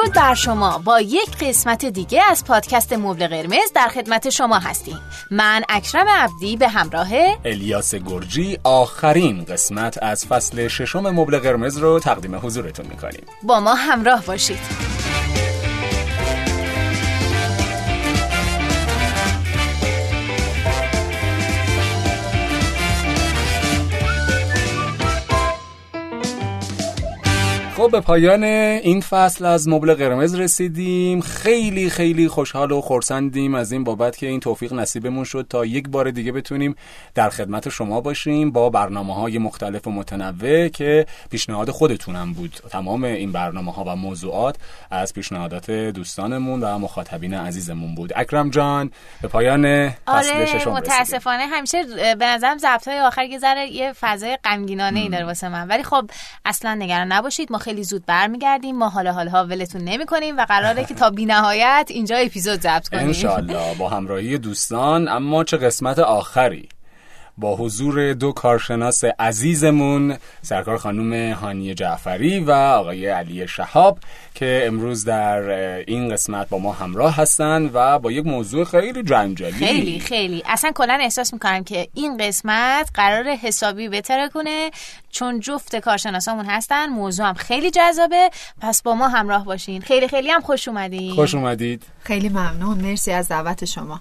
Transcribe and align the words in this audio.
درود 0.00 0.14
بر 0.14 0.34
شما. 0.34 0.78
با 0.78 1.00
یک 1.00 1.36
قسمت 1.40 1.84
دیگه 1.84 2.22
از 2.30 2.44
پادکست 2.44 2.92
مبل 2.92 3.26
قرمز 3.26 3.72
در 3.74 3.88
خدمت 3.88 4.30
شما 4.30 4.58
هستیم. 4.58 5.00
من 5.30 5.62
اکرم 5.68 6.08
عبدی 6.08 6.56
به 6.56 6.68
همراه 6.68 7.08
الیاس 7.44 7.94
گرجی 7.94 8.58
آخرین 8.64 9.44
قسمت 9.44 10.02
از 10.02 10.26
فصل 10.26 10.68
ششم 10.68 11.10
مبل 11.10 11.38
قرمز 11.38 11.78
رو 11.78 12.00
تقدیم 12.00 12.36
حضورتون 12.36 12.86
می‌کنیم. 12.86 13.24
با 13.42 13.60
ما 13.60 13.74
همراه 13.74 14.24
باشید. 14.24 14.58
خب 27.80 27.90
به 27.90 28.00
پایان 28.00 28.44
این 28.44 29.00
فصل 29.00 29.44
از 29.44 29.68
مبل 29.68 29.94
قرمز 29.94 30.34
رسیدیم. 30.34 31.20
خیلی 31.20 31.90
خیلی 31.90 32.28
خوشحال 32.28 32.72
و 32.72 32.80
خورسندیم 32.80 33.54
از 33.54 33.72
این 33.72 33.84
بابت 33.84 34.16
که 34.16 34.26
این 34.26 34.40
توفیق 34.40 34.72
نصیبمون 34.72 35.24
شد 35.24 35.46
تا 35.50 35.64
یک 35.64 35.88
بار 35.88 36.10
دیگه 36.10 36.32
بتونیم 36.32 36.74
در 37.14 37.30
خدمت 37.30 37.68
شما 37.68 38.00
باشیم 38.00 38.50
با 38.50 38.70
برنامه 38.70 39.14
های 39.14 39.38
مختلف 39.38 39.86
و 39.86 39.90
متنوع 39.90 40.68
که 40.68 41.06
پیشنهاد 41.30 41.70
خودتونم 41.70 42.32
بود. 42.32 42.52
تمام 42.70 43.04
این 43.04 43.32
برنامه 43.32 43.72
ها 43.72 43.84
و 43.84 43.96
موضوعات 43.96 44.56
از 44.90 45.14
پیشنهادات 45.14 45.70
دوستانمون 45.70 46.60
و 46.60 46.78
مخاطبین 46.78 47.34
عزیزمون 47.34 47.94
بود. 47.94 48.12
اکرم 48.16 48.50
جان 48.50 48.90
به 49.22 49.28
پایان 49.28 49.90
فصل 49.90 50.34
آره 50.34 50.46
ششم 50.46 50.70
متاسفانه 50.70 51.46
همیشه 51.46 51.84
به 52.18 52.26
نظرم 52.26 52.58
ضبط 52.58 52.88
های 52.88 53.00
آخر 53.00 53.24
یه 53.24 53.38
ذره 53.38 53.66
یه 53.66 53.92
فضای 53.92 54.38
غمگینانه 54.44 55.00
ای 55.00 55.08
داره 55.08 55.24
واسه 55.24 55.48
من. 55.48 55.68
ولی 55.68 55.82
خب 55.82 56.10
اصلا 56.44 56.74
نگران 56.74 57.12
نباشید. 57.12 57.52
ما 57.52 57.58
خیلی 57.58 57.69
زود 57.76 58.06
برمیگردیم. 58.06 58.78
ما 58.78 58.88
حالا 58.88 59.12
حالا 59.12 59.44
ولتون 59.44 59.80
نمی 59.80 60.06
کنیم 60.06 60.36
و 60.36 60.44
قراره 60.44 60.84
که 60.84 60.94
تا 60.94 61.12
نهایت 61.18 61.86
اینجا 61.90 62.16
اپیزود 62.16 62.60
ضبط 62.60 62.88
کنیم. 62.88 63.06
انشالله 63.06 63.74
با 63.78 63.88
همراهی 63.88 64.38
دوستان. 64.38 65.08
اما 65.08 65.44
چه 65.44 65.56
قسمت 65.56 65.98
آخری. 65.98 66.68
با 67.40 67.56
حضور 67.56 68.12
دو 68.12 68.32
کارشناس 68.32 69.04
عزیزمون 69.04 70.16
سرکار 70.42 70.78
خانم 70.78 71.32
هانی 71.32 71.74
جعفری 71.74 72.40
و 72.40 72.50
آقای 72.50 73.06
علی 73.06 73.48
شهاب 73.48 73.98
که 74.34 74.62
امروز 74.66 75.04
در 75.04 75.40
این 75.86 76.08
قسمت 76.08 76.48
با 76.48 76.58
ما 76.58 76.72
همراه 76.72 77.16
هستن 77.16 77.70
و 77.72 77.98
با 77.98 78.12
یک 78.12 78.26
موضوع 78.26 78.64
خیلی 78.64 79.02
جنجالی. 79.02 79.52
خیلی 79.52 80.00
خیلی. 80.00 80.42
اصلا 80.46 80.72
کلا 80.74 80.98
احساس 81.00 81.32
می‌کنم 81.32 81.64
که 81.64 81.88
این 81.94 82.16
قسمت 82.16 82.90
قرار 82.94 83.28
حسابی 83.28 83.88
بتره 83.88 84.28
کنه 84.28 84.70
چون 85.10 85.40
جفت 85.40 85.76
کارشناسامون 85.76 86.44
هستن. 86.44 86.86
موضوع 86.86 87.26
هم 87.26 87.34
خیلی 87.34 87.70
جذابه. 87.70 88.30
پس 88.60 88.82
با 88.82 88.94
ما 88.94 89.08
همراه 89.08 89.44
باشین. 89.44 89.80
خیلی 89.80 90.08
خیلی 90.08 90.30
هم 90.30 90.40
خوش 90.40 90.68
اومدین. 90.68 91.14
خوش 91.14 91.34
اومدید. 91.34 91.82
خیلی 92.02 92.28
ممنون. 92.28 92.78
مرسی 92.78 93.12
از 93.12 93.28
دعوت 93.28 93.64
شما. 93.64 94.00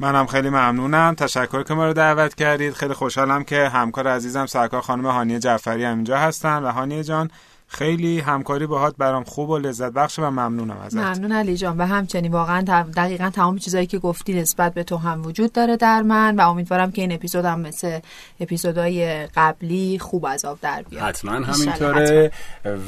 منم 0.00 0.26
خیلی 0.26 0.50
ممنونم. 0.50 1.14
تشکر 1.14 1.62
که 1.62 1.74
ما 1.74 1.86
رو 1.86 1.92
دعوت 1.92 2.34
کردید. 2.34 2.74
خیلی 2.74 2.94
خوشحالم 2.94 3.44
که 3.44 3.68
همکار 3.68 4.08
عزیزم 4.08 4.46
سرکار 4.46 4.80
خانم 4.80 5.06
هانیه 5.06 5.38
جعفری 5.38 5.84
هم 5.84 5.94
اینجا 5.94 6.18
هستن. 6.18 6.62
و 6.62 6.70
هانیه 6.70 7.04
جان 7.04 7.30
خیلی 7.72 8.20
همکاری 8.20 8.66
باهات 8.66 8.94
برام 8.98 9.24
خوب 9.24 9.50
و 9.50 9.58
لذت 9.58 9.92
بخش 9.92 10.18
و 10.18 10.22
ممنونم 10.22 10.76
ازت. 10.78 10.96
ممنون 10.96 11.32
علی 11.32 11.56
جان. 11.56 11.78
و 11.78 11.86
همچنین 11.86 12.32
واقعا 12.32 12.60
دقیقا 12.96 13.30
تمام 13.30 13.58
چیزایی 13.58 13.86
که 13.86 13.98
گفتی 13.98 14.34
نسبت 14.34 14.74
به 14.74 14.84
تو 14.84 14.96
هم 14.96 15.26
وجود 15.26 15.52
داره 15.52 15.76
در 15.76 16.02
من 16.02 16.36
و 16.36 16.48
امیدوارم 16.48 16.92
که 16.92 17.02
این 17.02 17.12
اپیزود 17.12 17.44
هم 17.44 17.60
مثل 17.60 17.98
اپیزودهای 18.40 19.26
قبلی 19.26 19.98
خوب 19.98 20.24
از 20.24 20.44
آب 20.44 20.58
در 20.60 20.82
بیاد. 20.90 21.02
حتما 21.02 21.32
همینطوره. 21.32 22.32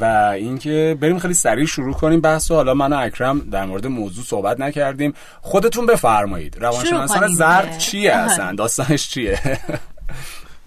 و 0.01 0.05
اینکه 0.35 0.97
بریم 1.01 1.19
خیلی 1.19 1.35
سریع 1.35 1.67
شروع 1.67 1.95
کنیم 1.95 2.21
بحث 2.21 2.51
و 2.51 2.55
حالا 2.55 2.75
من 2.75 2.93
و 2.93 2.97
اکرم 2.97 3.39
در 3.39 3.65
مورد 3.65 3.87
موضوع 3.87 4.25
صحبت 4.25 4.61
نکردیم. 4.61 5.15
خودتون 5.41 5.87
بفرمایید. 5.87 6.57
روانشناسان 6.61 7.29
زرد 7.29 7.79
چیه 7.79 8.13
اصلا؟ 8.13 8.55
داستانش 8.55 9.09
چیه؟ 9.09 9.39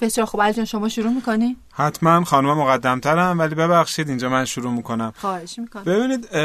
بسیار 0.02 0.28
خب 0.28 0.52
جان 0.52 0.66
شما 0.66 0.90
شروع 0.90 1.12
می‌کنی؟ 1.12 1.58
حتما 1.74 2.24
خانم 2.24 2.58
مقدمترم 2.58 3.40
ولی 3.40 3.56
ببخشید 3.56 4.10
اینجا 4.10 4.30
من 4.30 4.46
شروع 4.46 4.72
می‌کنم. 4.72 5.14
خواهش 5.18 5.60
می‌کنم. 5.60 5.84
ببینید 5.84 6.36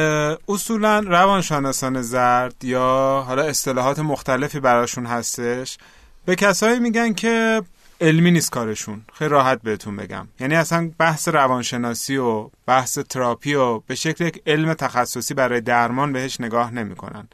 اصولا 0.49 1.01
روانشناسان 1.01 2.03
زرد 2.03 2.65
یا 2.65 3.25
حالا 3.27 3.43
اصطلاحات 3.43 3.99
مختلفی 3.99 4.61
براشون 4.61 5.07
هستش 5.07 5.79
به 6.25 6.37
کسایی 6.37 6.79
میگن 6.79 7.13
که 7.13 7.63
علمی 8.01 8.31
نیست 8.31 8.51
کارشون. 8.51 9.03
خیلی 9.15 9.31
راحت 9.31 9.63
بهتون 9.63 9.97
بگم. 9.97 10.29
یعنی 10.41 10.55
اصلا 10.57 10.91
بحث 10.99 11.29
روانشناسی 11.29 12.17
و 12.17 12.51
بحث 12.67 12.99
تراپی 12.99 13.55
و 13.55 13.79
به 13.79 13.95
شکل 13.95 14.25
یک 14.25 14.43
علم 14.47 14.75
تخصصی 14.75 15.35
برای 15.35 15.61
درمان 15.61 16.13
بهش 16.13 16.41
نگاه 16.41 16.75
نمی‌کنن. 16.75 17.29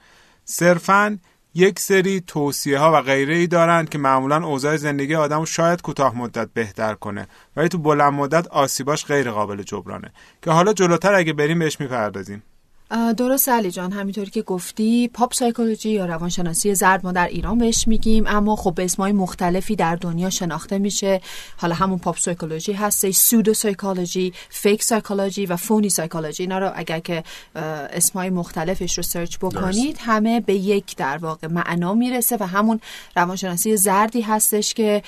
صرفاً 0.45 1.19
یک 1.57 1.81
سری 1.81 2.21
توصیه 2.21 2.79
ها 2.79 2.93
و 2.93 3.03
غیره 3.03 3.35
ای 3.35 3.47
دارند 3.47 3.89
که 3.89 3.99
معمولا 3.99 4.47
اوضاع 4.47 4.77
زندگی 4.77 5.15
آدم 5.15 5.45
شاید 5.45 5.83
کوتاه 5.83 6.19
مدت 6.19 6.49
بهتر 6.55 6.95
کنه. 6.95 7.29
ولی 7.57 7.69
تو 7.69 7.79
بلند 7.79 8.13
مدت 8.13 8.47
آسیباش 8.49 9.07
غیر 9.07 9.31
قابل 9.31 9.63
جبرانه. 9.63 10.13
که 10.43 10.51
حالا 10.51 10.73
جلوتر 10.73 11.15
اگه 11.15 11.33
بریم 11.33 11.59
بهش 11.59 11.81
می‌پردازیم. 11.81 12.43
درست 12.91 13.49
علی 13.49 13.71
جان 13.71 13.93
همینطوری 13.93 14.31
که 14.31 14.43
گفتی 14.43 15.09
پاپ 15.09 15.35
سایکولوژی 15.35 15.91
یا 15.91 16.07
روانشناسی 16.07 16.75
زرد 16.75 17.05
ما 17.05 17.13
در 17.13 17.27
ایران 17.29 17.59
بهش 17.59 17.89
میگیم 17.89 18.25
اما 18.27 18.57
خب 18.57 18.75
به 18.75 18.85
اسمای 18.85 19.13
مختلفی 19.13 19.77
در 19.77 19.97
دنیا 19.97 20.31
شناخته 20.31 20.79
میشه. 20.79 21.21
حالا 21.57 21.75
همون 21.75 21.99
pop 21.99 22.19
psychology 22.19 22.73
هست 22.73 23.11
pseudo 23.11 23.55
psychology 23.55 24.33
fake 24.49 24.83
psychology 24.83 25.47
و 25.47 25.57
phony 25.57 25.89
psychology. 25.89 26.43
اینا 26.43 26.59
رو 26.59 26.73
اگر 26.75 26.99
که 26.99 27.25
اسمای 27.55 28.31
مختلفش 28.31 28.97
رو 28.97 29.03
search 29.03 29.39
بکنید 29.39 29.99
همه 30.01 30.41
به 30.41 30.55
یک 30.55 30.97
در 30.97 31.19
واقع 31.19 31.49
معنا 31.49 31.95
می‌رسه 31.95 32.37
و 32.41 32.47
همون 32.47 32.81
روانشناسی 33.17 33.77
زردی 33.77 34.21
هستش 34.21 34.75
که 34.75 35.03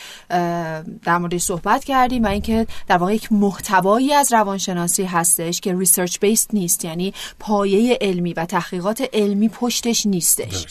در 1.04 1.18
موردش 1.18 1.42
صحبت 1.42 1.84
کردیم 1.84 2.24
و 2.24 2.26
اینکه 2.26 2.66
در 2.88 2.96
واقع 2.96 3.14
یک 3.14 3.32
محتوایی 3.32 4.12
از 4.12 4.32
روانشناسی 4.32 5.04
هستش 5.04 5.60
که 5.60 5.74
research 5.74 6.18
based 6.20 6.50
نیست. 6.52 6.84
یعنی 6.84 7.14
پای 7.38 7.67
پایه 7.68 7.98
علمی 8.00 8.32
و 8.32 8.44
تحقیقات 8.44 9.08
علمی 9.12 9.48
پشتش 9.48 10.06
نیستش. 10.06 10.66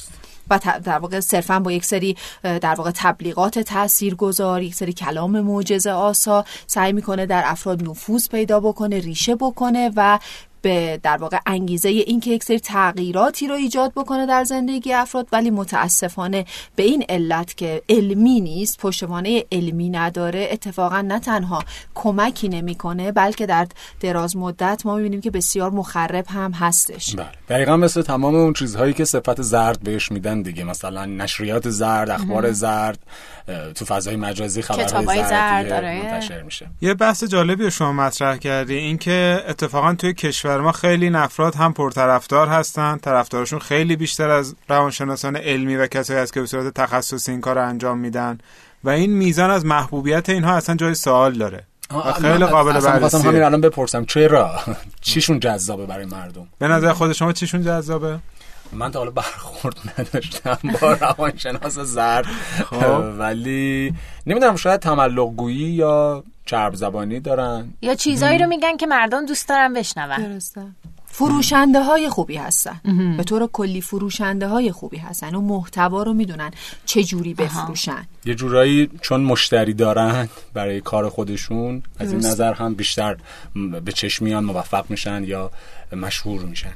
و 0.50 0.60
در 0.84 1.00
واقع 1.00 1.20
صرفا 1.20 1.60
با 1.60 1.72
یک 1.72 1.86
سری 1.86 2.18
در 2.44 2.76
واقع 2.76 2.92
تبلیغات 2.96 3.60
تاثیرگذار 3.60 4.62
یک 4.62 4.76
سری 4.76 4.94
کلام 4.94 5.40
معجزه 5.40 5.92
آسا 5.92 6.46
سعی 6.68 6.94
می‌کنه 6.94 7.26
در 7.26 7.44
افراد 7.46 7.90
نفوذ 7.90 8.30
پیدا 8.30 8.60
بکنه 8.60 9.00
ریشه 9.00 9.36
بکنه 9.36 9.92
و 9.96 10.20
به 10.62 11.00
در 11.04 11.18
واقع 11.18 11.38
انگیزه 11.46 11.90
این 11.90 12.20
که 12.20 12.32
یک 12.32 12.44
سری 12.44 12.60
تغییراتی 12.60 13.48
رو 13.48 13.56
ایجاد 13.56 13.92
بکنه 13.96 14.26
در 14.26 14.44
زندگی 14.44 14.94
افراد 14.94 15.28
ولی 15.32 15.50
متاسفانه 15.50 16.46
به 16.76 16.84
این 16.84 17.06
علت 17.10 17.58
که 17.58 17.82
علمی 17.90 18.42
نیست 18.42 18.80
پشتوانه 18.80 19.44
علمی 19.52 19.90
نداره 19.90 20.48
اتفاقا 20.52 21.02
نه 21.02 21.20
تنها 21.20 21.64
کمکی 21.96 22.50
نمی‌کنه 22.50 23.12
بلکه 23.12 23.46
در 23.46 23.68
دراز 24.00 24.38
مدت 24.38 24.82
ما 24.86 24.96
می‌بینیم 24.96 25.22
که 25.22 25.32
بسیار 25.32 25.72
مخرب 25.72 26.26
هم 26.28 26.52
هستش. 26.52 27.16
بله. 27.16 27.26
دقیقا 27.50 27.78
مثل 27.78 28.02
تمام 28.02 28.36
اون 28.36 28.54
چیزهایی 28.54 28.94
که 28.94 29.06
صفت 29.06 29.42
زرد 29.42 29.80
بهش 29.84 30.12
میدن 30.12 30.42
دیگه. 30.42 30.64
مثلا 30.64 31.06
نشریات 31.06 31.70
زرد 31.70 32.10
اخبار 32.10 32.52
زرد 32.52 33.00
تو 33.76 33.86
فضای 33.86 34.16
مجازی 34.16 34.62
خبرهای 34.62 35.24
زرد, 35.24 35.72
آره. 35.72 36.04
منتشر 36.04 36.42
میشه. 36.42 36.68
یه 36.82 36.94
بحث 36.94 37.24
جالبی 37.24 37.72
شما 37.72 37.94
مطرح 37.94 38.38
کردی 38.38 38.76
اینکه 38.76 39.44
اتفاقا 39.48 39.94
توی 39.94 40.14
کشور 40.14 40.57
ما 40.62 40.72
خیلی 40.72 41.10
نفرات 41.10 41.58
هم 41.58 41.74
پرطرفدار 41.74 42.48
هستن. 42.48 42.98
طرفدارشون 42.98 43.60
خیلی 43.60 43.96
بیشتر 43.96 44.30
از 44.30 44.56
روانشناسان 44.70 45.36
علمی 45.36 45.76
و 45.76 45.88
کسایی 45.88 46.20
هست 46.20 46.34
که 46.34 46.40
به 46.40 46.46
صورت 46.46 46.74
تخصصی 46.74 47.32
این 47.32 47.42
کار 47.42 47.60
انجام 47.60 47.98
میدن. 47.98 48.38
و 48.84 48.90
این 48.90 49.12
میزان 49.12 49.50
از 49.50 49.66
محبوبیت 49.66 50.30
اینها 50.30 50.56
اصلا 50.56 50.76
جای 50.76 50.96
سوال 50.96 51.34
داره. 51.34 51.64
و 51.92 52.14
خیلی 52.14 52.46
قابل 52.46 52.80
بررسیه. 52.80 53.20
همین 53.20 53.44
الان 53.44 53.62
بپرسم 53.62 54.06
چرا 54.06 54.60
چیشون 55.02 55.40
جذابه 55.40 55.86
برای 55.86 56.06
مردم؟ 56.06 56.48
به 56.60 56.68
نظر 56.68 56.94
خود 56.94 57.14
شما 57.14 57.34
چیشون 57.34 57.62
جذابه؟ 57.64 58.20
من 58.74 58.92
تا 58.92 59.00
حالا 59.00 59.12
برخورد 59.12 59.78
نداشتم 60.00 60.58
با 60.82 60.94
روانشناس 61.02 61.80
زرد. 61.80 62.26
خب. 62.70 63.20
ولی 63.20 63.94
نمی‌دونم 64.28 64.56
شاید 64.56 64.80
تملق 64.80 65.30
گویی 65.36 65.58
یا 65.58 66.24
چرب 66.48 66.76
زبانی 66.76 67.20
دارن. 67.20 67.74
یا 67.82 67.96
چیزایی 67.96 68.38
رو 68.38 68.48
میگن 68.48 68.78
که 68.78 68.88
مردم 68.88 69.26
دوست 69.26 69.50
دارن 69.50 69.74
بشنون. 69.74 70.18
درسته. 70.18 70.62
فروشنده 71.06 71.84
های 71.84 72.10
خوبی 72.10 72.38
هستن. 72.38 72.82
به 73.18 73.24
طور 73.24 73.48
کلی 73.48 73.82
فروشنده 73.82 74.48
های 74.48 74.72
خوبی 74.72 74.98
هستن. 74.98 75.36
و 75.36 75.42
محتوا 75.42 76.04
رو 76.04 76.14
می‌دونن 76.14 76.52
چه 76.86 77.04
جوری 77.04 77.34
بفروشن. 77.34 78.08
یه 78.26 78.36
جورایی 78.36 78.90
چون 79.02 79.22
مشتری 79.22 79.74
دارن 79.74 80.30
برای 80.54 80.82
کار 80.82 81.10
خودشون 81.10 81.84
از 82.00 82.12
این 82.12 82.26
نظر 82.26 82.54
هم 82.54 82.74
بیشتر 82.76 83.18
به 83.86 83.92
چشمیان 83.92 84.44
موفق 84.44 84.86
میشن 84.90 85.24
یا 85.24 85.52
مشهور 85.92 86.42
میشن. 86.42 86.74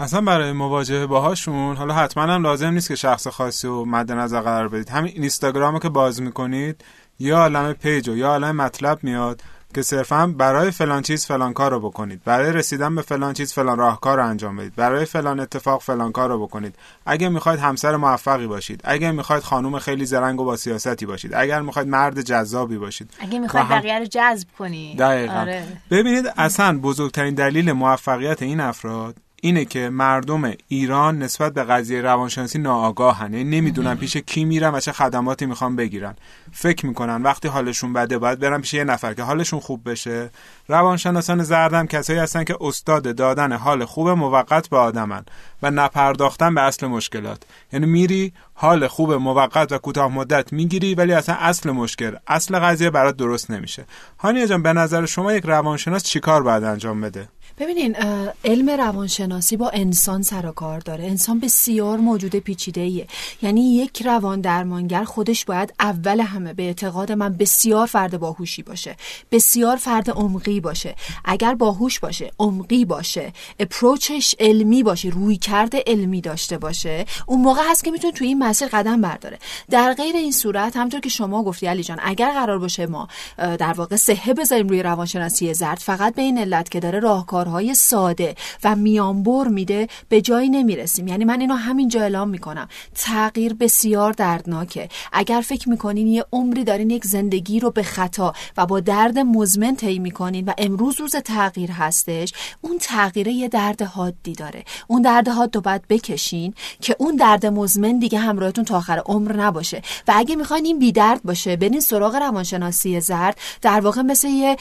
اصلا 0.00 0.20
برای 0.20 0.52
مواجهه 0.52 1.06
باهاشون 1.06 1.76
حالا 1.76 1.94
حتما 1.94 2.22
هم 2.22 2.42
لازم 2.42 2.70
نیست 2.70 2.88
که 2.88 2.94
شخص 2.94 3.26
خاصی 3.26 3.66
و 3.66 3.84
مد 3.84 4.12
نظر 4.12 4.40
قرار 4.40 4.68
بدید. 4.68 4.88
همین 4.88 5.12
اینستاگرامو 5.14 5.78
که 5.78 5.88
باز 5.88 6.22
می‌کنید 6.22 6.84
یا 7.18 7.38
عالم 7.38 7.72
پیج 7.72 8.08
و 8.08 8.16
یا 8.16 8.28
عالم 8.28 8.56
مطلب 8.56 8.98
میاد 9.02 9.42
که 9.74 9.82
صرفا 9.82 10.26
برای 10.26 10.70
فلان 10.70 11.02
چیز 11.02 11.26
فلان 11.26 11.52
کار 11.52 11.70
رو 11.70 11.80
بکنید. 11.80 12.24
برای 12.24 12.52
رسیدن 12.52 12.94
به 12.94 13.02
فلان 13.02 13.34
چیز 13.34 13.52
فلان 13.52 13.78
راهکار 13.78 14.16
رو 14.16 14.26
انجام 14.26 14.56
بدید. 14.56 14.74
برای 14.74 15.04
فلان 15.04 15.40
اتفاق 15.40 15.82
فلان 15.82 16.12
کار 16.12 16.28
رو 16.28 16.46
بکنید. 16.46 16.74
اگه 17.06 17.28
می‌خواید 17.28 17.60
همسر 17.60 17.96
موفقی 17.96 18.46
باشید 18.46 18.80
اگه 18.84 19.10
می‌خواید 19.10 19.42
خانم 19.42 19.78
خیلی 19.78 20.06
زرنگ 20.06 20.40
و 20.40 20.44
با 20.44 20.56
سیاستی 20.56 21.06
باشید 21.06 21.34
اگر 21.34 21.60
می‌خواید 21.62 21.88
مرد 21.88 22.20
جذابی 22.20 22.78
باشید. 22.78 23.10
اگه 23.20 23.38
می‌خواید 23.38 23.66
هم- 23.66 23.78
بقیه 23.78 23.98
رو 23.98 24.04
جذب 24.04 24.48
کنی. 24.58 24.96
دقیقا. 24.96 25.32
آره. 25.32 25.64
ببینید 25.90 26.32
اصلا 26.36 26.78
بزرگترین 26.78 27.34
دلیل 27.34 27.72
موفقیت 27.72 28.42
این 28.42 28.60
افراد 28.60 29.16
اینه 29.42 29.64
که 29.64 29.88
مردم 29.88 30.52
ایران 30.68 31.18
نسبت 31.18 31.54
به 31.54 31.64
قضیه 31.64 32.00
روانشناسی 32.00 32.58
ناآگاهن. 32.58 33.34
یعنی 33.34 33.60
نمی‌دونن 33.60 33.94
پیش 33.94 34.16
کی 34.16 34.44
میرن 34.44 34.74
و 34.74 34.80
چه 34.80 34.92
خدماتی 34.92 35.46
می‌خوان 35.46 35.76
بگیرن. 35.76 36.16
فکر 36.52 36.86
می‌کنن 36.86 37.22
وقتی 37.22 37.48
حالشون 37.48 37.92
بده 37.92 38.18
باید 38.18 38.38
برن 38.38 38.60
پیش 38.60 38.74
یه 38.74 38.84
نفر 38.84 39.14
که 39.14 39.22
حالشون 39.22 39.60
خوب 39.60 39.90
بشه. 39.90 40.30
روانشناسان 40.68 41.42
زردم 41.42 41.86
کسایی 41.86 42.18
هستن 42.18 42.44
که 42.44 42.56
استاد 42.60 43.16
دادن 43.16 43.52
حال 43.52 43.84
خوب 43.84 44.08
موقت 44.08 44.68
به 44.68 44.76
آدمن 44.76 45.24
و 45.62 45.70
نپرداختن 45.70 46.54
به 46.54 46.60
اصل 46.60 46.86
مشکلات. 46.86 47.42
یعنی 47.72 47.86
میری 47.86 48.32
حال 48.54 48.86
خوب 48.86 49.12
موقت 49.12 49.72
و 49.72 49.78
کوتاه 49.78 50.12
مدت 50.12 50.52
می‌گیری 50.52 50.94
ولی 50.94 51.12
اصلا 51.12 51.34
اصل 51.34 51.70
مشکل 51.70 52.16
اصل 52.26 52.58
قضیه 52.58 52.90
برات 52.90 53.16
درست 53.16 53.50
نمیشه. 53.50 53.84
هانیه 54.18 54.46
جان 54.46 54.62
به 54.62 54.72
نظر 54.72 55.06
شما 55.06 55.32
یک 55.32 55.44
روانشناس 55.44 56.02
چیکار 56.02 56.42
باید 56.42 56.64
انجام 56.64 57.00
بده؟ 57.00 57.28
ببینین 57.60 57.96
علم 58.44 58.70
روانشناسی 58.70 59.56
با 59.56 59.68
انسان 59.68 60.22
سر 60.22 60.46
و 60.46 60.52
کار 60.52 60.80
داره. 60.80 61.04
انسان 61.04 61.40
بسیار 61.40 61.98
موجود 61.98 62.36
پیچیده 62.36 62.80
ایه 62.80 63.06
یعنی 63.42 63.74
یک 63.74 64.02
روان 64.02 64.40
درمانگر 64.40 65.04
خودش 65.04 65.44
باید 65.44 65.74
اول 65.80 66.20
همه 66.20 66.52
به 66.52 66.62
اعتقاد 66.62 67.12
من 67.12 67.36
بسیار 67.36 67.86
فرد 67.86 68.20
باهوشی 68.20 68.62
باشه. 68.62 68.96
بسیار 69.32 69.76
فرد 69.76 70.10
عمقی 70.10 70.60
باشه. 70.60 70.94
اگر 71.24 71.54
باهوش 71.54 72.00
باشه 72.00 72.32
عمقی 72.38 72.84
باشه 72.84 73.32
اپروچش 73.58 74.34
علمی 74.40 74.82
باشه 74.82 75.08
روی 75.08 75.36
کرده 75.36 75.84
علمی 75.86 76.20
داشته 76.20 76.58
باشه 76.58 77.04
اون 77.26 77.40
موقع 77.40 77.62
هست 77.70 77.84
که 77.84 77.90
می‌تونه 77.90 78.12
توی 78.12 78.26
این 78.26 78.38
مسیر 78.38 78.68
قدم 78.68 79.00
برداره. 79.00 79.38
در 79.70 79.92
غیر 79.92 80.16
این 80.16 80.32
صورت 80.32 80.76
همطور 80.76 81.00
که 81.00 81.08
شما 81.08 81.42
گفتی 81.42 81.66
علی 81.66 81.82
جان 81.82 81.98
اگر 82.02 82.32
قرار 82.32 82.58
باشه 82.58 82.86
ما 82.86 83.08
در 83.36 83.72
واقع 83.72 83.96
صحه 83.96 84.34
بذاریم 84.34 84.68
روی 84.68 84.82
روانشناسی 84.82 85.54
زرد 85.54 85.78
فقط 85.78 86.14
به 86.14 86.22
این 86.22 86.38
علت 86.38 86.68
که 86.68 86.80
داره 86.80 87.00
راهکارهای 87.48 87.74
ساده 87.74 88.34
و 88.64 88.76
میانبر 88.76 89.48
میده 89.48 89.88
به 90.08 90.20
جایی 90.20 90.48
نمی‌رسیم. 90.48 91.08
یعنی 91.08 91.24
من 91.24 91.40
اینو 91.40 91.54
همینجا 91.54 92.00
اعلام 92.00 92.28
می‌کنم. 92.28 92.68
تغییر 92.94 93.54
بسیار 93.54 94.12
دردناکه. 94.12 94.88
اگر 95.12 95.40
فکر 95.40 95.68
می‌کنین 95.68 96.06
یه 96.06 96.24
عمری 96.32 96.64
دارین 96.64 96.90
یک 96.90 97.04
زندگی 97.04 97.60
رو 97.60 97.70
به 97.70 97.82
خطا 97.82 98.32
و 98.56 98.66
با 98.66 98.80
درد 98.80 99.18
مزمن 99.18 99.76
طی 99.76 99.98
می‌کنین 99.98 100.44
و 100.44 100.52
امروز 100.58 101.00
روز 101.00 101.16
تغییر 101.16 101.70
هستش 101.70 102.32
اون 102.60 102.78
تغییره 102.80 103.32
یه 103.32 103.48
درد 103.48 103.82
حادی 103.82 104.32
داره. 104.32 104.64
اون 104.86 105.02
درد 105.02 105.28
حاد 105.28 105.54
رو 105.54 105.60
باید 105.60 105.88
بکشین 105.88 106.54
که 106.80 106.96
اون 106.98 107.16
درد 107.16 107.46
مزمن 107.46 107.98
دیگه 107.98 108.18
همراهتون 108.18 108.64
تا 108.64 108.76
آخر 108.76 109.02
عمر 109.06 109.32
نباشه. 109.32 109.82
و 110.08 110.12
اگه 110.16 110.36
می‌خواین 110.36 110.66
این 110.66 110.78
بی 110.78 110.92
درد 110.92 111.22
باشه 111.22 111.56
برین 111.56 111.80
سراغ 111.80 112.14
روانشناسی 112.14 113.00
زرد 113.00 113.38
در 113.62 113.80
واقع 113.80 114.02
مثل 114.02 114.28
یه 114.28 114.56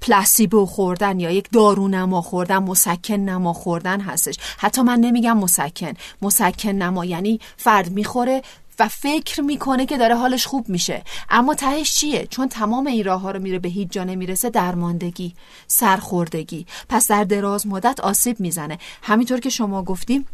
پلاسیبو 0.00 0.66
خوردن 0.66 1.20
یا 1.20 1.30
یک 1.30 1.48
دارونما 1.52 2.17
خوردن 2.20 2.58
مسکن 2.58 3.14
نما 3.14 3.52
خوردن 3.52 4.00
هستش. 4.00 4.36
حتی 4.58 4.82
من 4.82 5.00
نمیگم 5.00 5.38
مسکن. 5.38 5.92
مسکن 6.22 6.70
نما 6.70 7.04
یعنی 7.04 7.40
فرد 7.56 7.90
می‌خوره 7.90 8.42
و 8.78 8.88
فکر 8.88 9.40
می‌کنه 9.40 9.86
که 9.86 9.96
داره 9.96 10.14
حالش 10.14 10.46
خوب 10.46 10.68
میشه. 10.68 11.02
اما 11.30 11.54
تهش 11.54 11.94
چیه؟ 11.94 12.26
چون 12.30 12.48
تمام 12.48 12.86
این 12.86 13.04
راه 13.04 13.20
ها 13.20 13.30
رو 13.30 13.40
میره 13.42 13.58
به 13.58 13.68
هیچ 13.68 13.88
جا 13.88 14.04
نمی‌رسه 14.04 14.50
درماندگی 14.50 15.34
سرخوردگی. 15.66 16.66
پس 16.88 17.08
در 17.08 17.24
دراز 17.24 17.66
مدت 17.66 18.00
آسیب 18.00 18.40
می‌زنه. 18.40 18.78
همینطور 19.02 19.40
که 19.40 19.50
شما 19.50 19.82
گفتیم 19.82 20.26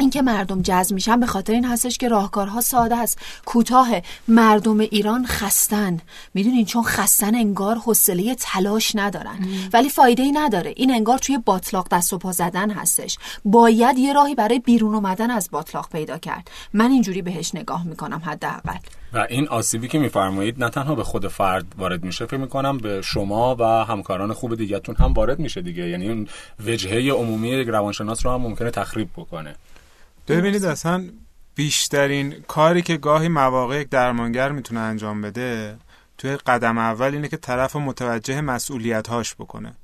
اینکه 0.00 0.22
مردم 0.22 0.62
جذب 0.62 0.94
میشن 0.94 1.20
به 1.20 1.26
خاطر 1.26 1.52
این 1.52 1.64
هستش 1.64 1.98
که 1.98 2.08
راهکارها 2.08 2.60
ساده 2.60 2.96
است. 2.96 3.18
کوتاه 3.44 3.88
مردم 4.28 4.80
ایران 4.80 5.26
خستن. 5.26 6.00
می‌دونین؟ 6.34 6.64
چون 6.64 6.82
خستن 6.82 7.34
انگار 7.34 7.76
حوصله 7.76 8.34
تلاش 8.34 8.96
ندارن. 8.96 9.38
ولی 9.72 9.88
فایده 9.88 10.22
ای 10.22 10.32
نداره. 10.32 10.74
این 10.76 10.94
انگار 10.94 11.18
توی 11.18 11.38
باطلاق 11.38 11.88
دست 11.90 12.12
و 12.12 12.18
پا 12.18 12.32
زدن 12.32 12.70
هستش. 12.70 13.18
باید 13.44 13.98
یه 13.98 14.12
راهی 14.12 14.34
برای 14.34 14.58
بیرون 14.58 14.94
اومدن 14.94 15.30
از 15.30 15.48
باطلاق 15.52 15.88
پیدا 15.88 16.18
کرد. 16.18 16.50
من 16.72 16.90
اینجوری 16.90 17.22
بهش 17.22 17.54
نگاه 17.54 17.86
می‌کنم 17.86 18.22
حداقل. 18.24 18.78
و 19.12 19.26
این 19.28 19.48
آسیبی 19.48 19.88
که 19.88 19.98
میفرمایید 19.98 20.64
نه 20.64 20.70
تنها 20.70 20.94
به 20.94 21.04
خود 21.04 21.28
فرد 21.28 21.66
وارد 21.78 22.04
میشه 22.04 22.26
فکر 22.26 22.36
می‌کنم 22.36 22.78
به 22.78 23.02
شما 23.02 23.56
و 23.58 23.64
همکاران 23.64 24.32
خوب 24.32 24.54
دیگهتون 24.54 24.96
هم 24.96 25.12
وارد 25.12 25.38
میشه 25.38 25.62
دیگه. 25.62 25.88
یعنی 25.88 26.08
اون 26.08 26.28
وجهه 26.66 27.12
عمومی 27.12 27.48
یک 27.48 27.68
روانشناس 27.68 28.26
رو 28.26 28.32
هم 28.32 28.40
ممکنه 28.40 28.70
تخریب 28.70 29.08
بکنه. 29.16 29.54
ببینید 30.28 30.64
اصلا 30.64 31.04
بیشترین 31.54 32.44
کاری 32.48 32.82
که 32.82 32.96
گاهی 32.96 33.28
مواقع 33.28 33.80
یک 33.80 33.88
درمانگر 33.88 34.52
می‌تونه 34.52 34.80
انجام 34.80 35.20
بده 35.20 35.76
توی 36.18 36.36
قدم 36.36 36.78
اول 36.78 37.14
اینه 37.14 37.28
که 37.28 37.36
طرف 37.36 37.76
متوجه 37.76 38.40
مسئولیت 38.40 39.08
هاش 39.08 39.34
بکنه. 39.34 39.76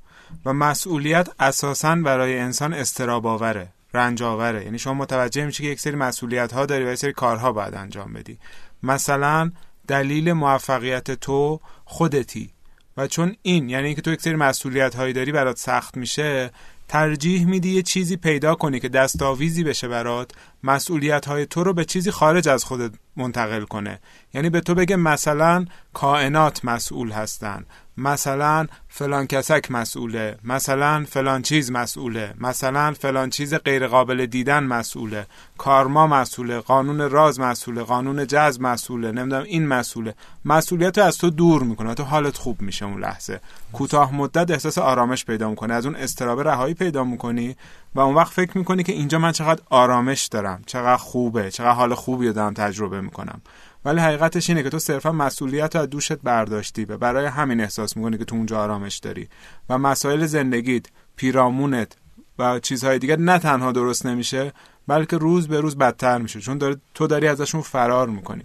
و 0.45 0.53
مسئولیت 0.53 1.29
اساسا 1.39 1.95
برای 1.95 2.39
انسان 2.39 2.73
استراب 2.73 3.27
آوره 3.27 3.67
رنج 3.93 4.23
آوره 4.23 4.63
یعنی 4.63 4.79
شما 4.79 4.93
متوجه 4.93 5.45
میشی 5.45 5.63
که 5.63 5.69
یک 5.69 5.79
سری 5.79 5.95
مسئولیت 5.95 6.53
ها 6.53 6.65
داری 6.65 6.85
و 6.85 6.91
یک 6.91 6.95
سری 6.95 7.13
کارها 7.13 7.51
باید 7.51 7.75
انجام 7.75 8.13
بدی. 8.13 8.39
مثلا 8.83 9.51
دلیل 9.87 10.33
موفقیت 10.33 11.11
تو 11.11 11.59
خودتی. 11.85 12.51
و 12.97 13.07
چون 13.07 13.35
این 13.41 13.69
یعنی 13.69 13.85
اینکه 13.85 14.01
تو 14.01 14.11
یک 14.11 14.21
سری 14.21 14.35
مسئولیت 14.35 14.95
هایی 14.95 15.13
داری 15.13 15.31
برات 15.31 15.57
سخت 15.57 15.97
میشه 15.97 16.51
ترجیح 16.87 17.45
میدی 17.45 17.69
یه 17.69 17.81
چیزی 17.81 18.17
پیدا 18.17 18.55
کنی 18.55 18.79
که 18.79 18.89
دستاویزی 18.89 19.63
بشه 19.63 19.87
برات 19.87 20.31
مسئولیت 20.63 21.25
های 21.25 21.45
تو 21.45 21.63
رو 21.63 21.73
به 21.73 21.85
چیزی 21.85 22.11
خارج 22.11 22.49
از 22.49 22.63
خودت 22.63 22.91
منتقل 23.15 23.63
کنه. 23.63 23.99
یعنی 24.33 24.49
به 24.49 24.61
تو 24.61 24.75
بگه 24.75 24.95
مثلا 24.95 25.65
کائنات 25.93 26.65
مسئول 26.65 27.11
هستن. 27.11 27.65
مثلا 27.97 28.67
فلان 28.89 29.27
کسک 29.27 29.71
مسئوله 29.71 30.37
مثلا 30.43 31.05
فلان 31.09 31.41
چیز 31.41 31.71
مسئوله 31.71 32.33
مثلا 32.39 32.93
فلان 32.93 33.29
چیز 33.29 33.53
غیر 33.53 33.87
قابل 33.87 34.25
دیدن 34.25 34.63
مسئوله 34.63 35.25
کارما 35.57 36.07
مسئوله 36.07 36.59
قانون 36.59 37.09
راز 37.09 37.39
مسئوله 37.39 37.83
قانون 37.83 38.27
جذب 38.27 38.61
مسئوله 38.61 39.11
نمی‌دونم 39.11 39.43
این 39.43 39.67
مسئوله. 39.67 40.15
مسئولیت 40.45 40.97
از 40.97 41.17
تو 41.17 41.29
دور 41.29 41.63
می‌کنه 41.63 41.93
تو 41.93 42.03
حالت 42.03 42.37
خوب 42.37 42.61
میشه 42.61 42.85
اون 42.85 43.01
لحظه. 43.01 43.39
کوتاه 43.73 44.15
مدت 44.15 44.51
احساس 44.51 44.77
آرامش 44.77 45.25
پیدا 45.25 45.49
می‌کنه 45.49 45.73
از 45.73 45.85
اون 45.85 45.95
استرابه 45.95 46.43
رهایی 46.43 46.73
پیدا 46.73 47.03
می‌کنی 47.03 47.55
و 47.95 47.99
اون 47.99 48.15
وقت 48.15 48.33
فکر 48.33 48.57
می‌کنی 48.57 48.83
که 48.83 48.91
اینجا 48.91 49.19
من 49.19 49.31
چقدر 49.31 49.61
آرامش 49.69 50.25
دارم 50.25 50.63
چقدر 50.65 50.97
خوبه 50.97 51.51
چقدر 51.51 51.71
حال 51.71 51.93
خوبی 51.93 52.33
دارم 52.33 52.53
تجربه 52.53 53.01
می‌کنم. 53.01 53.41
ولی 53.85 53.99
حقیقتش 53.99 54.49
اینه 54.49 54.63
که 54.63 54.69
تو 54.69 54.79
صرفا 54.79 55.11
مسئولیت 55.11 55.75
رو 55.75 55.81
از 55.81 55.89
دوشت 55.89 56.13
برداشتی 56.13 56.85
و 56.85 56.97
برای 56.97 57.25
همین 57.25 57.61
احساس 57.61 57.97
می‌کنی 57.97 58.17
که 58.17 58.25
تو 58.25 58.35
اونجا 58.35 58.59
آرامش 58.63 58.97
داری. 58.97 59.29
و 59.69 59.77
مسائل 59.77 60.25
زندگیت 60.25 60.85
پیرامونت 61.15 61.97
و 62.39 62.59
چیزهای 62.59 62.99
دیگه 62.99 63.15
نه 63.15 63.39
تنها 63.39 63.71
درست 63.71 64.05
نمیشه 64.05 64.51
بلکه 64.87 65.17
روز 65.17 65.47
به 65.47 65.59
روز 65.59 65.77
بدتر 65.77 66.17
میشه. 66.17 66.39
چون 66.41 66.57
داری 66.57 66.77
تو 66.93 67.07
داری 67.07 67.27
ازشون 67.27 67.61
فرار 67.61 68.09
می‌کنی. 68.09 68.43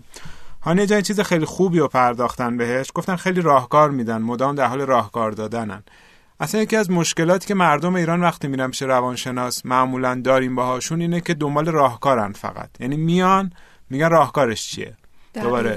هانیه 0.63 0.87
جان 0.87 1.01
چیز 1.01 1.21
خیلی 1.21 1.45
خوبی 1.45 1.79
رو 1.79 1.89
پرداختن 1.89 2.57
بهش 2.57 2.91
گفتن 2.95 3.17
خیلی 3.17 3.41
راهکار 3.41 3.91
میدن 3.91 4.23
مدام 4.23 4.55
در 4.55 4.67
حال 4.67 4.81
راهکار 4.81 5.31
دادنن. 5.31 5.83
اصلا 6.41 6.61
یکی 6.61 6.77
از 6.77 6.91
مشکلاتی 6.91 7.49
که 7.49 7.55
مردم 7.55 7.95
ایران 7.95 8.21
وقتی 8.21 8.49
میرن 8.49 8.71
پیش 8.71 8.83
روانشناس 8.83 9.67
معمولا 9.67 10.21
داریم 10.25 10.55
باهاشون 10.55 11.01
اینه 11.01 11.21
که 11.21 11.35
دنبال 11.35 11.67
راهکارن 11.67 12.33
فقط. 12.33 12.71
یعنی 12.81 12.97
میان 12.97 13.53
میگن 13.91 14.11
راهکارش 14.11 14.69
چیه؟ 14.69 14.97
دوباره 15.35 15.71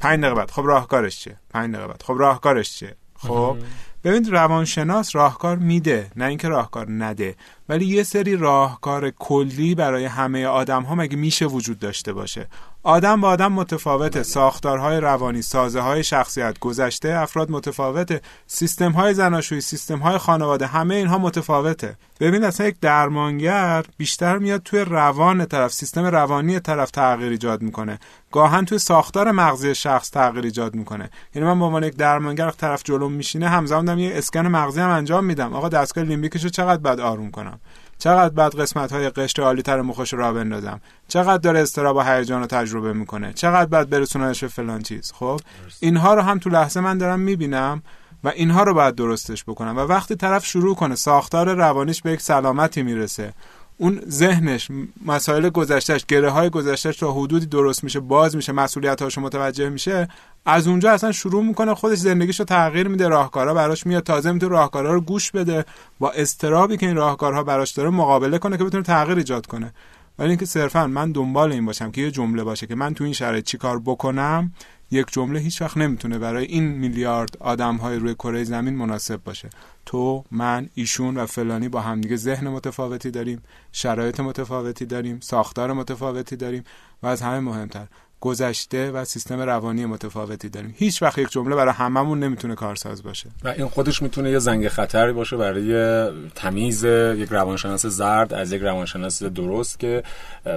پنج 0.00 0.20
دقیقه 0.20 0.34
بعد. 0.34 0.50
خب 0.50 0.62
راهکارش 0.64 1.20
چیه؟ 1.20 1.36
پنج 1.50 1.74
دقیقه 1.74 1.88
بعد. 1.88 2.02
خب 2.02 2.14
راهکارش 2.18 2.76
چیه؟ 2.78 2.96
خب 3.14 3.56
ببینید 4.04 4.30
روانشناس 4.30 5.16
راهکار 5.16 5.56
میده 5.56 6.10
نه 6.16 6.24
اینکه 6.24 6.48
راهکار 6.48 6.90
نده. 6.90 7.36
ولی 7.70 7.84
یه 7.86 8.02
سری 8.02 8.36
راهکار 8.36 9.10
کلی 9.10 9.74
برای 9.74 10.04
همه 10.04 10.46
آدم 10.46 10.82
ها 10.82 10.94
مگه 10.94 11.16
میشه 11.16 11.46
وجود 11.46 11.78
داشته 11.78 12.12
باشه؟ 12.12 12.48
آدم 12.82 13.20
با 13.20 13.28
آدم 13.28 13.52
متفاوته 13.52 14.22
ساختارهای 14.22 15.00
روانی 15.00 15.42
سازه 15.42 15.80
های 15.80 16.04
شخصیت 16.04 16.58
گذشته 16.58 17.08
افراد 17.08 17.50
متفاوته 17.50 18.20
سیستم 18.46 18.92
های 18.92 19.14
زناشویی 19.14 19.60
سیستم 19.60 19.98
های 19.98 20.18
خانواده 20.18 20.66
همه 20.66 20.94
اینها 20.94 21.18
متفاوته. 21.18 21.96
ببین 22.20 22.44
اصلا 22.44 22.66
یک 22.66 22.76
درمانگر 22.80 23.84
بیشتر 23.96 24.38
میاد 24.38 24.62
توی 24.62 24.80
روان 24.80 25.44
طرف 25.44 25.72
سیستم 25.72 26.04
روانی 26.04 26.60
طرف 26.60 26.90
تغییر 26.90 27.30
ایجاد 27.30 27.62
می‌کنه. 27.62 27.98
گاهن 28.32 28.64
توی 28.64 28.78
ساختار 28.78 29.30
مغزی 29.30 29.74
شخص 29.74 30.10
تغییر 30.10 30.44
ایجاد 30.44 30.74
می‌کنه. 30.74 31.10
یعنی 31.34 31.48
من 31.48 31.58
به 31.58 31.64
عنوان 31.64 31.84
یک 31.84 31.96
درمانگر 31.96 32.50
طرف 32.50 32.82
جلوم 32.84 33.12
میشینه 33.12 33.48
همزمان 33.48 33.98
یه 33.98 34.12
اسکن 34.14 34.46
مغزی 34.46 34.80
هم 34.80 34.88
انجام 34.90 35.24
میدم. 35.24 35.54
آقا 35.54 35.68
دستگاه 35.68 36.04
لیمبیکشو 36.04 36.48
چقدر 36.48 36.82
بعد 36.82 37.00
آروم 37.00 37.30
کنم؟ 37.30 37.59
چقدر 38.00 38.34
بعد 38.34 38.60
قسمت 38.60 38.92
های 38.92 39.10
قشر 39.10 39.42
عالی 39.42 39.62
تر 39.62 39.80
مخش 39.80 40.14
را 40.14 40.32
بندازم. 40.32 40.80
چقدر 41.08 41.36
داره 41.36 41.60
استراب 41.60 41.96
و 41.96 42.00
هیجان 42.00 42.40
رو 42.40 42.46
تجربه 42.46 42.92
می‌کنه. 42.92 43.32
چقدر 43.32 43.66
بعد 43.66 43.90
برسوننش 43.90 44.40
به 44.40 44.48
فلان 44.48 44.82
چیز. 44.82 45.12
خب؟ 45.12 45.40
اینها 45.80 46.14
رو 46.14 46.22
هم 46.22 46.38
تو 46.38 46.50
لحظه 46.50 46.80
من 46.80 46.98
دارم 46.98 47.20
می‌بینم 47.20 47.82
و 48.24 48.28
اینها 48.28 48.62
رو 48.62 48.74
باید 48.74 48.94
درستش 48.94 49.44
بکنن 49.44 49.70
و 49.70 49.80
وقتی 49.80 50.16
طرف 50.16 50.46
شروع 50.46 50.74
کنه 50.74 50.94
ساختار 50.94 51.54
روانیش 51.54 52.02
به 52.02 52.12
یک 52.12 52.20
سلامتی 52.20 52.82
می‌رسه. 52.82 53.32
اون 53.80 54.00
ذهنش 54.08 54.68
مسائل 55.06 55.48
گذشتهش 55.48 56.04
گره 56.08 56.30
های 56.30 56.50
گذشتهش 56.50 56.96
تا 56.96 57.12
حدودی 57.12 57.46
درست 57.46 57.84
میشه 57.84 58.00
باز 58.00 58.36
میشه 58.36 58.52
مسئولیت 58.52 59.02
هاشو 59.02 59.20
متوجه 59.20 59.68
میشه 59.68 60.08
از 60.46 60.68
اونجا 60.68 60.90
اصلا 60.90 61.12
شروع 61.12 61.44
می‌کنه 61.44 61.74
خودش 61.74 61.98
زندگیشو 61.98 62.44
تغییر 62.44 62.88
میده 62.88 63.08
راهکارا 63.08 63.54
براش 63.54 63.86
میاد 63.86 64.02
تازه 64.02 64.32
می‌تونه 64.32 64.52
راهکارا 64.52 64.94
رو 64.94 65.00
گوش 65.00 65.30
بده 65.30 65.64
با 65.98 66.10
استرابی 66.10 66.76
که 66.76 66.86
این 66.86 66.96
راهکارها 66.96 67.42
براش 67.42 67.70
داره 67.70 67.90
مقابله 67.90 68.38
کنه 68.38 68.56
که 68.58 68.64
بتونه 68.64 68.82
تغییر 68.82 69.18
ایجاد 69.18 69.46
کنه. 69.46 69.72
ولی 70.20 70.28
اینکه 70.28 70.46
صرفا 70.46 70.86
من 70.86 71.12
دنبال 71.12 71.52
این 71.52 71.66
باشم 71.66 71.90
که 71.90 72.00
یه 72.00 72.10
جمله 72.10 72.44
باشه 72.44 72.66
که 72.66 72.74
من 72.74 72.94
تو 72.94 73.04
این 73.04 73.12
شرایط 73.12 73.44
چیکار 73.44 73.78
بکنم 73.78 74.52
یک 74.90 75.06
جمله 75.12 75.40
هیچ 75.40 75.62
وقت 75.62 75.76
نمی‌تونه 75.76 76.18
برای 76.18 76.44
این 76.44 76.64
میلیارد 76.64 77.36
آدم 77.40 77.76
های 77.76 77.96
روی 77.96 78.14
کره 78.14 78.44
زمین 78.44 78.74
مناسب 78.74 79.24
باشه. 79.24 79.50
تو 79.86 80.24
من 80.30 80.68
ایشون 80.74 81.16
و 81.16 81.26
فلانی 81.26 81.68
با 81.68 81.80
همدیگه 81.80 82.16
ذهن 82.16 82.48
متفاوتی 82.48 83.10
داریم 83.10 83.42
شرایط 83.72 84.20
متفاوتی 84.20 84.86
داریم 84.86 85.20
ساختار 85.20 85.72
متفاوتی 85.72 86.36
داریم 86.36 86.64
و 87.02 87.06
از 87.06 87.22
همه 87.22 87.40
مهمتر. 87.40 87.86
گذشته 88.20 88.90
و 88.90 89.04
سیستم 89.04 89.40
روانی 89.40 89.86
متفاوتی 89.86 90.48
داریم. 90.48 90.74
هیچ 90.78 91.02
وقت 91.02 91.18
یک 91.18 91.30
جمله 91.30 91.56
برای 91.56 91.74
هممون 91.74 92.20
نمی‌تونه 92.20 92.54
کارساز 92.54 93.02
باشه. 93.02 93.30
و 93.44 93.48
این 93.48 93.68
خودش 93.68 94.02
می‌تونه 94.02 94.30
یه 94.30 94.38
زنگ 94.38 94.68
خطری 94.68 95.12
باشه 95.12 95.36
برای 95.36 96.10
تمیز 96.34 96.84
یک 96.84 97.28
روانشناس 97.30 97.86
زرد 97.86 98.34
از 98.34 98.52
یک 98.52 98.62
روانشناس 98.62 99.22
درست 99.22 99.80
که 99.80 100.02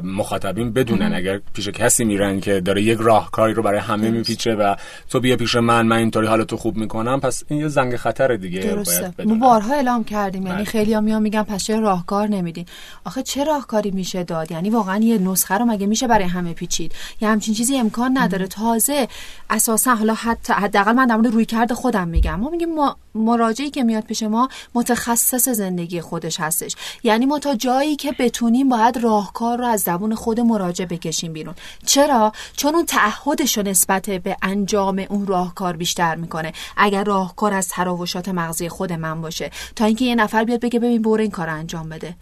مخاطبین 0.04 0.74
بدونن 0.74 1.14
اگر 1.14 1.42
پیش 1.54 1.68
کسی 1.68 2.04
میرن 2.04 2.40
که 2.40 2.62
داره 2.62 2.82
یک 2.82 2.98
راهکاری 3.02 3.54
رو 3.54 3.64
برای 3.64 3.80
همه 3.80 4.12
میپیچه 4.12 4.56
و 4.56 4.76
تو 5.10 5.20
بیا 5.20 5.38
پیش 5.38 5.56
من 5.56 5.88
من 5.88 5.98
اینطوری 5.98 6.28
حالتو 6.28 6.58
خوب 6.58 6.78
می‌کنم 6.78 7.20
پس 7.20 7.44
این 7.48 7.60
یه 7.60 7.68
زنگ 7.68 7.96
خطر 7.96 8.36
دیگه 8.36 8.60
درسته. 8.60 9.14
ما 9.26 9.36
بارها 9.36 9.74
اعلام 9.74 10.04
کردیم 10.04 10.44
یعنی 10.44 10.56
بله. 10.56 10.66
خیلی 10.66 11.00
میان 11.00 11.22
میگن 11.22 11.44
پس 11.44 11.64
چه 11.64 11.80
راهکار 11.80 12.28
نمیدین؟ 12.28 12.66
آخه 13.06 13.24
چه 13.24 13.44
راهکاری 13.44 13.92
میشه 13.92 14.24
داد؟ 14.24 14.52
یعنی 14.52 14.70
واقعا 14.70 14.98
یه 14.98 15.18
نسخه 15.18 15.58
رو 15.58 15.66
مگه 15.66 15.88
میشه 15.88 16.08
برای 16.08 16.26
همه 16.26 16.54
پیچید؟ 16.54 16.96
یه 17.22 17.28
همچین 17.28 17.53
همچین 17.54 17.66
چیزی 17.66 17.80
امکان 17.80 18.18
نداره. 18.18 18.48
تازه 18.48 19.08
اساسا 19.50 19.96
حالا 19.96 20.14
حتی 20.14 20.54
حداقل 20.54 20.92
من 20.92 21.08
در 21.08 21.18
روی 21.18 21.46
کرده 21.46 21.76
خودم 21.76 22.08
میگم. 22.08 22.40
ما 22.40 22.50
میگیم 22.50 22.76
ما 22.76 22.98
مراجعی 23.16 23.70
که 23.70 23.84
میاد 23.84 24.04
پیش 24.04 24.24
ما 24.24 24.50
متخصص 24.74 25.50
زندگی 25.50 26.02
خودش 26.02 26.40
هستش. 26.40 26.76
یعنی 27.04 27.26
ما 27.26 27.40
تا 27.40 27.56
جایی 27.56 27.96
که 27.96 28.12
بتونیم 28.20 28.70
باید 28.70 28.98
راهکار 28.98 29.58
رو 29.58 29.66
از 29.66 29.82
زبون 29.82 30.16
خود 30.16 30.40
مراجع 30.40 30.86
بکشیم 30.86 31.34
بیرون. 31.34 31.56
چرا؟ 31.86 32.32
چون 32.58 32.76
اون 32.76 32.86
تعهدش 32.86 33.58
نسبت 33.58 34.10
به 34.10 34.38
انجام 34.42 35.06
اون 35.10 35.28
راهکار 35.28 35.78
بیشتر 35.78 36.16
می‌کنه. 36.16 36.54
اگر 36.78 37.04
راهکار 37.04 37.54
از 37.54 37.68
تراوشات 37.68 38.30
مغزی 38.30 38.70
خود 38.70 38.94
من 38.94 39.22
باشه. 39.22 39.52
تا 39.76 39.86
اینکه 39.86 40.06
یه 40.06 40.16
نفر 40.16 40.44
بیاد 40.44 40.60
بگه 40.60 40.80
ببین 40.80 41.02
برو 41.02 41.22
این 41.22 41.32
کار 41.32 41.50
انجام 41.50 41.90
بده. 41.90 42.16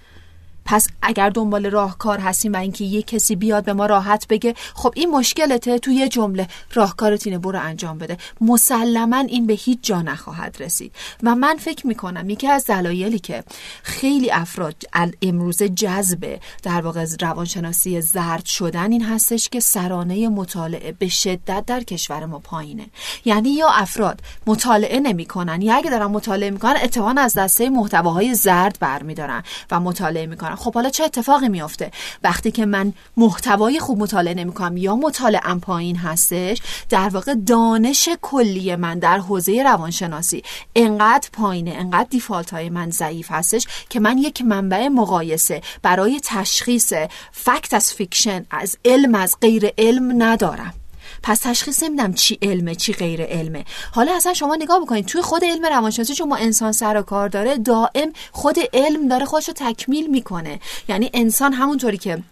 پس 0.65 0.88
اگر 1.01 1.30
دنبال 1.30 1.65
راهکار 1.65 2.20
هستیم 2.20 2.53
و 2.53 2.58
اینکه 2.58 2.86
یه 2.86 3.01
کسی 3.01 3.36
بیاد 3.36 3.63
به 3.63 3.74
ما 3.74 3.86
راحت 3.86 4.27
بگه 4.27 4.56
خب 4.74 4.94
این 4.96 5.10
مشکلته 5.10 5.80
تو 5.80 5.91
یه 5.91 6.10
جمله. 6.10 6.48
راهکارت 6.74 7.27
اینه 7.27 7.39
برو 7.39 7.60
انجام 7.60 7.98
بده. 7.98 8.18
مسلما 8.41 9.18
این 9.18 9.48
به 9.48 9.53
هیچ 9.53 9.80
جا 9.82 10.01
نخواهد 10.01 10.58
رسید. 10.60 10.96
و 11.24 11.36
من 11.36 11.58
فکر 11.58 11.88
می‌کنم 11.88 12.30
یکی 12.30 12.48
از 12.48 12.65
دلایلی 12.65 13.20
که 13.20 13.44
خیلی 13.84 14.32
افراد 14.32 14.75
امروزه 15.22 15.70
جذب 15.70 16.39
در 16.63 16.82
واقع 16.82 17.06
روانشناسی 17.22 18.01
زرد 18.01 18.46
شدن 18.46 18.91
این 18.91 19.03
هستش 19.03 19.50
که 19.50 19.60
سرانه 19.60 20.30
مطالعه 20.30 20.91
به 20.91 21.08
شدت 21.08 21.63
در 21.68 21.84
کشور 21.84 22.25
ما 22.25 22.39
پایینه. 22.39 22.86
یعنی 23.25 23.50
یا 23.50 23.68
افراد 23.68 24.20
مطالعه 24.48 25.00
نمی‌کنن 25.00 25.62
یا 25.62 25.75
اگه 25.75 25.89
دارن 25.89 26.06
مطالعه 26.06 26.50
می‌کنن 26.50 26.80
اتفاقا 26.84 27.15
از 27.18 27.34
دسته 27.34 27.70
محتواهای 27.70 28.36
زرد 28.36 28.77
برمیدارن 28.80 29.44
و 29.72 29.80
مطالعه 29.80 30.25
می‌کنن. 30.25 30.50
خب 30.55 30.74
حالا 30.74 30.89
چه 30.89 31.03
اتفاقی 31.03 31.50
میافته؟ 31.50 31.91
وقتی 32.24 32.51
که 32.51 32.65
من 32.65 32.93
محتوای 33.17 33.79
خوب 33.79 34.00
مطالعه 34.00 34.34
نمی‌کنم 34.34 34.77
یا 34.77 34.96
مطالعه 34.96 35.55
پایین 35.55 35.96
هستش 35.96 36.62
در 36.89 37.10
واقع 37.10 37.36
دانش 37.36 38.10
کلی 38.22 38.75
من 38.75 39.00
در 39.00 39.17
حوزه 39.17 39.63
روانشناسی 39.63 40.43
انقدر 40.75 41.29
پایینه 41.34 41.72
انقدر 41.72 42.08
default 42.10 42.51
های 42.51 42.70
من 42.70 42.89
ضعیف 42.89 43.31
هستش 43.31 43.67
که 43.89 44.00
من 44.00 44.17
یک 44.17 44.41
منبع 44.41 44.88
مقایسه 44.88 45.62
برای 45.81 46.20
تشخیص 46.24 46.93
fact 47.31 47.74
از 47.74 47.93
fiction 47.93 48.45
از 48.51 48.77
علم 48.86 49.15
از 49.15 49.36
غیر 49.41 49.70
علم 49.77 50.24
ندارم. 50.24 50.80
پس 51.24 51.39
تشخیص 51.39 51.84
نمیدم 51.84 52.13
چی 52.13 52.39
علمه 52.41 52.75
چی 52.75 52.94
غیر 52.94 53.22
علمه. 53.22 53.65
حالا 53.91 54.15
اصلا 54.15 54.34
شما 54.34 54.56
نگاه 54.56 54.82
بکنید 54.82 55.06
توی 55.06 55.22
خود 55.22 55.46
علم 55.46 55.65
روانشناسی 55.65 56.13
چون 56.13 56.30
با 56.29 56.36
انسان 56.36 56.72
سر 56.72 56.98
و 56.98 57.01
کار 57.01 57.30
داره 57.30 57.58
دائم 57.58 58.13
خود 58.32 58.56
علم 58.74 59.08
داره 59.08 59.25
خودش 59.25 59.48
رو 59.48 59.53
تکمیل 59.58 60.08
می‌کنه. 60.08 60.60
یعنی 60.89 61.10
انسان 61.13 61.53
همونطوری 61.53 61.98
که 61.98 62.24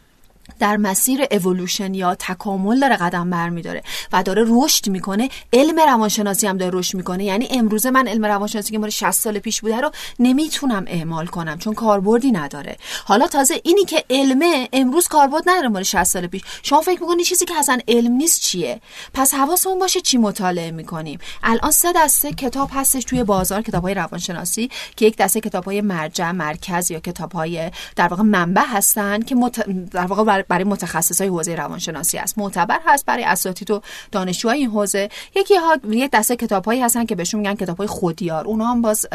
در 0.59 0.77
مسیر 0.77 1.25
اولوشن 1.31 1.93
یا 1.93 2.15
تکامل 2.15 2.79
داره 2.79 2.95
قدم 2.95 3.29
برمیداره 3.29 3.83
و 4.13 4.23
داره 4.23 4.45
رشد 4.47 4.89
می‌کنه. 4.89 5.29
علم 5.53 5.79
روانشناسی 5.79 6.47
هم 6.47 6.57
داره 6.57 6.77
رشد 6.77 6.97
می‌کنه. 6.97 7.23
یعنی 7.23 7.47
امروزه 7.51 7.91
من 7.91 8.07
علم 8.07 8.25
روانشناسی 8.25 8.71
که 8.71 8.79
مال 8.79 8.89
60 8.89 9.11
سال 9.11 9.39
پیش 9.39 9.61
بوده 9.61 9.81
رو 9.81 9.91
نمی‌تونم 10.19 10.85
اعمال 10.87 11.25
کنم 11.25 11.57
چون 11.57 11.73
کاربردی 11.73 12.31
نداره. 12.31 12.77
حالا 13.05 13.27
تازه 13.27 13.61
اینی 13.63 13.85
که 13.85 14.03
علمه 14.09 14.69
امروز 14.73 15.07
کاربرد 15.07 15.43
نداره 15.45 15.67
مال 15.67 15.83
60 15.83 16.03
سال 16.03 16.27
پیش. 16.27 16.41
شما 16.63 16.81
فکر 16.81 17.01
می‌کنید 17.01 17.25
چیزی 17.25 17.45
که 17.45 17.53
اصلا 17.59 17.79
علم 17.87 18.11
نیست 18.11 18.41
چیه؟ 18.41 18.81
پس 19.13 19.33
حواسمون 19.33 19.79
باشه 19.79 20.01
چی 20.01 20.17
مطالعه 20.17 20.71
می‌کنیم. 20.71 21.19
الان 21.43 21.71
سه 21.71 21.93
دسته 21.95 22.31
کتاب 22.31 22.69
هستش 22.73 23.03
توی 23.03 23.23
بازار 23.23 23.61
کتابهای 23.61 23.93
روانشناسی 23.93 24.69
که 24.95 25.05
یک 25.05 25.17
دسته 25.17 25.41
کتابهای 25.41 25.81
مرجع 25.81 26.31
مرکز 26.31 26.91
یا 26.91 26.99
کتابهای 26.99 27.71
در 27.95 28.07
واقع 28.07 28.23
منبع 28.23 28.63
هستن 28.67 29.21
که 29.21 29.35
مت... 29.35 29.89
در 29.91 30.05
واقع 30.05 30.23
برای 30.49 30.63
متخصصای 30.63 31.27
حوزه 31.27 31.55
روانشناسی 31.55 32.17
است. 32.17 32.37
معتبر 32.37 32.79
هست 32.85 33.05
برای 33.05 33.23
اساتید 33.23 33.71
و 33.71 33.81
دانشجوهای 34.11 34.59
این 34.59 34.69
حوزه. 34.69 35.09
یکی 35.35 35.55
ها 35.55 35.77
یه 35.89 36.07
دسته 36.13 36.35
کتابهایی 36.35 36.81
هستن 36.81 37.05
که 37.05 37.15
بهشون 37.15 37.39
میگن 37.39 37.55
کتابهای 37.55 37.87
خودیار. 37.87 38.45
اونا 38.45 38.65
هم 38.65 38.81
باز 38.81 39.07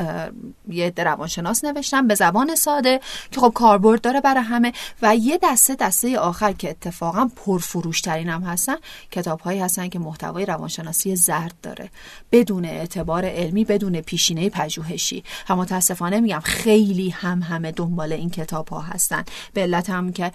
یه 0.68 0.92
روانشناس 0.96 1.64
نوشتن 1.64 2.06
به 2.06 2.14
زبان 2.14 2.54
ساده 2.54 3.00
که 3.30 3.40
خب 3.40 3.52
کاربرد 3.54 4.00
داره 4.00 4.20
برای 4.20 4.42
همه. 4.42 4.72
و 5.02 5.16
یه 5.16 5.38
دسته 5.42 5.74
دسته 5.74 6.18
آخر 6.18 6.52
که 6.52 6.70
اتفاقا 6.70 7.30
پرفروشترین 7.36 8.28
هم 8.28 8.42
هستن 8.42 8.76
کتابهایی 9.10 9.60
هستن 9.60 9.88
که 9.88 9.98
محتوای 9.98 10.46
روانشناسی 10.46 11.16
زرد 11.16 11.54
داره. 11.62 11.90
بدون 12.32 12.64
اعتبار 12.64 13.24
علمی 13.24 13.64
بدون 13.64 14.00
پیشینه 14.00 14.50
پژوهشی. 14.50 15.24
هم 15.46 15.58
متاسفانه 15.58 16.20
میگم 16.20 16.40
خیلی 16.44 17.10
هم 17.10 17.42
همه 17.42 17.72
دنبال 17.72 18.12
این 18.12 18.30
کتاب 18.30 18.68
ها 18.68 18.80
هستن. 18.80 19.24
به 19.52 19.60
علت 19.60 19.90
هم 19.90 20.12
که 20.12 20.32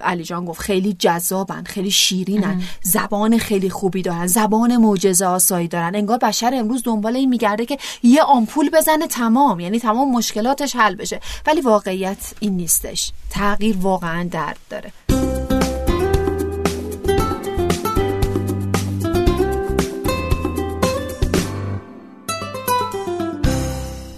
علی 0.00 0.24
جان 0.24 0.44
گفت 0.44 0.60
خیلی 0.60 0.92
جذابن 0.92 1.64
خیلی 1.64 1.90
شیرینن 1.90 2.62
زبان 2.82 3.38
خیلی 3.38 3.70
خوبی 3.70 4.02
دارن 4.02 4.26
زبان 4.26 4.76
معجزه 4.76 5.26
آسایی 5.26 5.68
دارن. 5.68 5.94
انگار 5.94 6.18
بشر 6.18 6.50
امروز 6.54 6.82
دنبال 6.84 7.16
این 7.16 7.28
میگرده 7.28 7.66
که 7.66 7.78
یه 8.02 8.22
آمپول 8.22 8.70
بزنه 8.70 9.06
تمام 9.06 9.60
یعنی 9.60 9.78
تمام 9.80 10.12
مشکلاتش 10.12 10.76
حل 10.76 10.94
بشه. 10.94 11.20
ولی 11.46 11.60
واقعیت 11.60 12.32
این 12.40 12.56
نیستش. 12.56 13.12
تغییر 13.30 13.76
واقعا 13.80 14.28
درد 14.30 14.58
داره. 14.70 14.92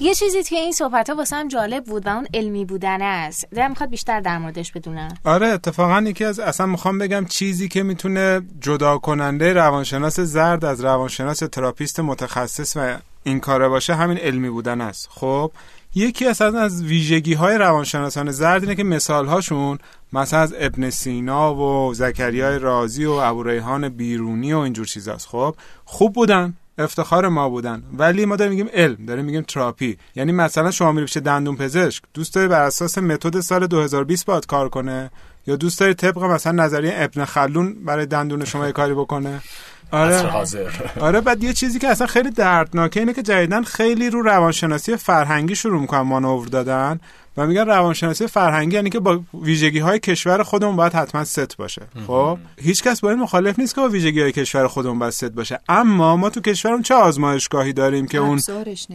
یه 0.00 0.14
چیزی 0.14 0.42
که 0.42 0.56
این 0.56 0.72
صحبت 0.72 1.10
ها 1.10 1.16
واسه 1.16 1.36
هم 1.36 1.48
جالب 1.48 1.84
بود 1.84 2.06
و 2.06 2.08
اون 2.08 2.26
علمی 2.34 2.64
بودن 2.64 3.02
است. 3.02 3.46
دلم 3.50 3.70
می‌خواد 3.70 3.90
بیشتر 3.90 4.20
در 4.20 4.38
موردش 4.38 4.72
بدونم. 4.72 5.14
آره 5.24 5.46
اتفاقا 5.46 6.00
یکی 6.00 6.24
از 6.24 6.40
اصلا 6.40 6.66
می‌خوام 6.66 6.98
بگم 6.98 7.24
چیزی 7.24 7.68
که 7.68 7.82
می‌تونه 7.82 8.42
جدا 8.60 8.98
کننده 8.98 9.52
روانشناس 9.52 10.20
زرد 10.20 10.64
از 10.64 10.84
روانشناس 10.84 11.38
تراپیست 11.38 12.00
متخصص 12.00 12.76
و 12.76 12.96
این 13.22 13.40
کاره 13.40 13.68
باشه 13.68 13.94
همین 13.94 14.18
علمی 14.18 14.50
بودن 14.50 14.80
است. 14.80 15.08
خب 15.10 15.52
یکی 15.94 16.26
از 16.26 16.42
از 16.42 16.82
ویژگی 16.82 17.34
های 17.34 17.58
روانشناسان 17.58 18.30
زرد 18.30 18.62
اینه 18.62 18.74
که 18.74 18.84
مثال 18.84 19.26
هاشون 19.26 19.78
مثلا 20.12 20.40
از 20.40 20.54
ابن 20.58 20.90
سینا 20.90 21.54
و 21.54 21.94
زکریای 21.94 22.58
رازی 22.58 23.04
و 23.04 23.10
ابو 23.10 23.44
بیرونی 23.88 24.52
و 24.52 24.58
اینجور 24.58 24.86
چیزاست. 24.86 25.26
خب 25.28 25.54
خوب 25.84 26.12
بودن. 26.12 26.54
افتخار 26.78 27.28
ما 27.28 27.48
بودن. 27.48 27.82
ولی 27.98 28.24
ما 28.24 28.36
داریم 28.36 28.52
میگیم 28.52 28.68
علم 28.72 29.06
داریم 29.06 29.24
میگیم 29.24 29.42
تراپی. 29.42 29.98
یعنی 30.14 30.32
مثلا 30.32 30.70
شما 30.70 30.92
میری 30.92 31.06
پیش 31.06 31.16
دندون 31.16 31.56
پزشک 31.56 32.02
دوست 32.14 32.34
داری 32.34 32.48
بر 32.48 32.62
اساس 32.62 32.98
متد 32.98 33.40
سال 33.40 33.66
2020 33.66 34.26
باید 34.26 34.46
کار 34.46 34.68
کنه؟ 34.68 35.10
یا 35.46 35.56
دوست 35.56 35.80
داری 35.80 35.94
طبق 35.94 36.18
مثلا 36.18 36.64
نظریه 36.64 36.92
ابن 36.96 37.24
خلدون 37.24 37.84
برای 37.84 38.06
دندون 38.06 38.44
شما 38.44 38.66
یه 38.66 38.72
کاری 38.72 38.94
بکنه؟ 38.94 39.40
آره. 39.90 40.18
حاضر. 40.18 40.70
آره 41.00 41.20
بعد 41.20 41.44
یه 41.44 41.52
چیزی 41.52 41.78
که 41.78 41.88
اصلا 41.88 42.06
خیلی 42.06 42.30
دردناکه 42.30 43.00
اینه 43.00 43.12
که 43.12 43.22
جدیدن 43.22 43.62
خیلی 43.62 44.10
رو 44.10 44.22
روانشناسی 44.22 44.96
فرهنگی 44.96 45.56
شروع 45.56 45.80
می‌کنن 45.80 46.00
مانور 46.00 46.46
دادن. 46.46 47.00
و 47.38 47.46
میگن 47.46 47.66
روانشناسی 47.66 48.26
فرهنگی 48.26 48.76
یعنی 48.76 48.90
که 48.90 49.00
با 49.00 49.20
ویژگی 49.34 49.78
های 49.78 49.98
کشور 49.98 50.42
خودمون 50.42 50.76
باید 50.76 50.92
حتما 50.92 51.24
ست 51.24 51.56
باشه. 51.56 51.82
خب؟ 52.06 52.38
هیچ 52.60 52.82
کس 52.82 53.00
با 53.00 53.10
این 53.10 53.18
مخالف 53.18 53.58
نیست 53.58 53.74
که 53.74 53.80
با 53.80 53.88
ویژگی 53.88 54.20
های 54.20 54.32
کشور 54.32 54.66
خودمون 54.66 54.98
باید 54.98 55.12
ست 55.12 55.24
باشه. 55.24 55.60
اما 55.68 56.16
ما 56.16 56.30
تو 56.30 56.40
کشورمون 56.40 56.82
چه 56.82 56.94
آزمایشگاهی 56.94 57.72
داریم 57.72 58.06
که 58.06 58.18
اون 58.18 58.40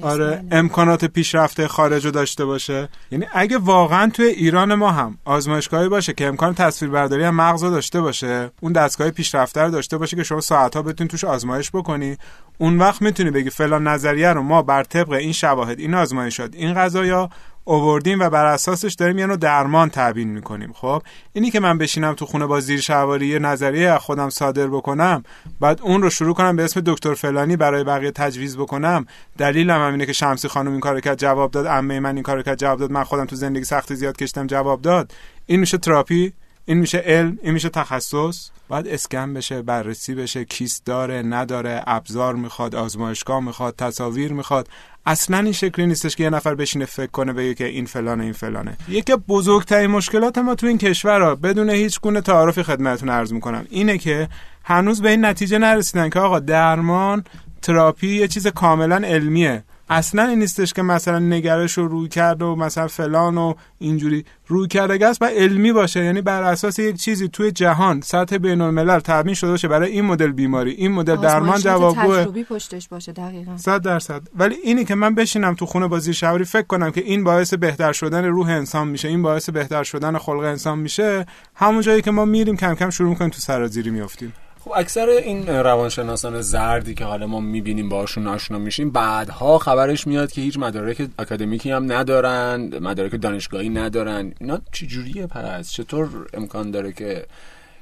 آره 0.02 0.44
امکانات 0.52 1.06
پیشرفته 1.06 1.68
خارج 1.68 2.06
رو 2.06 2.12
داشته 2.12 2.46
باشه. 2.46 2.90
یعنی 3.12 3.26
اگه 3.34 3.58
واقعا 3.58 4.10
توی 4.10 4.26
ایران 4.26 4.74
ما 4.74 4.92
هم 4.92 5.18
آزمایشگاهی 5.26 5.90
باشه 5.90 6.14
که 6.14 6.28
امکان 6.28 6.54
تصویربرداری 6.54 7.24
هم 7.24 7.36
مغز 7.36 7.62
داشته 7.62 8.02
باشه 8.02 8.52
اون 8.62 8.72
دستگاه 8.72 9.10
پیشرفته 9.12 9.62
رو 9.62 9.72
داشته 9.72 9.98
باشه 9.98 10.18
که 10.18 10.24
شما 10.24 10.42
ساعت‌ها 10.42 10.82
بتونید 10.82 11.12
توش 11.12 11.24
آزمایش 11.24 11.72
بکنی 11.72 12.18
اون 12.58 12.78
وقت 12.78 13.02
می‌تونی 13.02 13.32
بگی 13.32 13.50
فلان 13.50 13.88
نظریه 13.88 14.30
رو 14.30 14.44
ما 14.44 14.62
بر 14.62 14.84
طبق 14.84 15.12
این 15.12 15.32
شواهد 15.32 15.80
این 15.80 15.94
آزمایشات 15.94 16.56
این 16.56 16.74
غذایا 16.74 17.30
اووردیم 17.66 18.20
و 18.20 18.30
بر 18.30 18.46
اساسش 18.46 18.94
داریم 18.94 19.20
یه 19.20 19.26
نوع 19.26 19.38
درمان 19.38 19.90
تبیین 19.90 20.30
می‌کنیم. 20.30 20.74
خب 20.74 21.04
اینی 21.34 21.52
که 21.52 21.60
من 21.60 21.78
بشینم 21.78 22.14
تو 22.14 22.26
خونه 22.26 22.46
با 22.46 22.60
زیر 22.60 22.82
شواری 22.82 23.28
یه 23.28 23.40
نظریه 23.40 23.90
از 23.90 24.00
خودم 24.00 24.30
صادر 24.30 24.68
بکنم 24.68 25.24
بعد 25.60 25.82
اون 25.82 26.02
رو 26.02 26.10
شروع 26.10 26.34
کنم 26.34 26.56
به 26.56 26.64
اسم 26.64 26.82
دکتر 26.86 27.14
فلانی 27.14 27.56
برای 27.56 27.84
بقیه 27.84 28.12
تجویز 28.12 28.58
بکنم 28.58 29.06
دلیلم 29.38 29.82
هم 29.82 29.92
اینه 29.92 30.06
که 30.06 30.14
شمسی 30.14 30.48
خانم 30.48 30.72
این 30.72 30.80
کارو 30.80 31.00
کرد 31.00 31.20
جواب 31.20 31.52
داد 31.52 31.68
عمه 31.68 32.00
من 32.00 32.16
این 32.16 32.24
کارو 32.24 32.42
کرد 32.42 32.58
جواب 32.58 32.80
داد 32.80 32.92
من 32.92 33.04
خودم 33.04 33.26
تو 33.26 33.36
زندگی 33.36 33.64
سختی 33.64 33.96
زیاد 33.96 34.18
کشتم 34.18 34.48
جواب 34.48 34.82
داد. 34.82 35.12
این 35.46 35.60
میشه 35.60 35.78
تراپی 35.78 36.34
این 36.66 36.78
میشه 36.78 36.98
علم 36.98 37.38
این 37.42 37.54
میشه 37.54 37.70
تخصص. 37.70 38.50
باید 38.68 38.88
اسکن 38.88 39.34
بشه 39.34 39.62
بررسی 39.62 40.16
بشه 40.16 40.46
کیست 40.46 40.86
داره 40.86 41.22
نداره 41.22 41.84
ابزار 41.88 42.36
می‌خواد 42.36 42.76
آزمایشگاه 42.76 43.40
می‌خواد 43.40 43.76
تصاویر 43.76 44.34
می‌خواد. 44.34 44.70
اصلا 45.06 45.38
این 45.38 45.52
شکلی 45.52 45.88
نیستش 45.88 46.16
که 46.16 46.24
یه 46.24 46.30
نفر 46.30 46.56
بشینه 46.56 46.86
فکر 46.86 47.12
کنه 47.12 47.34
بگه 47.34 47.54
که 47.54 47.66
این 47.66 47.86
فلانه 47.86 48.24
این 48.24 48.34
فلانه. 48.34 48.78
یکی 48.90 49.16
بزرگترین 49.16 49.92
مشکلات 49.92 50.38
ما 50.38 50.56
تو 50.56 50.68
این 50.68 50.78
کشور 50.78 51.22
ها 51.22 51.36
بدون 51.36 51.70
هیچ 51.70 52.00
گونه 52.02 52.22
تعارفی 52.22 52.64
خدمتتون 52.64 53.10
عرض 53.10 53.34
می‌کنم 53.34 53.66
اینه 53.70 53.98
که 53.98 54.30
هنوز 54.64 55.02
به 55.02 55.10
این 55.10 55.26
نتیجه 55.26 55.58
نرسیدن 55.58 56.10
که 56.10 56.20
آقا 56.20 56.40
درمان 56.40 57.24
تراپی 57.62 58.16
یه 58.16 58.28
چیز 58.28 58.48
کاملا 58.48 58.96
علمیه. 58.96 59.64
اصلا 59.94 60.24
این 60.24 60.40
نیستش 60.40 60.74
که 60.74 60.82
مثلا 60.82 61.20
نگرش 61.20 61.78
رو 61.78 61.88
روی 61.88 62.08
کرد 62.08 62.42
و 62.42 62.56
مثلا 62.56 62.88
فلان 62.88 63.38
و 63.38 63.54
اینجوری 63.80 64.26
روی 64.48 64.68
کرده 64.68 65.08
است 65.08 65.22
و 65.22 65.26
علمی 65.26 65.72
باشه. 65.72 66.06
یعنی 66.06 66.22
بر 66.22 66.44
اساس 66.44 66.80
یک 66.80 66.96
چیزی 66.96 67.28
توی 67.28 67.52
جهان 67.52 68.02
سطح 68.02 68.38
بین 68.38 68.62
الملل 68.62 69.00
تامین 69.00 69.36
شده 69.36 69.52
باشه. 69.52 69.68
برای 69.68 69.92
این 69.92 70.06
مدل 70.06 70.32
بیماری 70.32 70.72
این 70.72 70.92
مدل 70.92 71.16
درمان 71.16 71.60
جوابگوه. 71.60 72.24
تجربی 72.24 72.44
پشتش 72.44 72.88
باشه 72.88 73.12
دقیقاً. 73.12 73.58
100 73.58 73.82
درصد. 73.82 74.22
ولی 74.36 74.56
اینی 74.64 74.86
که 74.86 74.96
من 74.96 75.16
بشینم 75.16 75.54
تو 75.54 75.66
خونه 75.66 75.88
بازی 75.88 76.14
شوری 76.14 76.44
فکر 76.44 76.68
کنم 76.68 76.92
که 76.92 77.02
این 77.02 77.24
باعث 77.24 77.54
بهتر 77.54 77.94
شدن 77.94 78.26
روح 78.26 78.48
انسان 78.48 78.88
میشه 78.88 79.08
این 79.08 79.22
باعث 79.22 79.50
بهتر 79.50 79.84
شدن 79.84 80.18
خلق 80.18 80.44
انسان 80.44 80.80
میشه 80.80 81.26
همون 81.56 81.82
جایی 81.82 82.02
که 82.02 82.12
ما 82.12 82.26
میریم 82.26 82.58
کم 82.58 82.76
کم 82.76 82.90
شروع 82.90 83.10
می‌کنیم 83.10 83.30
تو 83.30 83.40
سرازیری 83.40 83.90
میافتیم. 83.90 84.34
خب 84.64 84.72
اکثر 84.76 85.10
این 85.10 85.48
روانشناسان 85.48 86.42
زردی 86.42 86.94
که 86.94 87.06
حالا 87.06 87.28
ما 87.28 87.40
می‌بینیم 87.40 87.90
باشون 87.90 88.28
آشنا 88.28 88.58
میشیم 88.58 88.92
بعدها 88.92 89.58
خبرش 89.58 90.08
میاد 90.08 90.32
که 90.32 90.42
هیچ 90.42 90.58
مدارک 90.58 91.10
اکادمیکی 91.20 91.72
هم 91.72 91.92
ندارن 91.92 92.80
مدارک 92.82 93.22
دانشگاهی 93.22 93.70
ندارن. 93.70 94.34
اینا 94.40 94.60
چجوریه 94.72 95.28
پس؟ 95.28 95.72
چطور 95.72 96.28
امکان 96.34 96.72
داره 96.72 96.94
که 96.94 97.26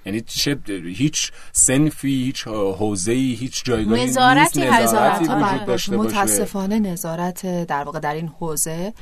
یعنی 0.05 0.21
چه 0.21 0.57
هیچ 0.95 1.31
سنفی 1.51 2.23
هیچ 2.23 2.47
حوزه‌ای 2.47 3.33
هیچ 3.33 3.65
جایگاهی 3.65 4.05
نظارتی 4.05 4.61
نیست 4.61 4.73
نظارتی 4.73 5.23
وجود 5.23 5.41
بله. 5.41 5.65
داشته 5.65 5.97
متاسفانه 5.97 6.79
نظارت 6.79 7.65
در 7.65 7.83
واقع 7.83 7.99
در 7.99 8.13
این 8.13 8.27
حوزه 8.39 8.93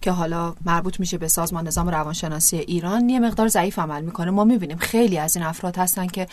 که 0.00 0.10
حالا 0.10 0.54
مربوط 0.64 1.00
میشه 1.00 1.18
به 1.18 1.28
سازمان 1.28 1.66
نظام 1.66 1.88
روانشناسی 1.88 2.56
ایران 2.56 3.08
یه 3.08 3.20
مقدار 3.20 3.48
ضعیف 3.48 3.78
عمل 3.78 4.02
می‌کنه. 4.02 4.30
ما 4.30 4.44
می‌بینیم 4.44 4.76
خیلی 4.76 5.18
از 5.18 5.36
این 5.36 5.44
افراد 5.46 5.76
هستن 5.76 6.06
که 6.06 6.26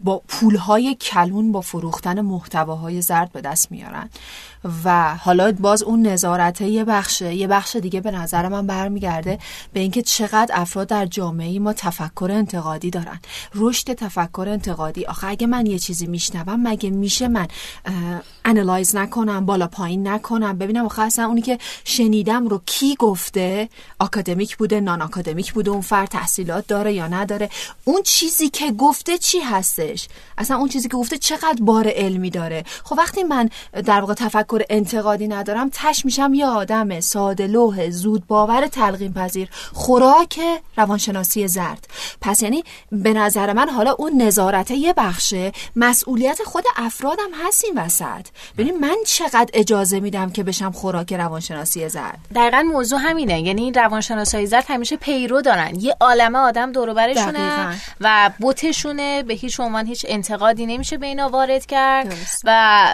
با 0.00 0.22
پولهای 0.28 0.94
کلون 0.94 1.52
با 1.52 1.60
فروختن 1.60 2.20
محتواهای 2.20 3.02
زرد 3.02 3.32
به 3.32 3.40
دست 3.40 3.72
میارن. 3.72 4.10
و 4.84 5.14
حالا 5.14 5.52
باز 5.52 5.82
اون 5.82 6.06
نظارته 6.06 6.68
یه 6.68 6.84
بخشه 6.84 7.34
یه 7.34 7.46
بخش 7.46 7.76
دیگه 7.76 8.00
به 8.00 8.10
نظر 8.10 8.48
من 8.48 8.66
برمیگرده 8.66 9.38
به 9.72 9.80
اینکه 9.80 10.02
چقدر 10.02 10.54
افراد 10.54 10.88
در 10.88 11.06
جامعه 11.06 11.58
ما 11.58 11.72
تفکر 11.72 12.28
انتقادی 12.32 12.90
دارن. 12.90 13.20
رشد 13.54 13.92
تفکر 13.92 14.46
انتقادی. 14.48 15.06
آخه 15.06 15.26
اگه 15.26 15.46
من 15.46 15.66
یه 15.66 15.78
چیزی 15.78 16.06
میشنوم 16.06 16.68
مگه 16.68 16.90
میشه 16.90 17.28
من 17.28 17.48
انالایز 18.44 18.96
نکنم 18.96 19.46
بالا 19.46 19.66
پایین 19.66 20.08
نکنم؟ 20.08 20.58
ببینم 20.58 20.84
آخه 20.84 21.02
اصلا 21.02 21.26
اونی 21.26 21.42
که 21.42 21.58
شنیدم 21.84 22.48
رو 22.48 22.62
کی 22.66 22.94
گفته 22.98 23.68
آکادمیک 23.98 24.56
بوده 24.56 24.80
نان 24.80 25.02
آکادمیک 25.02 25.52
بوده 25.52 25.70
اون 25.70 25.80
فرد 25.80 26.08
تحصیلات 26.08 26.66
داره 26.66 26.92
یا 26.92 27.08
نداره؟ 27.08 27.50
اون 27.84 28.02
چیزی 28.02 28.48
که 28.48 28.72
گفته 28.72 29.18
چی 29.18 29.38
هستش 29.88 30.08
اصلا 30.38 30.56
اون 30.56 30.68
چیزی 30.68 30.88
که 30.88 30.96
گفته 30.96 31.18
چقدر 31.18 31.58
بار 31.60 31.88
علمی 31.88 32.30
داره. 32.30 32.64
خب 32.84 32.94
وقتی 32.98 33.22
من 33.22 33.50
در 33.86 34.00
واقع 34.00 34.14
تفکر 34.14 34.62
انتقادی 34.70 35.28
ندارم 35.28 35.70
تش 35.72 36.04
میشم 36.04 36.34
یه 36.34 36.46
آدم 36.46 37.00
ساده 37.00 37.46
لوح 37.46 37.90
زود 37.90 38.26
باور 38.26 38.66
تلقین 38.66 39.12
پذیر 39.12 39.48
خوراک 39.74 40.40
روانشناسی 40.76 41.48
زرد. 41.48 41.88
پس 42.20 42.42
یعنی 42.42 42.64
به 42.92 43.12
نظر 43.12 43.52
من 43.52 43.68
حالا 43.68 43.92
اون 43.98 44.22
نظارت 44.22 44.70
یه 44.70 44.92
بخشه 44.92 45.52
مسئولیت 45.76 46.42
خود 46.44 46.64
افرادم 46.76 47.30
هست 47.46 47.64
این 47.64 47.78
وسط. 47.78 48.26
ببین 48.58 48.78
من 48.78 48.96
چقدر 49.06 49.50
اجازه 49.52 50.00
میدم 50.00 50.30
که 50.30 50.42
بشم 50.42 50.70
خوراک 50.70 51.12
روانشناسی 51.12 51.88
زرد؟ 51.88 52.18
دقیقا 52.34 52.62
موضوع 52.62 52.98
همینه. 52.98 53.40
یعنی 53.40 53.72
روانشناسای 53.72 54.46
زرد 54.46 54.64
همیشه 54.68 54.96
پیرو 54.96 55.40
دارن. 55.40 55.80
یه 55.80 55.96
عالمه 56.00 56.38
آدم 56.38 56.72
دور 56.72 56.88
و. 56.96 56.98
و 58.00 58.30
بوتشونه 58.38 59.22
به 59.22 59.34
هیچ 59.34 59.60
عنوان 59.60 59.77
هیچ 59.86 60.06
انتقادی 60.08 60.66
نمیشه 60.66 60.98
به 60.98 61.06
اینا 61.06 61.28
وارد 61.28 61.66
کرد 61.66 62.08
درست. 62.08 62.42
و 62.44 62.88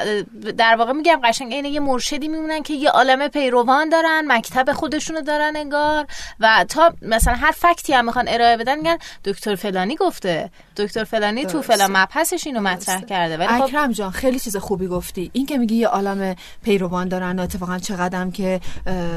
در 0.59 0.77
واقع 0.77 0.93
میگم 0.93 1.21
قشنگ 1.25 1.53
اینه 1.53 1.69
یه 1.69 1.81
مرشدی 1.81 2.29
میمونن 2.29 2.63
که 2.63 2.75
یه 2.75 2.91
عالمه 2.91 3.29
پیروان 3.29 3.89
دارن 3.89 4.25
مکتب 4.29 4.73
خودشونو 4.73 5.21
دارن 5.21 5.53
انگار 5.57 6.07
و 6.41 6.65
تا 6.69 6.93
مثلا 7.03 7.35
هر 7.35 7.51
فکتی 7.51 7.93
هم 7.93 8.05
می‌خوان 8.05 8.29
ارائه 8.29 8.57
بدن 8.57 8.79
میگن 8.79 8.99
دکتر 9.25 9.55
فلانی 9.55 9.97
گفته 9.97 10.51
دکتر 10.77 11.05
فلانی 11.05 11.45
تو 11.45 11.53
درسته. 11.53 11.77
فلان 11.77 11.97
مبحثش 11.97 12.47
اینو 12.47 12.61
مطرح 12.61 13.01
کرده 13.01 13.37
ولی 13.37 13.49
خب 13.49 13.63
اکرم 13.63 13.93
جان 13.93 14.11
خیلی 14.11 14.39
چیز 14.39 14.57
خوبی 14.57 14.87
گفتی 14.87 15.31
این 15.33 15.47
که 15.47 15.59
میگی 15.59 15.75
یه 15.75 15.89
عالم 15.89 16.37
پیروان 16.63 17.09
دارن 17.09 17.39
اتفاقا 17.39 17.79
چقدرم 17.79 18.33
که 18.33 18.61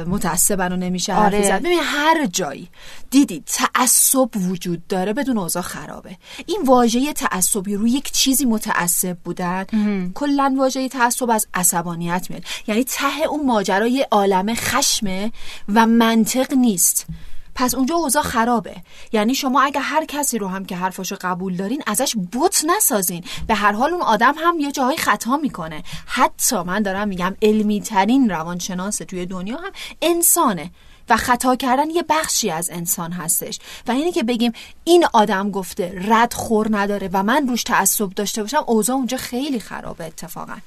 متعصبن 0.08 0.72
و 0.72 0.76
نمیشه 0.76 1.14
آره. 1.16 1.60
ببین 1.60 1.80
هر 1.84 2.26
جایی 2.26 2.70
دیدی 3.10 3.44
تعصب 3.46 4.30
وجود 4.36 4.88
داره 4.88 5.14
بدون 5.14 5.38
اوضاع 5.38 5.64
خرابه 5.64 6.18
این 6.46 6.62
واژه 6.66 7.14
تعصبی 7.58 7.76
روی 7.76 7.92
یک 7.92 8.12
چیزی 8.12 8.46
متعصب 8.46 9.18
بودن 9.24 9.66
کلا 10.16 10.56
واژه 10.58 10.90
تعصب 10.90 11.30
از 11.30 11.48
عصبانیت 11.54 12.28
میاد. 12.30 12.44
یعنی 12.68 12.84
ته 12.84 13.28
اون 13.30 13.46
ماجرا 13.46 13.88
یه 13.88 14.08
عالم 14.12 14.54
خشمه 14.54 15.32
و 15.74 15.88
منطق 15.88 16.54
نیست. 16.54 17.06
پس 17.56 17.76
اونجا 17.76 17.96
اوضاع 17.96 18.24
خرابه. 18.24 18.76
یعنی 19.12 19.36
شما 19.36 19.62
اگه 19.62 19.80
هر 19.80 20.06
کسی 20.06 20.38
رو 20.38 20.48
هم 20.48 20.66
که 20.66 20.76
حرفاشو 20.76 21.16
قبول 21.22 21.56
دارین 21.56 21.84
ازش 21.88 22.16
بوت 22.32 22.66
نسازین. 22.68 23.24
به 23.48 23.56
هر 23.56 23.72
حال 23.72 23.94
اون 23.94 24.02
آدم 24.02 24.34
هم 24.38 24.60
یه 24.60 24.72
جاهای 24.72 24.98
خطا 24.98 25.38
می‌کنه. 25.38 25.84
حتی 26.06 26.64
من 26.64 26.82
دارم 26.82 27.08
میگم 27.08 27.36
علمی 27.42 27.82
ترین 27.82 28.30
روانشناس 28.30 28.98
توی 28.98 29.26
دنیا 29.26 29.58
هم 29.58 29.72
انسانه. 30.02 30.72
و 31.10 31.18
خطا 31.18 31.56
کردن 31.56 31.90
یه 31.90 32.04
بخشی 32.10 32.52
از 32.52 32.70
انسان 32.70 33.12
هستش. 33.12 33.60
و 33.88 33.92
اینه 33.92 34.12
که 34.12 34.24
بگیم 34.24 34.52
این 34.84 35.06
آدم 35.14 35.52
گفته 35.52 35.94
رد 36.08 36.34
خور 36.34 36.68
نداره 36.72 37.10
و 37.14 37.24
من 37.24 37.48
روش 37.48 37.64
تعصب 37.64 38.10
داشته 38.10 38.42
باشم 38.42 38.64
اوضاع 38.68 38.96
اونجا 38.96 39.18
خیلی 39.18 39.60
خرابه 39.60 40.06
اتفاقا. 40.06 40.58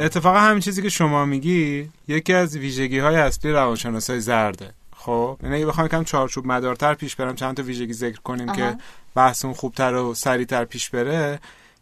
اتفاقا 0.00 0.38
همین 0.38 0.60
چیزی 0.60 0.82
که 0.82 0.88
شما 0.88 1.24
میگی 1.24 1.88
یکی 2.08 2.32
از 2.32 2.56
ویژگی 2.56 2.98
های 2.98 3.16
اصلی 3.16 3.52
روانشناسای 3.52 4.20
زرده. 4.20 4.74
خب 4.98 5.38
یعنی 5.42 5.56
اگه 5.56 5.66
بخوام 5.66 5.86
یکم 5.86 6.04
چارچوب 6.04 6.46
مدارتر 6.46 6.94
پیش 6.94 7.16
برم 7.16 7.34
چند 7.34 7.56
تا 7.56 7.62
ویژگی 7.62 7.92
ذکر 7.92 8.20
کنیم 8.20 8.52
که 8.52 8.76
بحثمون 9.14 9.54
خوبتر 9.54 9.94
و 9.94 10.14
سریعتر 10.14 10.64
پیش 10.64 10.90
بره 10.90 11.40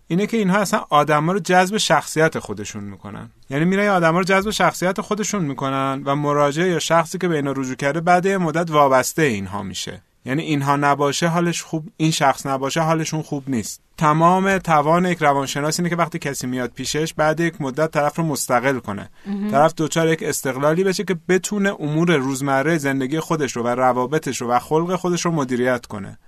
اینه 0.08 0.26
که 0.26 0.36
اینها 0.36 0.58
اصلا 0.58 0.84
آدما 0.90 1.32
رو 1.32 1.38
جذب 1.38 1.76
شخصیت 1.76 2.38
خودشون 2.38 2.84
می‌کنن. 2.84 3.30
یعنی 3.50 3.64
میرن 3.64 3.88
آدما 3.88 4.18
رو 4.18 4.24
جذب 4.24 4.50
شخصیت 4.50 5.00
خودشون 5.00 5.44
می‌کنن 5.44 6.02
و 6.04 6.16
مراجع 6.16 6.66
یا 6.66 6.78
شخصی 6.78 7.18
که 7.18 7.28
به 7.28 7.36
اینا 7.36 7.52
رجوع 7.52 7.74
کرده 7.74 8.00
بعد 8.00 8.26
یه 8.26 8.38
مدت 8.38 8.70
وابسته 8.70 9.22
اینها 9.22 9.62
میشه. 9.62 10.02
یعنی 10.26 10.42
اینها 10.42 10.76
نباشه 10.76 11.28
حالش 11.28 11.62
خوب 11.62 11.88
این 11.96 12.10
شخص 12.10 12.46
نباشه 12.46 12.80
حالشون 12.80 13.22
خوب 13.22 13.44
نیست. 13.46 13.80
تمام 13.98 14.58
توان 14.58 15.06
یک 15.06 15.18
روانشناس 15.18 15.80
اینه 15.80 15.90
که 15.90 15.96
وقتی 15.96 16.18
کسی 16.18 16.46
میاد 16.46 16.70
پیشش 16.70 17.14
بعد 17.14 17.40
یک 17.40 17.60
مدت 17.60 17.90
طرف 17.90 18.16
رو 18.16 18.24
مستقل 18.24 18.78
کنه. 18.78 19.10
طرف 19.50 19.74
دوچار 19.74 20.08
یک 20.08 20.22
استقلالی 20.22 20.84
بشه 20.84 21.04
که 21.04 21.16
بتونه 21.28 21.74
امور 21.80 22.16
روزمره 22.16 22.78
زندگی 22.78 23.20
خودش 23.20 23.52
رو 23.52 23.62
و 23.62 23.68
روابطش 23.68 24.40
رو 24.40 24.48
و 24.48 24.58
خلق 24.58 24.96
خودش 24.96 25.24
رو 25.24 25.30
مدیریت 25.30 25.86
کنه. 25.86 26.18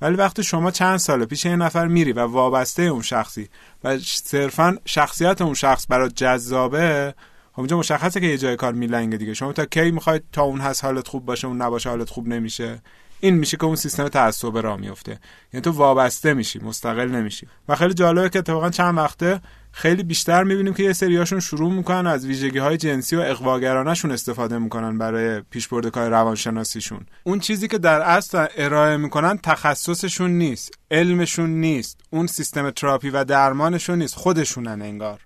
ولی 0.00 0.16
وقتی 0.16 0.42
شما 0.42 0.70
چند 0.70 0.96
سال 0.96 1.24
پیش 1.24 1.44
یه 1.44 1.56
نفر 1.56 1.86
میری 1.86 2.12
و 2.12 2.20
وابسته 2.20 2.82
اون 2.82 3.02
شخصی 3.02 3.48
و 3.84 3.98
صرفا 3.98 4.76
شخصیت 4.84 5.42
اون 5.42 5.54
شخص 5.54 5.86
برات 5.88 6.14
جذابه 6.14 7.14
خب 7.52 7.58
اینجا 7.60 7.78
مشخصه 7.78 8.20
که 8.20 8.26
یه 8.26 8.38
جای 8.38 8.56
کار 8.56 8.72
میلنگه 8.72 9.16
دیگه. 9.16 9.34
شما 9.34 9.52
تا 9.52 9.64
کی 9.64 9.90
می‌خواید 9.90 10.22
تا 10.32 10.42
اون 10.42 10.60
هست 10.60 10.84
حالت 10.84 11.08
خوب 11.08 11.24
باشه 11.24 11.46
اون 11.46 11.62
نباشه 11.62 11.90
حالت 11.90 12.10
خوب 12.10 12.28
نمیشه. 12.28 12.82
این 13.24 13.34
میشه 13.34 13.56
که 13.56 13.64
اون 13.64 13.76
سیستم 13.76 14.08
تعصب 14.08 14.58
راه 14.58 14.76
میفته. 14.76 15.18
یعنی 15.52 15.62
تو 15.62 15.70
وابسته 15.70 16.34
میشی 16.34 16.58
مستقل 16.58 17.08
نمیشی. 17.08 17.46
و 17.68 17.74
خیلی 17.74 17.94
جالبه 17.94 18.28
که 18.28 18.38
اتفاقا 18.38 18.70
چند 18.70 18.98
وقته 18.98 19.40
خیلی 19.72 20.02
بیشتر 20.02 20.44
می‌بینیم 20.44 20.74
که 20.74 20.82
یه 20.82 20.92
سریاشون 20.92 21.40
شروع 21.40 21.72
می‌کنن 21.72 22.06
از 22.06 22.26
ویژگی 22.26 22.58
های 22.58 22.76
جنسی 22.76 23.16
و 23.16 23.20
اقواگرانشون 23.20 24.10
استفاده 24.12 24.58
می‌کنن 24.58 24.98
برای 24.98 25.40
پیشبرد 25.40 25.88
کار 25.88 26.10
روانشناسیشون. 26.10 27.06
اون 27.22 27.38
چیزی 27.38 27.68
که 27.68 27.78
در 27.78 28.00
اصل 28.00 28.46
ارائه 28.56 28.96
می‌کنن 28.96 29.38
تخصصشون 29.38 30.30
نیست 30.30 30.78
علمشون 30.90 31.50
نیست 31.50 32.00
اون 32.10 32.26
سیستم 32.26 32.70
تراپی 32.70 33.10
و 33.10 33.24
درمانشون 33.24 33.98
نیست 33.98 34.14
خودشونن 34.14 34.82
انگار. 34.82 35.20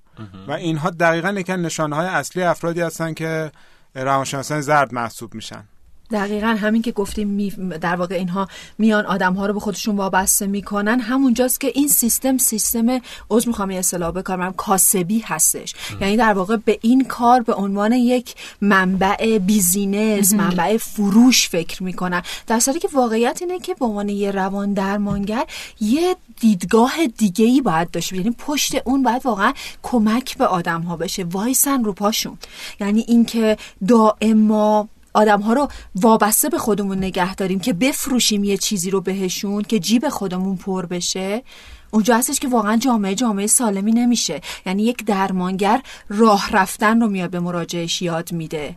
و 0.48 0.52
اینها 0.52 0.90
دقیقا 0.90 1.30
یکن 1.30 1.52
نشانه 1.52 1.96
های 1.96 2.06
اصلی 2.06 2.42
افرادی 2.42 2.80
هستن 2.80 3.14
که 3.14 3.52
روانشناسان 3.94 4.60
زرد 4.60 4.94
محسوب 4.94 5.34
میشن. 5.34 5.64
دقیقا 6.10 6.46
همین 6.46 6.82
که 6.82 6.92
گفتیم 6.92 7.48
در 7.68 7.96
واقع 7.96 8.14
اینها 8.14 8.48
میان 8.78 9.06
آدم 9.06 9.34
ها 9.34 9.46
رو 9.46 9.54
به 9.54 9.60
خودشون 9.60 9.96
وابسته 9.96 10.46
می‌کنن. 10.46 11.00
همونجاست 11.00 11.60
که 11.60 11.72
این 11.74 11.88
سیستم 11.88 12.38
سیستم 12.38 13.00
عذر 13.30 13.48
می‌خوام 13.48 13.70
یه 13.70 13.78
اصطلاح 13.78 14.10
بکارم 14.10 14.52
کاسبی 14.52 15.18
هستش. 15.18 15.74
یعنی 16.00 16.16
در 16.16 16.32
واقع 16.32 16.56
به 16.56 16.78
این 16.82 17.04
کار 17.04 17.40
به 17.40 17.54
عنوان 17.54 17.92
یک 17.92 18.34
منبع 18.60 19.38
business 19.38 20.34
منبع 20.34 20.76
فروش 20.76 21.48
فکر 21.48 21.82
می‌کنن. 21.82 22.22
در 22.46 22.60
صورتی 22.60 22.80
که 22.80 22.88
واقعیت 22.92 23.38
اینه 23.40 23.58
که 23.58 23.74
به 23.74 23.84
عنوان 23.84 24.08
یه 24.08 24.30
روان 24.30 24.72
درمانگر 24.72 25.44
یه 25.80 26.16
دیدگاه 26.40 27.06
دیگه 27.18 27.44
ای 27.44 27.60
باید 27.60 27.90
داشته 27.90 28.16
یعنی 28.16 28.30
پشت 28.30 28.74
اون 28.84 29.02
باید 29.02 29.26
واقعا 29.26 29.52
کمک 29.82 30.38
به 30.38 30.46
آدم 30.46 30.82
ها 30.82 30.96
بشه. 30.96 31.24
وایسن 31.24 31.84
رو 31.84 31.92
پاشون. 31.92 32.38
یعنی 32.80 33.04
اینکه 33.08 33.56
دائم 33.88 34.38
ما 34.38 34.88
آدم 35.14 35.40
ها 35.40 35.52
رو 35.52 35.68
وابسته 35.94 36.48
به 36.48 36.58
خودمون 36.58 36.98
نگه 36.98 37.34
داریم 37.34 37.60
که 37.60 37.72
بفروشیم 37.72 38.44
یه 38.44 38.56
چیزی 38.56 38.90
رو 38.90 39.00
بهشون 39.00 39.62
که 39.62 39.78
جیب 39.78 40.08
خودمون 40.08 40.56
پر 40.56 40.86
بشه. 40.86 41.42
اونجا 41.90 42.16
هستش 42.16 42.40
که 42.40 42.48
واقعا 42.48 42.76
جامعه 42.76 43.14
جامعه 43.14 43.46
سالمی 43.46 43.92
نمیشه. 43.92 44.40
یعنی 44.66 44.82
یک 44.82 45.04
درمانگر 45.04 45.82
راه 46.08 46.50
رفتن 46.52 47.00
رو 47.00 47.08
میاد 47.08 47.30
به 47.30 47.40
مراجعش 47.40 48.02
یاد 48.02 48.32
میده. 48.32 48.76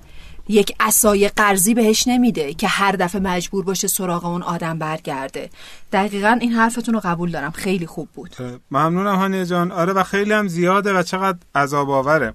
یک 0.50 0.76
اسای 0.80 1.28
قرضی 1.28 1.74
بهش 1.74 2.08
نمیده 2.08 2.54
که 2.54 2.68
هر 2.68 2.92
دفعه 2.92 3.22
مجبور 3.22 3.66
باشه 3.66 3.88
سراغ 3.88 4.26
اون 4.26 4.44
آدم 4.44 4.80
برگرده. 4.80 5.50
دقیقا 5.92 6.38
این 6.42 6.52
حرفتون 6.52 6.94
رو 6.94 7.02
قبول 7.04 7.32
دارم. 7.32 7.52
خیلی 7.52 7.86
خوب 7.86 8.10
بود. 8.14 8.36
ممنونم 8.72 9.16
هانیه 9.16 9.46
جان. 9.46 9.72
آره 9.72 9.94
و 9.94 10.04
خیلی 10.04 10.34
هم 10.34 10.48
زیاده 10.48 10.94
و 10.94 11.04
چقدر 11.04 11.38
عذاب 11.56 11.90
آوره. 11.90 12.34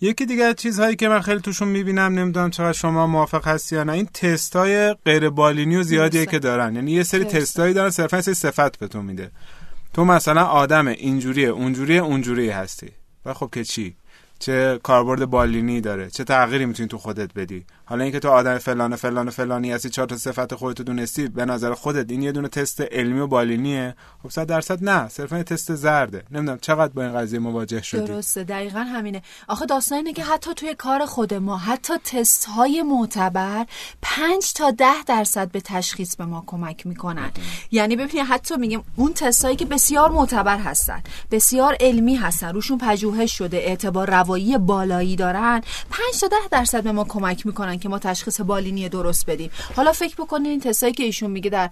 یکی 0.00 0.26
دیگه 0.26 0.54
چیزهایی 0.54 0.96
که 0.96 1.08
من 1.08 1.20
خیلی 1.20 1.40
توشون 1.40 1.68
می‌بینم 1.68 2.18
نمی‌دونم 2.18 2.50
چقدر 2.50 2.72
شما 2.72 3.06
موافق 3.06 3.48
هستی 3.48 3.76
یا 3.76 3.84
نه 3.84 3.92
این 3.92 4.06
تستای 4.06 4.94
غیر 5.04 5.30
بالینی 5.30 5.76
و 5.76 5.82
زیادیه 5.82 6.26
که 6.26 6.38
دارن. 6.38 6.74
یعنی 6.74 6.92
یه 6.92 7.02
سری 7.02 7.24
تستایی 7.24 7.74
دارن 7.74 7.90
صرفا 7.90 8.20
سری 8.22 8.34
صفت 8.34 8.78
به 8.78 8.88
تو 8.88 9.02
میده. 9.02 9.30
تو 9.94 10.04
مثلا 10.04 10.44
آدم 10.44 10.86
اینجوریه 10.86 11.48
اونجوریه 11.48 12.02
اونجوری 12.02 12.50
هستی. 12.50 12.88
و 13.26 13.34
خب 13.34 13.50
که 13.52 13.64
چی؟ 13.64 13.96
چه 14.40 14.80
کاربرد 14.82 15.24
بالینی 15.24 15.80
داره 15.80 16.10
چه 16.10 16.24
تغییری 16.24 16.66
می‌تونی 16.66 16.88
تو 16.88 16.98
خودت 16.98 17.34
بدی. 17.34 17.64
حالا 17.84 18.04
اینکه 18.04 18.18
تو 18.18 18.28
آدم 18.28 18.58
فلان 18.58 18.96
فلان 18.96 19.30
فلانی 19.30 19.72
هستی 19.72 19.90
چهار 19.90 20.08
تا 20.08 20.16
صفت 20.16 20.54
خودت 20.54 20.82
دونستی 20.82 21.28
به 21.28 21.44
نظر 21.44 21.74
خودت 21.74 22.10
این 22.10 22.22
یه 22.22 22.32
دونه 22.32 22.48
تست 22.48 22.80
علمی 22.80 23.20
و 23.20 23.26
بالینیه. 23.26 23.94
خب 24.22 24.30
100 24.30 24.46
درصد 24.46 24.84
نه 24.84 25.08
صرفا 25.08 25.36
یه 25.36 25.42
تست 25.42 25.74
زرده. 25.74 26.24
نمی‌دونم 26.30 26.58
چقدر 26.58 26.92
با 26.92 27.02
این 27.02 27.12
قضیه 27.12 27.38
مواجه 27.38 27.82
شدی. 27.82 28.06
درسته 28.06 28.44
دقیقا 28.44 28.80
همینه. 28.80 29.22
آخه 29.48 29.66
داستان 29.66 29.98
اینه 29.98 30.12
که 30.12 30.24
حتی 30.24 30.54
توی 30.54 30.74
کار 30.74 31.06
خود 31.06 31.34
ما 31.34 31.56
حتی 31.56 31.94
تست 32.04 32.44
های 32.44 32.82
معتبر 32.82 33.66
5 34.02 34.52
تا 34.52 34.70
10 34.70 34.86
درصد 35.06 35.50
به 35.50 35.60
تشخیص 35.60 36.16
به 36.16 36.24
ما 36.24 36.44
کمک 36.46 36.86
می‌کنن. 36.86 37.30
یعنی 37.70 37.96
ببینید 37.96 38.26
حتی 38.26 38.56
میگم 38.56 38.82
اون 38.96 39.12
تست 39.12 39.44
هایی 39.44 39.56
که 39.56 39.64
بسیار 39.64 40.10
معتبر 40.10 40.58
هستن 40.58 41.02
بسیار 41.30 41.76
علمی 41.80 42.14
هستن 42.14 42.52
روشون 42.54 42.78
پژوهش 42.78 43.38
شده 43.38 43.56
اعتبار 43.56 44.10
روایی 44.30 44.58
بالایی 44.58 45.16
دارن. 45.16 45.60
5 45.90 46.20
تا 46.20 46.28
10 46.28 46.36
درصد 46.50 46.82
به 46.82 46.92
ما 46.92 47.04
کمک 47.04 47.46
می‌کنن 47.46 47.78
که 47.78 47.88
ما 47.88 47.98
تشخیص 47.98 48.40
بالینی 48.40 48.88
درست 48.88 49.30
بدیم. 49.30 49.50
حالا 49.76 49.92
فکر 49.92 50.14
بکنین 50.14 50.46
این 50.46 50.60
تستایی 50.60 50.92
که 50.92 51.02
ایشون 51.02 51.30
میگه 51.30 51.50
در 51.50 51.70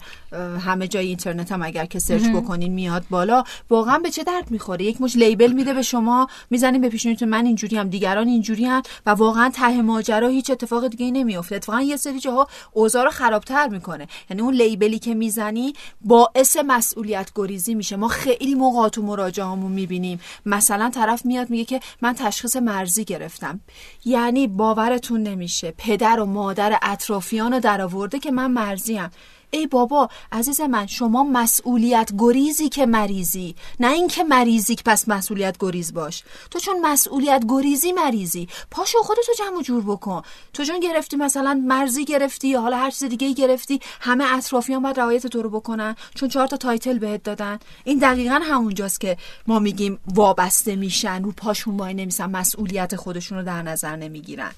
همه 0.65 0.87
جای 0.87 1.07
اینترنت 1.07 1.51
هم 1.51 1.63
اگر 1.63 1.85
که 1.85 1.99
سرچ 1.99 2.23
بکنین 2.23 2.73
میاد 2.73 3.05
بالا 3.09 3.43
واقعا 3.69 3.97
به 3.99 4.09
چه 4.11 4.23
درد 4.23 4.51
می‌خوره؟ 4.51 4.85
یک 4.85 5.01
مش 5.01 5.15
لیبل 5.15 5.51
میده 5.51 5.73
به 5.73 5.81
شما 5.81 6.27
می‌زنین 6.49 6.81
به 6.81 6.89
پیشونیتون 6.89 7.29
من 7.29 7.45
اینجوری 7.45 7.77
هم 7.77 7.89
دیگران 7.89 8.27
اینجوری 8.27 8.65
هم 8.65 8.81
و 9.05 9.09
واقعا 9.09 9.49
ته 9.49 9.81
ماجرا 9.81 10.27
هیچ 10.27 10.49
اتفاق 10.49 10.87
دیگه 10.87 11.11
نمیافته. 11.11 11.55
اتفاقا 11.55 11.81
یه 11.81 11.97
سری 11.97 12.19
جاها 12.19 12.47
اوضاع 12.73 13.03
رو 13.03 13.09
خرابتر 13.09 13.67
می‌کنه. 13.67 14.07
یعنی 14.29 14.41
اون 14.41 14.53
لیبلی 14.53 14.99
که 14.99 15.13
می‌زنی 15.13 15.73
باعث 16.01 16.57
مسئولیت 16.67 17.31
گریزی 17.35 17.75
میشه. 17.75 17.95
ما 17.95 18.07
خیلی 18.07 18.55
موقع 18.55 18.89
تو 18.89 19.01
مراجعهامون 19.01 19.71
می‌بینیم. 19.71 20.19
مثلا 20.45 20.89
طرف 20.89 21.25
میاد 21.25 21.49
میگه 21.49 21.65
که 21.65 21.79
من 22.01 22.13
تشخیص 22.13 22.48
مرزی 22.55 23.05
گرفتم. 23.05 23.59
یعنی 24.05 24.47
باورتون 24.47 25.23
نمیشه. 25.23 25.73
پدر 25.77 26.19
و 26.19 26.25
مادر 26.25 26.79
اطرافیان 26.81 27.53
رو 27.53 27.59
درآورده 27.59 28.19
که 28.19 28.31
من 28.31 28.51
مرزیم. 28.51 29.09
ای 29.51 29.67
بابا 29.67 30.09
عزیز 30.31 30.61
من 30.61 30.87
شما 30.87 31.23
مسئولیت 31.23 32.11
گریزی 32.17 32.69
که 32.69 32.85
مریضی. 32.85 33.55
نه 33.79 33.91
اینکه 33.91 34.23
مریضی 34.23 34.75
که 34.75 34.83
پس 34.85 35.07
مسئولیت 35.07 35.55
گریز 35.59 35.93
باش. 35.93 36.23
تو 36.51 36.59
چون 36.59 36.81
مسئولیت 36.81 37.43
گریزی 37.49 37.91
مریضی. 37.91 38.47
پاشو 38.71 38.97
خودتو 39.03 39.31
جمع 39.37 39.61
جور 39.61 39.83
بکن. 39.83 40.21
تو 40.53 40.63
چون 40.63 40.79
گرفتی 40.79 41.17
مثلا 41.17 41.61
مرضی 41.67 42.05
گرفتی 42.05 42.47
یا 42.47 42.61
حالا 42.61 42.77
هر 42.77 42.91
چیز 42.91 43.03
دیگه 43.03 43.33
گرفتی 43.33 43.79
همه 44.01 44.25
اطرافیان 44.37 44.81
باید 44.81 44.99
رعایت 44.99 45.27
تو 45.27 45.41
رو 45.41 45.49
بکنن 45.49 45.95
چون 46.15 46.29
چهار 46.29 46.47
تا 46.47 46.57
title 46.57 46.99
بهت 46.99 47.23
دادن. 47.23 47.59
این 47.83 47.99
دقیقا 47.99 48.39
همونجاست 48.43 48.99
که 48.99 49.17
ما 49.47 49.59
میگیم 49.59 49.99
وابسته 50.07 50.75
میشن 50.75 51.23
رو 51.23 51.31
پاشون 51.31 51.77
وای 51.77 51.93
نمیسن 51.93 52.29
مسئولیت 52.29 52.95
خودشون 52.95 53.37
رو 53.37 53.43
در 53.43 53.61
نظر 53.61 53.95
نمی‌گیرن. 53.95 54.51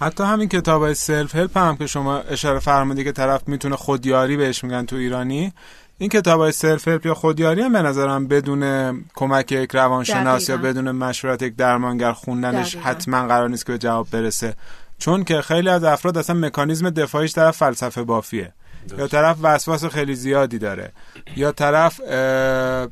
حتی 0.00 0.24
همین 0.24 0.48
کتاب 0.48 0.82
های 0.82 0.94
self 0.94 1.36
help 1.36 1.58
هم 1.58 1.76
که 1.76 1.86
شما 1.86 2.18
اشاره 2.18 2.58
فرمودی 2.58 3.04
که 3.04 3.12
طرف 3.12 3.48
می‌تونه 3.48 3.76
خودیاری 3.76 4.36
بهش 4.36 4.64
میگن 4.64 4.86
تو 4.86 4.96
ایرانی 4.96 5.52
این 5.98 6.10
کتاب 6.10 6.40
های 6.40 6.52
self 6.52 6.88
help 6.88 7.06
یا 7.06 7.14
خودیاری 7.14 7.62
هم 7.62 7.72
به 7.72 7.82
نظرم 7.82 8.28
بدون 8.28 8.92
کمک 9.14 9.52
یک 9.52 9.70
روانشناس 9.74 10.48
یا 10.48 10.56
بدون 10.56 10.90
مشورت 10.90 11.42
یک 11.42 11.56
درمانگر 11.56 12.12
خوندنش 12.12 12.76
حتما 12.76 13.26
قرار 13.26 13.48
نیست 13.48 13.66
که 13.66 13.72
به 13.72 13.78
جواب 13.78 14.10
برسه. 14.10 14.54
چون 14.98 15.24
که 15.24 15.40
خیلی 15.40 15.68
از 15.68 15.84
افراد 15.84 16.18
اصلا 16.18 16.36
مکانیزم 16.36 16.90
دفاعیش 16.90 17.32
طرف 17.32 17.56
فلسفه 17.56 18.02
بافیه. 18.02 18.52
یا 18.98 19.06
طرف 19.08 19.36
وسواس 19.42 19.84
خیلی 19.84 20.14
زیادی 20.14 20.58
داره. 20.58 20.92
یا 21.36 21.52
طرف 21.52 22.00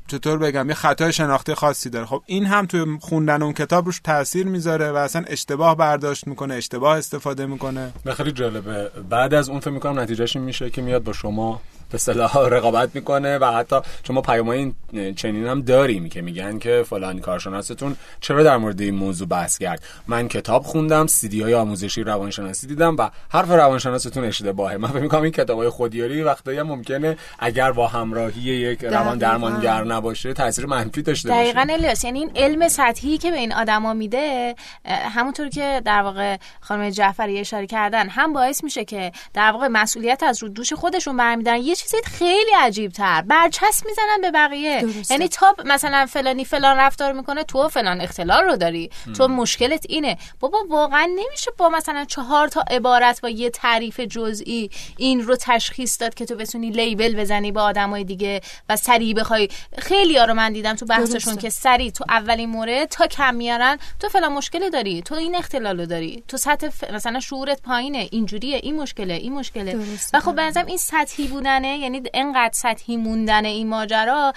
چطور 0.09 0.39
بگم 0.39 0.69
یه 0.69 0.75
خطای 0.75 1.13
شناختی 1.13 1.55
خاصی 1.55 1.91
داره. 1.91 2.07
خب 2.07 2.23
این 2.27 2.47
هم 2.47 2.67
توی 2.67 2.99
خوندن 3.01 3.43
اون 3.43 3.53
کتاب 3.53 3.87
روش 3.87 4.01
تاثیر 4.05 4.47
می‌ذاره 4.47 4.93
و 4.93 4.97
اصلا 4.97 5.25
اشتباه 5.27 5.77
برداشت 5.77 6.27
می‌کنه 6.27 6.55
اشتباه 6.55 6.99
استفاده 6.99 7.47
می‌کنه. 7.47 7.93
خیلی 8.17 8.33
جالبه. 8.33 8.91
بعد 9.11 9.35
از 9.35 9.49
اون 9.49 9.61
فکر 9.61 9.71
می‌کنم 9.71 9.99
نتیجهش 9.99 10.37
میشه 10.37 10.71
که 10.71 10.83
میاد 10.83 11.03
با 11.03 11.13
شما 11.13 11.61
به 11.91 11.99
صلاح 11.99 12.39
رقابت 12.39 12.91
می‌کنه 12.95 13.39
و 13.39 13.45
حتی 13.45 13.77
چون 14.03 14.17
ما 14.17 14.23
پیامای 14.23 14.73
چنین 15.17 15.47
هم 15.47 15.63
داریم 15.63 16.09
که 16.09 16.23
میگن 16.23 16.59
که 16.59 16.85
فلان 16.91 17.21
کارشناستون 17.21 17.97
چرا 18.21 18.43
در 18.43 18.57
مورد 18.57 18.81
این 18.81 18.95
موضوع 18.95 19.29
بحث 19.29 19.59
کرد. 19.59 19.83
من 20.07 20.29
کتاب 20.29 20.63
خوندم 20.63 21.07
سیدی 21.07 21.43
های 21.43 21.55
آموزشی 21.55 22.03
روانشناسی 22.03 22.67
دیدم 22.67 22.97
و 22.99 23.11
حرف 23.29 23.51
روانشناستون 23.51 24.25
اشتباهه 24.25 24.77
من 24.77 24.89
فکر 24.89 25.01
می‌کنم 25.01 25.23
این 25.23 25.33
کتاب 25.33 25.59
های 25.59 25.69
خودیاری 25.69 26.23
وقتی 26.23 26.57
هم 26.57 26.67
ممکنه 26.67 27.17
اگر 27.39 27.73
با 27.73 27.87
همراهی 27.87 28.41
یک 28.43 28.85
روان 28.85 29.19
درمانگر 29.19 29.85
نباشه 29.85 30.33
تاثیر 30.33 30.67
منفی 30.67 31.03
داشته 31.03 31.29
باشه. 31.29 31.43
دقیقاً 31.43 31.67
الیاس 31.71 32.05
یعنی 32.05 32.19
این 32.19 32.31
علم 32.37 32.69
سطحی 32.69 33.19
که 33.19 33.31
به 33.31 33.37
این 33.37 33.53
آدما 33.53 33.95
میده 33.95 34.55
همونطور 34.85 35.49
که 35.49 35.83
در 35.85 36.03
واقع 36.03 36.37
خانم 36.61 36.91
جعفری 36.91 37.41
اشاره 37.41 37.67
کردن 37.67 38.09
هم 38.09 38.33
باعث 38.33 38.65
میشه 38.65 38.85
که 38.85 39.13
در 39.35 39.51
واقع 39.53 39.69
مسئولیت 39.69 40.23
از 40.23 40.43
رو 40.43 40.49
دوش 40.49 40.73
خودشون 40.73 41.17
برمیدارن. 41.17 41.59
یه 41.59 41.75
چیزی 41.77 41.97
خیلی 42.05 42.51
عجیب 42.59 42.93
تر 42.93 43.23
برچسب 43.23 43.87
می‌زنن 43.87 44.21
به 44.23 44.31
بقیه. 44.31 44.85
یعنی 45.11 45.29
تا 45.29 45.57
مثلا 45.65 46.07
فلانی 46.07 46.45
فلان 46.45 46.77
رفتار 46.77 47.13
می‌کنه 47.13 47.45
تو 47.45 47.69
فلان 47.69 48.01
اختلال 48.01 48.45
رو 48.45 48.57
داری. 48.57 48.91
تو 49.17 49.29
مشکلت 49.29 49.87
اینه. 49.89 50.19
بابا 50.41 50.59
واقعا 50.69 51.05
نمیشه 51.17 51.51
با 51.59 51.69
مثلا 51.69 52.05
چهار 52.05 52.49
تا 52.49 52.61
عبارت 52.71 53.21
با 53.21 53.29
یه 53.29 53.51
تعریف 53.51 54.01
جزئی 54.01 54.71
این 54.97 55.23
رو 55.23 55.37
تشخیص 55.41 56.01
داد 56.01 56.15
که 56.15 56.27
تو 56.27 56.35
بتونی 56.35 56.71
لیبل 56.71 57.17
بزنی 57.17 57.53
با 57.53 57.63
آدمای 57.63 58.05
دیگه 58.05 58.41
و 58.69 58.77
سریع 58.77 59.15
بخوای. 59.15 59.49
خیلی 59.79 60.19
ها 60.19 60.25
رو 60.25 60.35
من 60.35 60.53
دیدم 60.53 60.75
تو 60.75 60.87
بحثشون 60.87 61.37
که 61.37 61.51
سریع 61.51 61.91
تو 61.91 62.05
اولین 62.09 62.49
مورد 62.49 62.89
تا 62.89 63.07
کم 63.07 63.35
میارن 63.35 63.79
تو 64.01 64.09
فلان 64.09 64.33
مشکلی 64.33 64.71
داری 64.71 65.03
تو 65.03 65.15
این 65.15 65.35
اختلال 65.35 65.81
رو 65.81 65.87
داری 65.87 66.25
تو 66.29 66.37
سطح 66.37 66.69
مثلا 66.95 67.21
شعورت 67.21 67.63
پایینه 67.63 68.09
اینجوریه 68.11 68.57
این 68.57 68.77
مشکله 68.77 69.15
این 69.15 69.33
مشکله. 69.33 69.79
و 70.13 70.21
خب 70.21 70.33
بنظرم 70.33 70.67
این 70.67 70.77
سطحی 70.77 71.27
بودن 71.27 71.65
همینه 71.67 71.79
یعنی 71.79 72.03
اینقدر 72.15 72.53
سطحی 72.55 72.97
موندن 72.97 73.45
این 73.45 73.69
ماجرا 73.69 74.33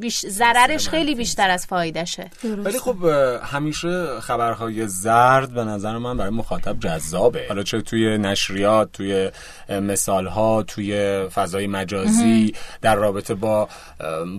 بیش 0.00 0.26
ضررش 0.26 0.88
خیلی 0.88 1.14
بیشتر 1.14 1.50
از 1.50 1.66
فایدهشه. 1.66 2.30
ولی 2.44 2.78
خب 2.78 3.04
همیشه 3.42 4.20
خبرهای 4.20 4.88
زرد 4.88 5.54
به 5.54 5.64
نظر 5.64 5.98
من 5.98 6.16
برای 6.16 6.30
مخاطب 6.30 6.80
جذابه. 6.80 7.44
حالا 7.48 7.62
چه 7.62 7.80
توی 7.80 8.18
نشریات 8.18 8.92
توی 8.92 9.30
مثالها 9.68 10.62
توی 10.62 11.22
فضای 11.34 11.66
مجازی 11.66 12.54
در 12.82 12.94
رابطه 12.94 13.34
با 13.34 13.68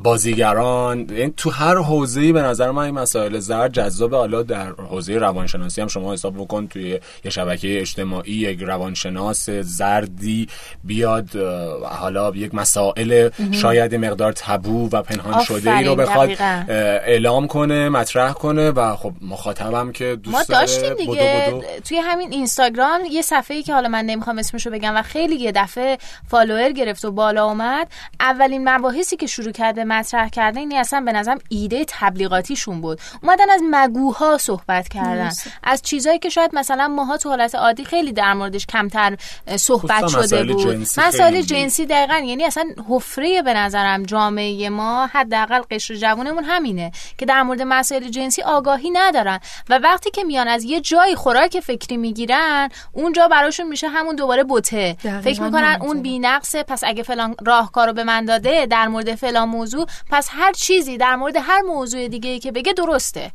بازیگران. 0.03 0.99
یعنی 1.09 1.33
تو 1.37 1.49
هر 1.49 1.77
حوزه‌ای 1.77 2.31
به 2.31 2.41
نظر 2.41 2.71
من 2.71 2.83
این 2.83 2.95
مسائل 2.95 3.39
زرد 3.39 3.73
جذابه. 3.73 4.17
حالا 4.17 4.43
در 4.43 4.71
حوزه 4.71 5.17
روانشناسی 5.17 5.81
هم 5.81 5.87
شما 5.87 6.13
حساب 6.13 6.35
بکن 6.37 6.67
توی 6.67 6.99
یه 7.25 7.31
شبکه 7.31 7.79
اجتماعی 7.79 8.33
یک 8.33 8.61
روانشناس 8.61 9.49
زردی 9.49 10.47
بیاد 10.83 11.35
حالا 11.83 12.31
یک 12.35 12.55
مسائل 12.55 13.29
شاید 13.51 13.95
مقدار 13.95 14.31
تبو 14.31 14.68
و 14.69 15.01
پنهان 15.01 15.43
شده 15.43 15.75
ای 15.75 15.86
رو 15.86 15.95
بخواد 15.95 16.29
اعلام 16.69 17.47
کنه 17.47 17.89
مطرح 17.89 18.34
کنه 18.34 18.71
و 18.71 18.95
خب 18.95 19.13
مخاطبم 19.21 19.91
که 19.91 20.15
دوست 20.23 20.38
ما 20.38 20.43
داشتیم 20.43 20.93
دیگه. 20.93 21.62
توی 21.88 21.97
همین 21.97 22.32
اینستاگرام 22.32 23.01
یه 23.12 23.21
صفحه 23.21 23.58
ای 23.58 23.63
که 23.63 23.73
حالا 23.73 23.89
من 23.89 24.05
نمی‌خوام 24.05 24.38
اسمشو 24.38 24.69
بگم 24.69 24.95
و 24.95 25.01
خیلی 25.01 25.36
یه 25.36 25.51
دفعه 25.51 25.97
فالوور 26.27 26.71
گرفت 26.71 27.05
و 27.05 27.12
بالا 27.12 27.45
اومد 27.45 27.88
اولین 28.19 28.69
مباحثی 28.69 29.15
که 29.15 29.27
شروع 29.27 29.51
کرده 29.51 29.84
مطرح 29.84 30.29
کرده 30.29 30.60
اینی 30.60 30.77
اصلا 30.77 31.01
به 31.01 31.12
نظرم 31.12 31.39
ایده 31.49 31.86
تبلیغاتیشون 31.88 32.82
بود. 32.82 32.99
اومدن 33.23 33.49
از 33.49 33.62
مگوها 33.71 34.38
صحبت 34.38 34.88
کردن. 34.88 35.32
از 35.63 35.82
چیزایی 35.82 36.19
که 36.19 36.29
شاید 36.29 36.51
مثلا 36.53 36.88
ماها 36.88 37.17
تو 37.17 37.29
حالت 37.29 37.55
عادی 37.55 37.86
خیلی 37.86 38.12
در 38.12 38.34
موردش 38.34 38.65
کمتر 38.65 39.17
صحبت 39.55 40.08
شده 40.08 40.43
بود. 40.43 40.77
مسائل 40.97 41.41
جنسی 41.41 41.86
دقیقا 41.86 42.17
یعنی 42.25 42.43
اصلا 42.43 42.65
حفره 42.89 43.41
به 43.41 43.53
نظرم 43.53 44.03
جامعه 44.03 44.59
ما 44.67 45.06
حداقل 45.06 45.62
قشر 45.72 45.95
جوونمون 45.95 46.43
همینه 46.43 46.91
که 47.17 47.26
در 47.26 47.43
مورد 47.43 47.62
مسائل 47.62 48.10
جنسی 48.10 48.41
آگاهی 48.41 48.89
ندارن 48.89 49.39
و 49.69 49.80
وقتی 49.84 50.12
که 50.12 50.24
میان 50.24 50.48
از 50.48 50.63
یه 50.63 50.82
جایی 50.82 51.15
خوراک 51.15 51.60
فکری 51.60 51.98
می‌گیرن 51.98 52.69
اونجا 52.93 53.28
براشون 53.28 53.67
میشه 53.67 53.88
همون 53.88 54.15
دوباره 54.15 54.43
بوته. 54.43 54.95
فکر 55.24 55.41
می‌کنن 55.41 55.78
اون 55.82 56.02
بینقصه 56.02 56.63
پس 56.63 56.84
اگه 56.84 57.04
فلان 57.04 57.36
راهکارو 57.45 57.93
به 57.93 58.04
من 58.04 58.26
داده 58.26 58.65
در 58.65 58.88
مورد 58.88 59.15
فلان 59.15 59.50
موضوع 59.50 59.86
پس 60.12 60.30
هر 60.32 60.52
چیزی 60.52 60.98
در 60.98 61.15
مورد 61.15 61.36
هر 61.41 61.62
موضوع 61.62 62.08
دیگه 62.08 62.30
ای 62.30 62.39
که 62.39 62.52
بگه 62.52 62.74
درسته. 62.74 63.32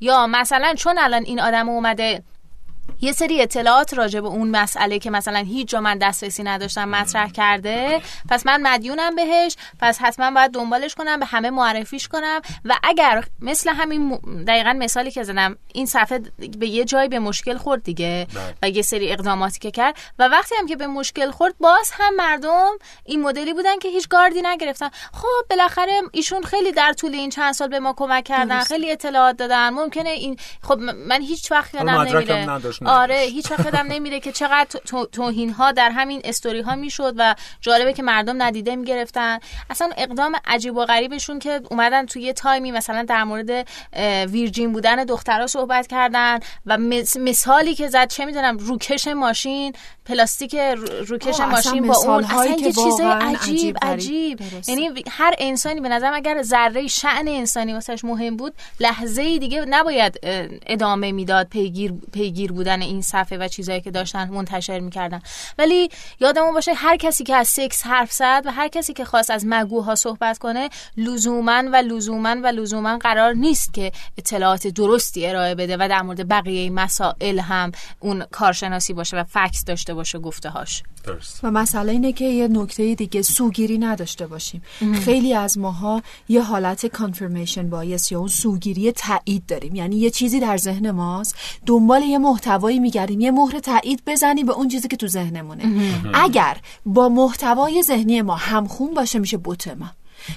یا 0.00 0.26
مثلا 0.26 0.74
چون 0.74 0.98
الان 0.98 1.22
این 1.22 1.40
آدم 1.40 1.68
اومده 1.68 2.22
یه 3.00 3.12
سری 3.12 3.42
اطلاعات 3.42 3.94
راجع 3.94 4.20
به 4.20 4.28
اون 4.28 4.50
مسئله 4.50 4.98
که 4.98 5.10
مثلا 5.10 5.38
هیچ 5.38 5.68
جا 5.68 5.80
من 5.80 5.98
دسترسی 5.98 6.42
نداشتم 6.42 6.88
مطرح 6.88 7.30
کرده. 7.30 8.02
پس 8.30 8.46
من 8.46 8.62
مدیونم 8.62 9.14
بهش. 9.16 9.56
پس 9.80 9.98
حتما 9.98 10.30
باید 10.30 10.50
دنبالش 10.50 10.94
کنم 10.94 11.20
به 11.20 11.26
همه 11.26 11.50
معرفیش 11.50 12.08
کنم. 12.08 12.40
و 12.64 12.74
اگر 12.82 13.24
مثل 13.40 13.70
همین 13.70 14.18
دقیقا 14.46 14.72
مثالی 14.72 15.10
که 15.10 15.22
زدم 15.22 15.56
این 15.74 15.86
صفحه 15.86 16.20
به 16.58 16.66
یه 16.66 16.84
جایی 16.84 17.08
به 17.08 17.18
مشکل 17.18 17.56
خورد 17.56 17.82
دیگه 17.82 18.26
بله. 18.34 18.54
و 18.62 18.68
یه 18.68 18.82
سری 18.82 19.12
اقداماتی 19.12 19.58
که 19.58 19.70
کرد. 19.70 19.96
و 20.18 20.28
وقتی 20.28 20.54
هم 20.58 20.66
که 20.66 20.76
به 20.76 20.86
مشکل 20.86 21.30
خورد 21.30 21.54
باز 21.58 21.90
هم 21.92 22.14
مردم 22.14 22.70
این 23.04 23.22
مدلی 23.22 23.54
بودن 23.54 23.78
که 23.78 23.88
هیچ 23.88 24.08
گاردی 24.08 24.42
نگرفتن. 24.42 24.88
خب 25.12 25.46
بالاخره 25.50 26.02
ایشون 26.12 26.42
خیلی 26.42 26.72
در 26.72 26.92
طول 26.92 27.14
این 27.14 27.30
چند 27.30 27.52
سال 27.54 27.68
به 27.68 27.80
ما 27.80 27.94
کمک 27.96 28.24
کردن 28.24 28.60
خیلی 28.60 28.92
اطلاعات 28.92 29.36
دادن. 29.36 29.70
ممکنه 29.70 30.10
این 30.10 30.36
خب 30.62 30.78
من 30.78 31.22
هیچ 31.22 31.52
وقت 31.52 31.74
یادم 31.74 32.00
نمیره. 32.00 32.46
آره 32.84 33.20
هیچ 33.20 33.50
وقت 33.50 33.74
نمیره 33.74 34.20
که 34.20 34.32
چقدر 34.32 34.80
توهین 35.12 35.50
ها 35.50 35.72
در 35.72 35.90
همین 35.90 36.20
استوری 36.24 36.60
ها 36.60 36.76
می‌شد 36.76 37.14
و 37.16 37.34
جالبه 37.60 37.92
که 37.92 38.02
مردم 38.02 38.42
ندیده 38.42 38.76
می‌گرفتن. 38.76 39.38
اصلا 39.70 39.90
اقدام 39.96 40.36
عجیب 40.44 40.76
و 40.76 40.84
غریبشون 40.84 41.38
که 41.38 41.60
اومدن 41.70 42.06
توی 42.06 42.32
تایمی 42.32 42.70
مثلا 42.70 43.02
در 43.02 43.24
مورد 43.24 43.68
ویرجین 44.30 44.72
بودن 44.72 45.04
دخترها 45.04 45.46
صحبت 45.46 45.86
کردن 45.86 46.38
و 46.66 46.78
مثالی 47.20 47.74
که 47.74 47.88
زد 47.88 48.08
چه 48.08 48.24
می‌دونم 48.24 48.58
روکش 48.58 49.08
ماشین 49.08 49.72
پلاستیک 50.06 50.54
روکش 51.08 51.40
ماشین 51.40 51.86
با 51.86 51.96
اون 51.96 52.24
اصلا 52.24 52.44
یه 52.44 52.72
چیز 52.72 53.00
عجیب 53.00 53.76
عجیب 53.82 54.40
یعنی 54.68 55.04
هر 55.10 55.34
انسانی 55.38 55.80
به 55.80 55.88
نظرم 55.88 56.14
اگر 56.14 56.42
ذره 56.42 56.86
شأن 56.86 57.28
انسانی 57.28 57.72
واسش 57.72 58.04
مهم 58.04 58.36
بود 58.36 58.54
لحظه 58.80 59.38
دیگه 59.38 59.64
نباید 59.64 60.20
ادامه 60.66 61.12
می‌داد 61.12 61.48
پیگیر 61.48 61.92
پیگیر 62.12 62.52
بودن 62.66 62.82
این 62.82 63.02
صفحه 63.02 63.38
و 63.38 63.48
چیزایی 63.48 63.80
که 63.80 63.90
داشتن 63.90 64.28
منتشر 64.28 64.80
می‌کردن. 64.80 65.20
ولی 65.58 65.88
یادمون 66.20 66.54
باشه 66.54 66.74
هر 66.74 66.96
کسی 66.96 67.24
که 67.24 67.36
از 67.36 67.48
سکس 67.48 67.86
حرف 67.86 68.12
زد 68.12 68.42
و 68.46 68.52
هر 68.52 68.68
کسی 68.68 68.92
که 68.92 69.04
خواست 69.04 69.30
از 69.30 69.44
مگوها 69.46 69.94
صحبت 69.94 70.38
کنه 70.38 70.68
لزوما 70.96 71.62
و 71.72 71.76
لزوما 71.76 72.36
و 72.42 72.46
لزوما 72.46 72.98
قرار 72.98 73.32
نیست 73.32 73.74
که 73.74 73.92
اطلاعات 74.18 74.66
درستی 74.66 75.26
ارائه 75.26 75.54
بده 75.54 75.76
و 75.80 75.88
در 75.88 76.02
مورد 76.02 76.28
بقیه 76.28 76.70
مسائل 76.70 77.38
هم 77.38 77.72
اون 78.00 78.24
کارشناسی 78.30 78.92
باشه 78.92 79.16
و 79.16 79.24
فکس 79.24 79.64
داشته 79.64 79.94
باشه 79.94 80.18
گفته 80.18 80.48
هاش 80.48 80.82
درست. 81.04 81.40
و 81.42 81.50
مسئله 81.50 81.92
اینه 81.92 82.12
که 82.12 82.24
یه 82.24 82.48
نکته 82.48 82.94
دیگه 82.94 83.22
سوگیری 83.22 83.78
نداشته 83.78 84.26
باشیم. 84.26 84.62
خیلی 85.04 85.34
از 85.34 85.58
ماها 85.58 86.02
یه 86.28 86.42
حالت 86.42 86.86
کانفرمیشن 86.86 87.70
بایس 87.70 88.12
یا 88.12 88.18
اون 88.18 88.28
سوگیری 88.28 88.92
تایید 88.92 89.46
داریم. 89.46 89.74
یعنی 89.74 89.96
یه 89.96 90.10
چیزی 90.10 90.40
در 90.40 90.56
ذهن 90.56 90.90
ماست. 90.90 91.34
دنبال 91.66 92.02
یه 92.02 92.18
محتوایی 92.56 92.78
میگردیم. 92.78 93.20
یه 93.20 93.30
مهر 93.30 93.58
تایید 93.58 94.02
بزنی 94.06 94.44
به 94.44 94.52
اون 94.52 94.68
چیزی 94.68 94.88
که 94.88 94.96
تو 94.96 95.06
ذهنمونه. 95.06 95.64
اگر 96.14 96.56
با 96.86 97.08
محتوای 97.08 97.82
ذهنی 97.82 98.22
ما 98.22 98.36
همخون 98.36 98.94
باشه 98.94 99.18
میشه 99.18 99.36
بوت 99.36 99.68
ما. 99.68 99.90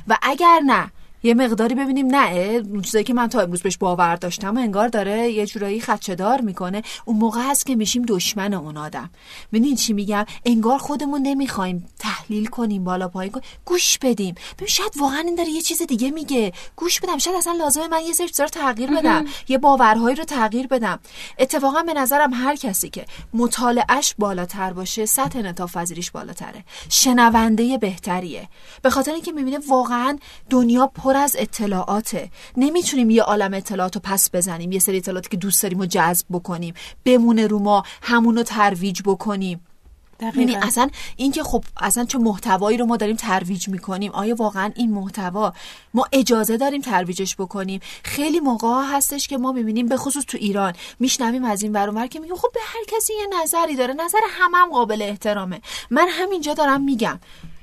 و 0.08 0.17
اگر 0.21 0.60
نه 0.65 0.91
یه 1.23 1.34
مقداری 1.34 1.75
ببینیم 1.75 2.15
نه 2.15 2.63
چیزایی 2.82 3.03
که 3.03 3.13
من 3.13 3.27
تا 3.27 3.41
امروز 3.41 3.62
بهش 3.62 3.77
باور 3.77 4.15
داشتم 4.15 4.58
و 4.58 4.60
انگار 4.60 4.88
داره 4.88 5.32
یه 5.32 5.45
جورایی 5.45 5.82
خدشه‌دار 5.82 6.41
می‌کنه 6.41 6.82
اون 7.05 7.17
موقع 7.17 7.41
هست 7.49 7.65
که 7.65 7.75
میشیم 7.75 8.05
دشمن 8.08 8.53
اون 8.53 8.77
آدم. 8.77 9.10
ببینین 9.51 9.75
چی 9.75 9.93
میگم؟ 9.93 10.25
انگار 10.45 10.77
خودمون 10.77 11.21
نمی‌خوایم 11.21 11.86
تحلیل 12.29 12.45
کنیم 12.45 12.83
بالا 12.83 13.07
پایین 13.07 13.31
کنیم. 13.31 13.45
گوش 13.65 13.97
بدیم. 13.97 14.35
ببین 14.55 14.67
شاید 14.67 14.97
واقعا 14.99 15.19
این 15.19 15.35
داره 15.35 15.49
یه 15.49 15.61
چیز 15.61 15.81
دیگه 15.81 16.11
میگه. 16.11 16.53
گوش 16.75 16.99
بدم. 16.99 17.17
شاید 17.17 17.37
اصلا 17.37 17.53
لازمه 17.53 17.87
من 17.87 18.01
یه 18.01 18.13
سری 18.13 18.27
چیزا 18.27 18.43
رو 18.43 18.49
تغییر 18.49 18.91
بدم. 18.91 19.25
یه 19.47 19.57
باورهایی 19.57 20.15
رو 20.15 20.23
تغییر 20.23 20.67
بدم. 20.67 20.99
اتفاقا 21.39 21.83
به 21.83 21.93
نظرم 21.93 22.33
هر 22.33 22.55
کسی 22.55 22.89
که 22.89 23.05
مطالعهش 23.33 24.15
بالاتر 24.17 24.73
باشه 24.73 25.05
سطح 25.05 25.39
انعطاف 25.39 25.77
پذیریش 25.77 26.11
بالاتره. 26.11 26.63
شنونده 26.89 27.77
بهتریه. 27.77 28.49
به 28.81 28.89
خاطر 28.89 29.11
اینکه 29.11 29.31
می‌بینه 29.31 29.59
واقعا 29.69 30.17
دنیا 30.49 30.87
پر 30.87 31.17
از 31.17 31.35
اطلاعاته. 31.39 32.31
نمی‌تونیم 32.57 33.09
یه 33.09 33.23
عالم 33.23 33.53
اطلاعات 33.53 33.95
رو 33.95 34.01
پس 34.03 34.29
بزنیم. 34.33 34.71
یه 34.71 34.79
سری 34.79 34.97
اطلاعاتی 34.97 35.29
که 35.29 35.37
دوست 35.37 35.63
داریم 35.63 35.79
و 35.79 35.85
جذب 35.85 36.25
بکنیم. 36.31 36.73
بمونه 37.05 37.47
رو 37.47 37.59
ما 37.59 37.83
همونو 38.01 38.43
ترویج 38.43 39.01
بکنیم. 39.05 39.65
یعنی 40.21 40.55
اصلا 40.55 40.89
اینکه 41.15 41.43
خب 41.43 41.63
اصلا 41.77 42.05
چه 42.05 42.17
محتوایی 42.17 42.77
رو 42.77 42.86
ما 42.86 42.97
داریم 42.97 43.15
ترویج 43.15 43.69
می‌کنیم 43.69 44.12
آیا 44.12 44.36
واقعا 44.36 44.71
این 44.75 44.91
محتوا 44.91 45.53
ما 45.93 46.05
اجازه 46.12 46.58
داریم 46.58 46.82
ترویجش 46.82 47.36
بکنیم؟ 47.36 47.79
خیلی 48.03 48.39
موقع 48.39 48.84
هستش 48.91 49.27
که 49.27 49.38
ما 49.38 49.51
می‌بینیم 49.51 49.88
به 49.88 49.97
خصوص 49.97 50.23
تو 50.27 50.38
ایران 50.38 50.73
میشنویم 50.99 51.43
از 51.43 51.63
این 51.63 51.71
برون 51.71 52.08
که 52.08 52.19
میگیم 52.19 52.36
خب 52.36 52.49
به 52.53 52.60
هر 52.65 52.97
کسی 52.97 53.13
یه 53.13 53.27
نظری 53.43 53.75
داره 53.75 53.93
نظر 53.93 54.19
همم 54.29 54.55
هم 54.55 54.69
قابل 54.69 55.01
احترامه. 55.01 55.62
من 55.89 56.08
همینجا 56.10 56.53
دارم 56.53 56.82
میگم 56.82 57.19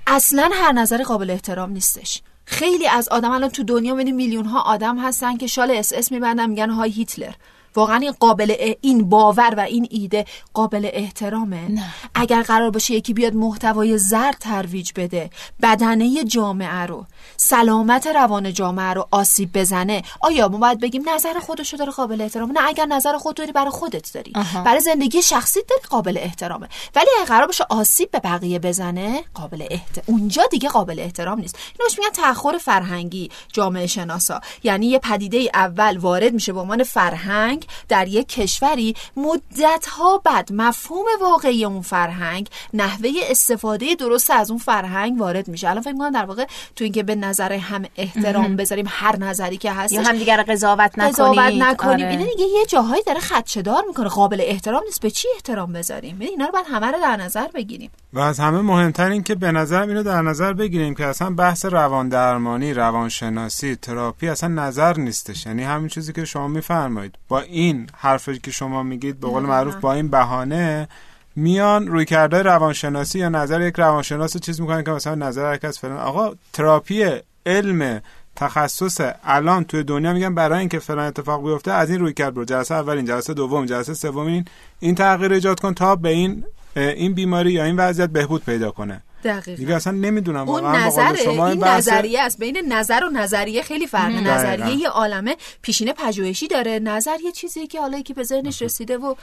اصلا 0.06 0.50
هر 0.52 0.72
نظر 0.72 1.02
قابل 1.02 1.30
احترام 1.30 1.70
نیستش. 1.70 2.22
خیلی 2.44 2.88
از 2.88 3.08
آدم 3.08 3.30
الان 3.30 3.50
تو 3.50 3.62
دنیا 3.62 3.94
میلیون 3.94 4.44
ها 4.44 4.60
آدم 4.60 4.98
هستن 4.98 5.36
که 5.36 5.46
شال 5.46 5.70
اس 5.70 5.92
اس 5.92 6.12
میبندن 6.12 6.50
میگن 6.50 6.70
Heil 6.70 6.90
Hitler. 6.90 7.32
واقعا 7.76 7.96
این 7.96 8.12
قابل 8.20 8.74
این 8.80 9.08
باور 9.08 9.54
و 9.56 9.60
این 9.60 9.88
ایده 9.90 10.24
قابل 10.54 10.90
احترامه. 10.92 11.68
نه. 11.68 11.94
اگر 12.14 12.42
قرار 12.42 12.70
باشه 12.70 12.94
یکی 12.94 13.14
بیاد 13.14 13.34
محتوای 13.34 13.98
زرد 13.98 14.36
ترویج 14.40 14.92
بده 14.96 15.30
بدنه 15.62 16.24
جامعه 16.24 16.86
رو 16.86 17.04
سلامت 17.36 18.06
روان 18.06 18.52
جامعه 18.52 18.92
رو 18.92 19.08
آسیب 19.10 19.58
بزنه 19.58 20.02
آیا 20.20 20.48
ما 20.48 20.58
باید 20.58 20.80
بگیم 20.80 21.08
نظر 21.08 21.38
خودشو 21.38 21.76
داره 21.76 21.92
قابل 21.92 22.20
احترامه؟ 22.20 22.52
نه 22.52 22.68
اگر 22.68 22.86
نظر 22.86 23.18
خود 23.18 23.36
داری 23.36 23.52
برای 23.52 23.70
خودت 23.70 24.12
داری. 24.12 24.32
برای 24.64 24.80
زندگی 24.80 25.22
شخصی 25.22 25.60
داری 25.68 25.82
قابل 25.90 26.18
احترامه. 26.18 26.68
ولی 26.94 27.06
اگر 27.16 27.26
قرار 27.26 27.46
باشه 27.46 27.66
آسیب 27.70 28.10
به 28.10 28.18
بقیه 28.18 28.58
بزنه 28.58 29.24
قابل 29.34 29.66
احترام 29.70 30.04
اونجا 30.06 30.42
دیگه 30.50 30.68
قابل 30.68 31.00
احترام 31.00 31.40
نیست. 31.40 31.58
اینوش 31.78 31.98
میگن 31.98 32.10
تأخر 32.10 32.58
فرهنگی 32.58 33.30
جامعه 33.52 33.86
شناسا. 33.86 34.40
یعنی 34.62 34.86
یه 34.86 34.98
پدیده 34.98 35.50
اول 35.54 35.98
وارد 35.98 36.32
میشه 36.32 36.52
به 36.52 36.60
عنوان 36.60 36.82
فرهنگ 36.82 37.65
فرهنگ 37.66 37.86
در 37.88 38.08
یک 38.08 38.28
کشوری 38.28 38.94
مدت 39.16 39.86
ها 39.86 40.18
بعد 40.18 40.52
مفهوم 40.52 41.04
واقعی 41.20 41.64
اون 41.64 41.82
فرهنگ 41.82 42.48
نحوه 42.74 43.10
استفاده 43.30 43.94
درست 43.94 44.30
از 44.30 44.50
اون 44.50 44.58
فرهنگ 44.58 45.20
وارد 45.20 45.48
میشه. 45.48 45.68
الان 45.68 45.82
فکر 45.82 45.92
می‌کنم 45.92 46.10
در 46.10 46.24
واقع 46.24 46.46
تو 46.76 46.84
اینکه 46.84 47.02
به 47.02 47.14
نظر 47.14 47.52
هم 47.52 47.84
احترام 47.96 48.56
بذاریم 48.56 48.86
هر 48.88 49.16
نظری 49.16 49.56
که 49.56 49.72
هست. 49.72 49.92
یا 49.92 50.02
هم 50.02 50.16
دیگر 50.16 50.42
قضاوت 50.42 50.98
نکنیم 50.98 51.08
قضاوت 51.08 51.38
نکنیم. 51.38 52.06
آره. 52.06 52.10
اینه 52.10 52.24
دیگه 52.24 52.44
یه 52.44 52.66
جاهایی 52.66 53.02
داره 53.06 53.20
خدشه‌دار 53.20 53.84
می‌کنه. 53.88 54.08
قابل 54.08 54.40
احترام 54.40 54.82
نیست. 54.84 55.00
به 55.00 55.10
چی 55.10 55.28
احترام 55.34 55.72
بذاریم؟ 55.72 56.22
یعنی 56.22 56.26
اینا 56.26 56.46
رو 56.46 56.52
باید 56.52 56.66
همه 56.70 56.86
رو 56.86 56.98
در 57.00 57.16
نظر 57.16 57.46
بگیریم. 57.54 57.90
و 58.12 58.20
از 58.20 58.40
همه 58.40 58.60
مهمتر 58.60 59.10
این 59.10 59.22
که 59.22 59.34
به 59.34 59.52
نظرم 59.52 59.88
اینو 59.88 60.02
در 60.02 60.22
نظر 60.22 60.52
بگیریم 60.52 60.94
که 60.94 61.06
اصلا 61.06 61.30
بحث 61.30 61.64
روان 61.64 62.08
درمانی 62.08 62.74
روانشناسی 62.74 63.76
تراپی 63.76 64.28
اصلا 64.28 64.48
نظر 64.48 64.96
نیستش. 64.98 65.46
یعنی 65.46 65.64
همین 65.64 65.88
چیزی 65.88 66.12
که 66.12 66.24
شما 66.24 66.48
میفرمایید. 66.48 67.14
با 67.28 67.40
این 67.56 67.86
حرفی 67.96 68.38
که 68.38 68.50
شما 68.50 68.82
میگید 68.82 69.20
به 69.20 69.26
قول 69.28 69.42
معروف 69.42 69.76
با 69.76 69.92
این 69.92 70.08
بهانه 70.08 70.88
میان 71.36 71.86
روی 71.86 72.04
کرده 72.04 72.42
روانشناسی 72.42 73.18
یا 73.18 73.28
نظر 73.28 73.60
یک 73.60 73.74
روانشناس 73.78 74.36
رو 74.36 74.40
چیز 74.40 74.60
می‌کنن 74.60 74.84
که 74.84 74.90
مثلا 74.90 75.14
نظر 75.14 75.46
هر 75.46 75.56
کس 75.56 75.78
فلان. 75.80 75.98
آقا 75.98 76.34
تراپی 76.52 77.04
علم 77.46 78.00
تخصص 78.36 79.00
الان 79.24 79.64
توی 79.64 79.82
دنیا 79.82 80.12
میگن 80.12 80.34
برای 80.34 80.58
اینکه 80.58 80.78
فلان 80.78 81.06
اتفاق 81.06 81.44
بیفته 81.44 81.72
از 81.72 81.90
این 81.90 82.00
روی 82.00 82.12
کرد 82.12 82.34
برو. 82.34 82.44
جلسه 82.44 82.74
اولین 82.74 83.04
جلسه 83.04 83.34
دوم 83.34 83.66
جلسه 83.66 83.94
سومین 83.94 84.44
این. 84.80 84.94
تغییر 84.94 85.32
ایجاد 85.32 85.60
کن 85.60 85.74
تا 85.74 85.96
به 85.96 86.08
این 86.08 86.44
این 86.76 87.14
بیماری 87.14 87.52
یا 87.52 87.64
این 87.64 87.76
وضعیت 87.76 88.10
بهبود 88.10 88.44
پیدا 88.44 88.70
کنه. 88.70 89.02
دقیقا. 89.24 89.56
دیگه 89.56 89.74
اصلا 89.74 89.92
نمی‌دونم 89.92 90.48
اون 90.48 90.60
واقعا. 90.62 90.86
نظر 90.86 91.14
شما 91.16 91.48
این 91.48 91.60
بحث- 91.60 91.76
نظریه 91.76 92.20
است. 92.22 92.38
بین 92.38 92.72
نظر 92.72 93.00
و 93.04 93.08
نظریه 93.08 93.62
خیلی 93.62 93.86
فرق 93.86 94.12
دقیقاً. 94.12 94.30
نظریه 94.30 94.74
یه 94.74 94.88
عالمه 94.88 95.36
پیشینه 95.62 95.92
پژوهشی 95.92 96.48
داره. 96.48 96.78
نظر 96.78 97.16
یه 97.24 97.32
چیزی 97.32 97.66
که 97.66 97.80
حالا 97.80 98.00
که 98.00 98.14
به 98.14 98.22
ذهنش 98.22 98.62
رسیده 98.62 98.98
و 98.98 99.14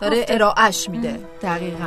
داره 0.00 0.24
ارائهش 0.28 0.88
میده. 0.88 1.20
دقیقا. 1.42 1.86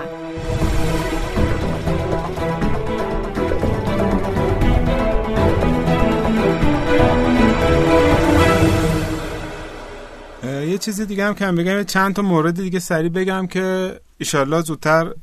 اه، 10.44 10.66
یه 10.66 10.78
چیزی 10.78 11.06
دیگه 11.06 11.26
هم 11.26 11.34
که 11.36 11.46
هم 11.46 11.56
بگم 11.56 11.84
چند 11.84 12.16
تا 12.16 12.22
مورد 12.22 12.56
دیگه 12.62 12.80
سریع 12.80 13.10
بگم 13.10 13.48
که 13.48 13.96
ایشالله 14.18 14.62
زودتر 14.62 15.14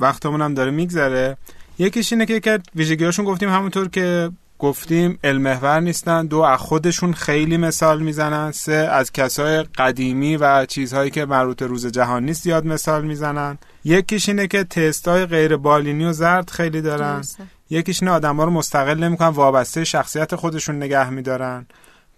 وقتمون 0.00 0.42
هم 0.42 0.54
داره 0.54 0.70
میگذره. 0.70 1.36
یکیش 1.78 2.12
اینه 2.12 2.26
که 2.26 2.40
که 2.40 2.58
ویژگیهاشون 2.74 3.24
گفتیم 3.24 3.48
همونطور 3.48 3.88
که 3.88 4.30
گفتیم 4.58 5.18
علم 5.24 5.42
محور 5.42 5.80
نیستن 5.80 6.26
دو 6.26 6.40
از 6.40 6.58
خودشون 6.58 7.12
خیلی 7.12 7.56
مثال 7.56 8.02
می‌زنن 8.02 8.52
سه 8.52 8.72
از 8.72 9.12
کسای 9.12 9.62
قدیمی 9.62 10.36
و 10.36 10.66
چیزهایی 10.66 11.10
که 11.10 11.24
مربوط 11.24 11.56
به 11.56 11.66
روز 11.66 11.86
جهان 11.86 12.24
نیست 12.24 12.42
زیاد 12.42 12.66
مثال 12.66 13.04
می‌زنن. 13.04 13.58
یکیش 13.84 14.28
اینه 14.28 14.46
که 14.46 14.64
تستای 14.64 15.26
غیر 15.26 15.56
بالینی 15.56 16.04
و 16.04 16.12
زرد 16.12 16.50
خیلی 16.50 16.82
دارن. 16.82 17.16
درسته. 17.16 17.44
یکیش 17.70 18.02
اینه 18.02 18.14
آدم 18.14 18.36
ها 18.36 18.44
رو 18.44 18.50
مستقل 18.50 18.98
نمی‌کنن 18.98 19.28
وابسته 19.28 19.84
شخصیت 19.84 20.34
خودشون 20.34 20.76
نگه 20.76 21.10
میدارن. 21.10 21.66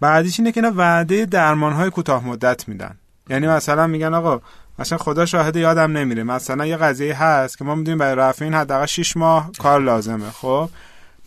بعدیش 0.00 0.40
اینه 0.40 0.52
که 0.52 0.60
اینا 0.60 0.72
وعده 0.76 1.26
درمان 1.26 1.72
های 1.72 1.90
کوتاه 1.90 2.26
مدت 2.26 2.68
میدن. 2.68 2.98
یعنی 3.30 3.46
مثلا 3.46 3.86
میگن 3.86 4.14
آقا 4.14 4.40
مثلا 4.78 4.98
خدا 4.98 5.26
شاهد 5.26 5.56
یادم 5.56 5.96
نمیره. 5.96 6.22
مثلا 6.22 6.66
یه 6.66 6.76
قضیه 6.76 7.22
هست 7.22 7.58
که 7.58 7.64
ما 7.64 7.74
می‌دونیم 7.74 7.98
برای 7.98 8.14
رفع 8.14 8.44
این 8.44 8.54
حداقل 8.54 8.86
6 8.86 9.16
ماه 9.16 9.50
کار 9.58 9.80
لازمه. 9.80 10.30
خب؟ 10.30 10.70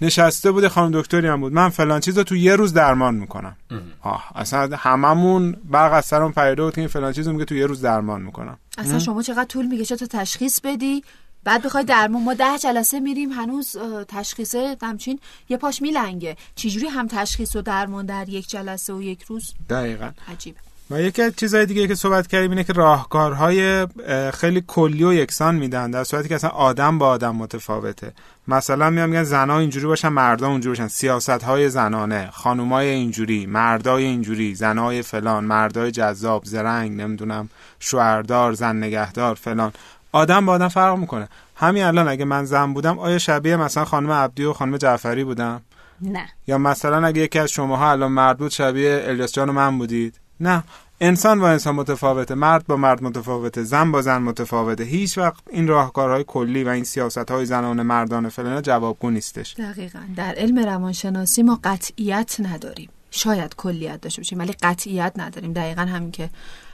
نشسته 0.02 0.52
بوده 0.52 0.70
خانم 0.70 1.02
دکتری 1.02 1.28
هم 1.28 1.42
بود. 1.42 1.54
من 1.54 1.70
فلان 1.70 2.00
چیز 2.00 2.18
رو 2.18 2.24
تو 2.24 2.36
یه 2.36 2.56
روز 2.56 2.74
درمان 2.74 3.16
می‌کنم. 3.16 3.56
آه 4.02 4.32
اصلا 4.36 4.78
هممون 4.78 5.56
برق 5.64 5.94
از 5.94 6.06
سرمون 6.06 6.32
پریده 6.32 6.64
بود 6.64 6.74
که 6.74 6.82
این 6.82 6.88
فلان 6.88 7.14
چیز 7.14 7.28
رو 7.28 7.34
میگه 7.34 7.46
تو 7.46 7.56
یه 7.56 7.66
روز 7.66 7.82
درمان 7.82 8.22
می‌کنم. 8.22 8.58
اصلا 8.78 9.00
شما 9.00 9.22
چقدر 9.22 9.44
طول 9.46 9.66
می‌کشه 9.66 9.96
تا 9.96 10.06
تشخیص 10.06 10.62
بدی؟ 10.64 11.04
بعد 11.44 11.64
بخوای 11.64 11.84
درمون 11.84 12.24
ما 12.24 12.34
ده 12.34 12.58
جلسه 12.58 13.00
میریم 13.00 13.30
هنوز 13.30 13.76
اه، 13.76 14.04
تشخیصه 14.04 14.78
همچین 14.82 15.20
یه 15.50 15.58
پاش 15.58 15.82
میلنگه. 15.82 16.38
چجوری 16.56 16.88
هم 16.88 17.08
تشخیص 17.08 17.56
و 17.56 17.62
درمان 17.62 18.06
در 18.06 18.30
یک 18.30 18.50
جلسه 18.50 18.94
و 18.94 19.02
یک 19.02 19.24
روز؟ 19.24 19.54
دقیقا. 19.70 20.12
عجیبه. 20.32 20.60
و 20.91 21.01
یکی 21.01 21.21
از 21.21 21.36
چیزهای 21.36 21.65
دیگه 21.65 21.88
که 21.88 21.95
صحبت 21.95 22.27
کردیم 22.27 22.49
اینه 22.49 22.63
که 22.63 22.73
راهکارهای 22.73 23.88
اه، 24.08 24.32
خیلی 24.32 24.63
کلی 24.67 25.04
و 25.04 25.13
یکسان 25.13 25.56
میدن 25.56 25.91
در 25.91 26.04
صورتی 26.04 26.30
که 26.30 26.36
اصلا 26.36 26.49
آدم 26.49 26.97
با 26.97 27.08
آدم 27.08 27.36
متفاوته. 27.36 28.13
مثلا 28.47 28.89
میان 28.89 29.10
میگن 29.10 29.23
زنها 29.23 29.60
اینجوری 29.60 29.86
باشن 29.86 30.10
مردا 30.10 30.47
اونجوری 30.47 30.71
باشن. 30.71 30.88
سیاست 30.88 31.30
های 31.30 31.69
زنانه 31.69 32.30
خانومای 32.34 32.88
اینجوری 32.88 33.45
مردای 33.45 34.04
اینجوری 34.04 34.56
زنای 34.56 35.01
فلان 35.01 35.43
مردای 35.43 35.91
جذاب 35.91 36.45
زرنگ 36.45 37.01
نمی‌دونم 37.01 37.49
شوهردار 37.80 38.54
زن 38.54 38.77
نگهدار 38.77 39.36
فلان. 39.36 39.73
آدم 40.12 40.45
با 40.45 40.54
آدم 40.54 40.67
فرق 40.67 40.97
می‌کنه. 40.97 41.27
همین 41.56 41.84
الان 41.84 42.08
اگه 42.08 42.25
من 42.25 42.45
زن 42.45 42.73
بودم 42.73 42.99
آیا 42.99 43.17
شبیه 43.17 43.56
مثلا 43.56 43.86
خانم 43.86 44.12
عبدی 44.12 44.43
و 44.43 44.54
خانم 44.54 44.77
جعفری 44.77 45.23
بودم 45.23 45.62
نه. 46.01 46.30
یا 46.47 46.58
مثلا 46.58 47.08
اگه 47.08 47.21
یکی 47.21 47.39
از 47.39 47.51
شماها 47.51 47.91
الان 47.91 48.12
مرد 48.12 48.38
بود 48.38 48.51
شبیه 48.51 49.04
الیاس 49.06 49.34
جان 49.34 49.49
و 49.49 49.54
من 49.54 49.77
بودید؟ 49.77 50.19
نه 50.41 50.63
انسان 51.01 51.39
با 51.39 51.49
انسان 51.49 51.75
متفاوته 51.75 52.36
مرد 52.36 52.67
با 52.67 52.77
مرد 52.77 53.04
متفاوته 53.04 53.63
زن 53.63 53.91
با 53.91 54.01
زن 54.01 54.17
متفاوته. 54.17 54.84
هیچ 54.84 55.17
وقت 55.17 55.43
این 55.49 55.67
راهکارهای 55.67 56.23
کلی 56.27 56.63
و 56.63 56.69
این 56.69 56.84
سیاست 56.84 57.32
های 57.32 57.45
زنانه 57.45 57.84
مردانه 57.84 58.30
فلان 58.30 58.62
جوابگو 58.62 59.10
نیستش. 59.10 59.56
دقیقا. 59.56 59.99
در 60.15 60.34
علم 60.38 60.60
روانشناسی 60.60 61.43
ما 61.43 61.60
قطعیت 61.63 62.36
نداریم. 62.39 62.89
شاید 63.12 63.56
کلیت 63.56 64.01
داشته 64.01 64.21
باشیم 64.21 64.39
ولی 64.39 64.54
قطعیت 64.63 65.13
نداریم. 65.15 65.54
دقیقا 65.54 65.82
همین 65.82 66.12
که 66.12 66.30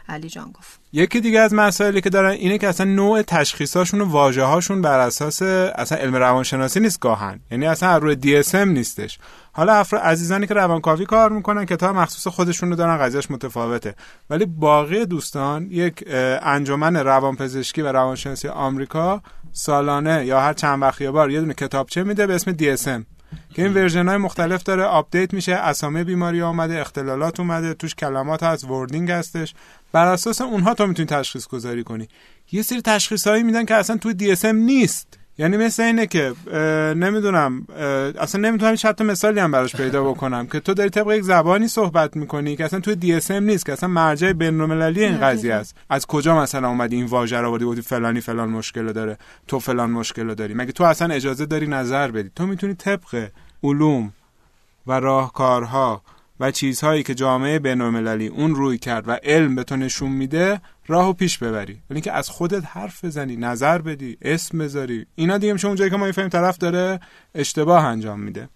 علی 0.10 0.30
جان 0.30 0.51
گفت. 0.51 0.80
یکی 0.93 1.21
دیگه 1.21 1.39
از 1.39 1.53
مسائلی 1.53 2.01
که 2.01 2.10
دارن 2.10 2.32
اینه 2.32 2.58
که 2.58 2.67
اصلا 2.67 2.86
نوع 2.86 3.21
تشخیصاشون 3.21 4.01
و 4.01 4.06
واژه 4.06 4.43
هاشون 4.43 4.82
بر 4.82 4.99
اساس 4.99 5.41
اصلا 5.41 5.97
علم 5.97 6.15
روانشناسی 6.15 6.80
نیست 6.80 6.99
گاهن. 6.99 7.39
یعنی 7.51 7.65
اصلا 7.65 7.97
روی 7.97 8.43
DSM 8.43 8.56
نیستش. 8.56 9.19
حالا 9.58 9.74
افراد 9.74 10.02
عزیزانی 10.02 10.48
که 10.48 10.54
روانکاوی 10.54 11.06
کار 11.06 11.32
می‌کنن 11.32 11.65
کتاب 11.65 11.96
مخصوص 11.96 12.34
خودشون 12.34 12.70
رو 12.70 12.76
دارن 12.76 12.98
قضیهش 12.98 13.32
متفاوته. 13.32 13.96
ولی 14.30 14.46
باقی 14.46 15.06
دوستان 15.06 15.67
یک 15.72 16.04
انجمن 16.41 16.96
روانپزشکی 16.96 17.82
و 17.82 17.91
روانشناسی 17.91 18.48
آمریکا 18.48 19.22
سالانه 19.52 20.26
یا 20.26 20.41
هر 20.41 20.54
چند 20.54 20.82
وقت 20.82 21.02
یه 21.02 21.12
بار 21.12 21.32
یه 21.32 21.39
دونه 21.39 21.54
کتابچه 21.54 22.04
میده؟ 22.04 22.28
به 22.28 22.36
اسم 22.36 22.52
DSM 22.52 23.04
که 23.54 23.63
این 23.63 23.74
version 23.74 24.08
های 24.08 24.17
مختلف 24.17 24.63
داره 24.63 24.84
update 24.84 25.34
میشه 25.34 25.54
اسامی 25.54 26.04
بیماری 26.04 26.41
آمده 26.41 26.82
اختلالات 26.82 27.39
اومده 27.39 27.74
توش 27.74 27.96
کلمات 27.96 28.43
هست 28.43 28.63
wording 28.63 29.12
هستش. 29.12 29.54
بر 29.91 30.08
اساس 30.08 30.41
اونها 30.41 30.74
تو 30.74 30.88
می‌تونی 30.88 31.08
تشخیص 31.08 31.48
گذاری 31.48 31.84
کنی. 31.84 32.08
یه 32.52 32.62
سری 32.62 32.82
تشخیص 32.82 33.28
هایی 33.28 33.43
میدن 33.43 33.65
که 33.65 33.76
اصلا 33.76 33.98
توی 33.98 34.13
دی 34.13 34.36
نیست. 34.54 35.20
یعنی 35.39 35.58
مثل 35.58 35.84
اینه 35.84 36.08
که 36.08 36.34
نمی‌دونم 36.95 37.67
اصلا 38.19 38.41
نمی‌تونم 38.41 38.71
هیچ 38.71 38.86
حتی 38.86 39.04
مثالی 39.04 39.39
هم 39.39 39.52
براش 39.52 39.76
پیدا 39.76 40.04
بکنم 40.04 40.47
که 40.47 40.60
تو 40.60 40.73
داری 40.73 40.89
طبق 40.89 41.12
یک 41.12 41.23
زبانی 41.23 41.67
صحبت 41.67 42.15
می‌کنی 42.15 42.56
که 42.56 42.65
اصلا 42.65 42.80
توی 42.80 42.95
دی 42.95 43.19
نیست 43.30 43.65
که 43.65 43.73
اصلا 43.73 43.89
مرجع 43.89 44.34
بین‌المللی 44.34 45.04
این 45.04 45.17
قضیه 45.17 45.54
است. 45.54 45.76
از 45.89 46.06
کجا 46.06 46.41
مثلا 46.41 46.67
اومدی 46.67 46.95
این 46.95 47.06
واژه 47.06 47.38
رو 47.38 47.47
آوردی 47.47 47.65
گفتی 47.65 47.82
فلانی 47.82 48.21
فلان 48.21 48.50
مشکل 48.50 48.91
داره 48.93 49.17
تو 49.47 49.60
فلان 49.60 49.91
مشکل 49.91 50.34
داری. 50.34 50.54
مگه 50.54 50.71
تو 50.71 50.84
اصلا 50.84 51.13
اجازه 51.13 51.45
داری 51.45 51.67
نظر 51.67 52.12
بدی؟ 52.12 52.32
تو 52.36 52.47
می‌تونی 52.47 52.73
طبق 52.73 53.28
علوم 53.63 54.13
و 54.88 55.00
راهکارها 55.00 56.02
و 56.39 56.52
چیزهایی 56.52 57.04
که 57.04 57.15
جامعه 57.15 57.60
بین‌المللی 57.60 58.28
اون 58.28 58.56
روی 58.56 58.78
کرد 58.78 59.08
و 59.08 59.12
علم 59.23 59.56
به 59.56 59.63
تو 59.63 59.76
نشون 59.76 60.12
میده 60.12 60.62
راهو 60.88 61.13
پیش 61.13 61.38
ببری. 61.38 61.82
ولی 61.89 62.02
که 62.02 62.12
از 62.12 62.30
خودت 62.30 62.63
حرف 62.65 63.06
بزنی 63.06 63.36
نظر 63.36 63.78
بدی 63.78 64.17
اسم 64.21 64.58
بذاری 64.58 65.06
اینا 65.15 65.38
دیگه 65.38 65.54
میشه 65.54 65.67
اونجایی 65.67 65.89
که 65.89 65.97
ما 65.97 66.06
می‌فهمیم 66.06 66.30
طرف 66.30 66.58
داره 66.58 67.00
اشتباه 67.36 67.86
انجام 67.86 68.19
میده. 68.19 68.50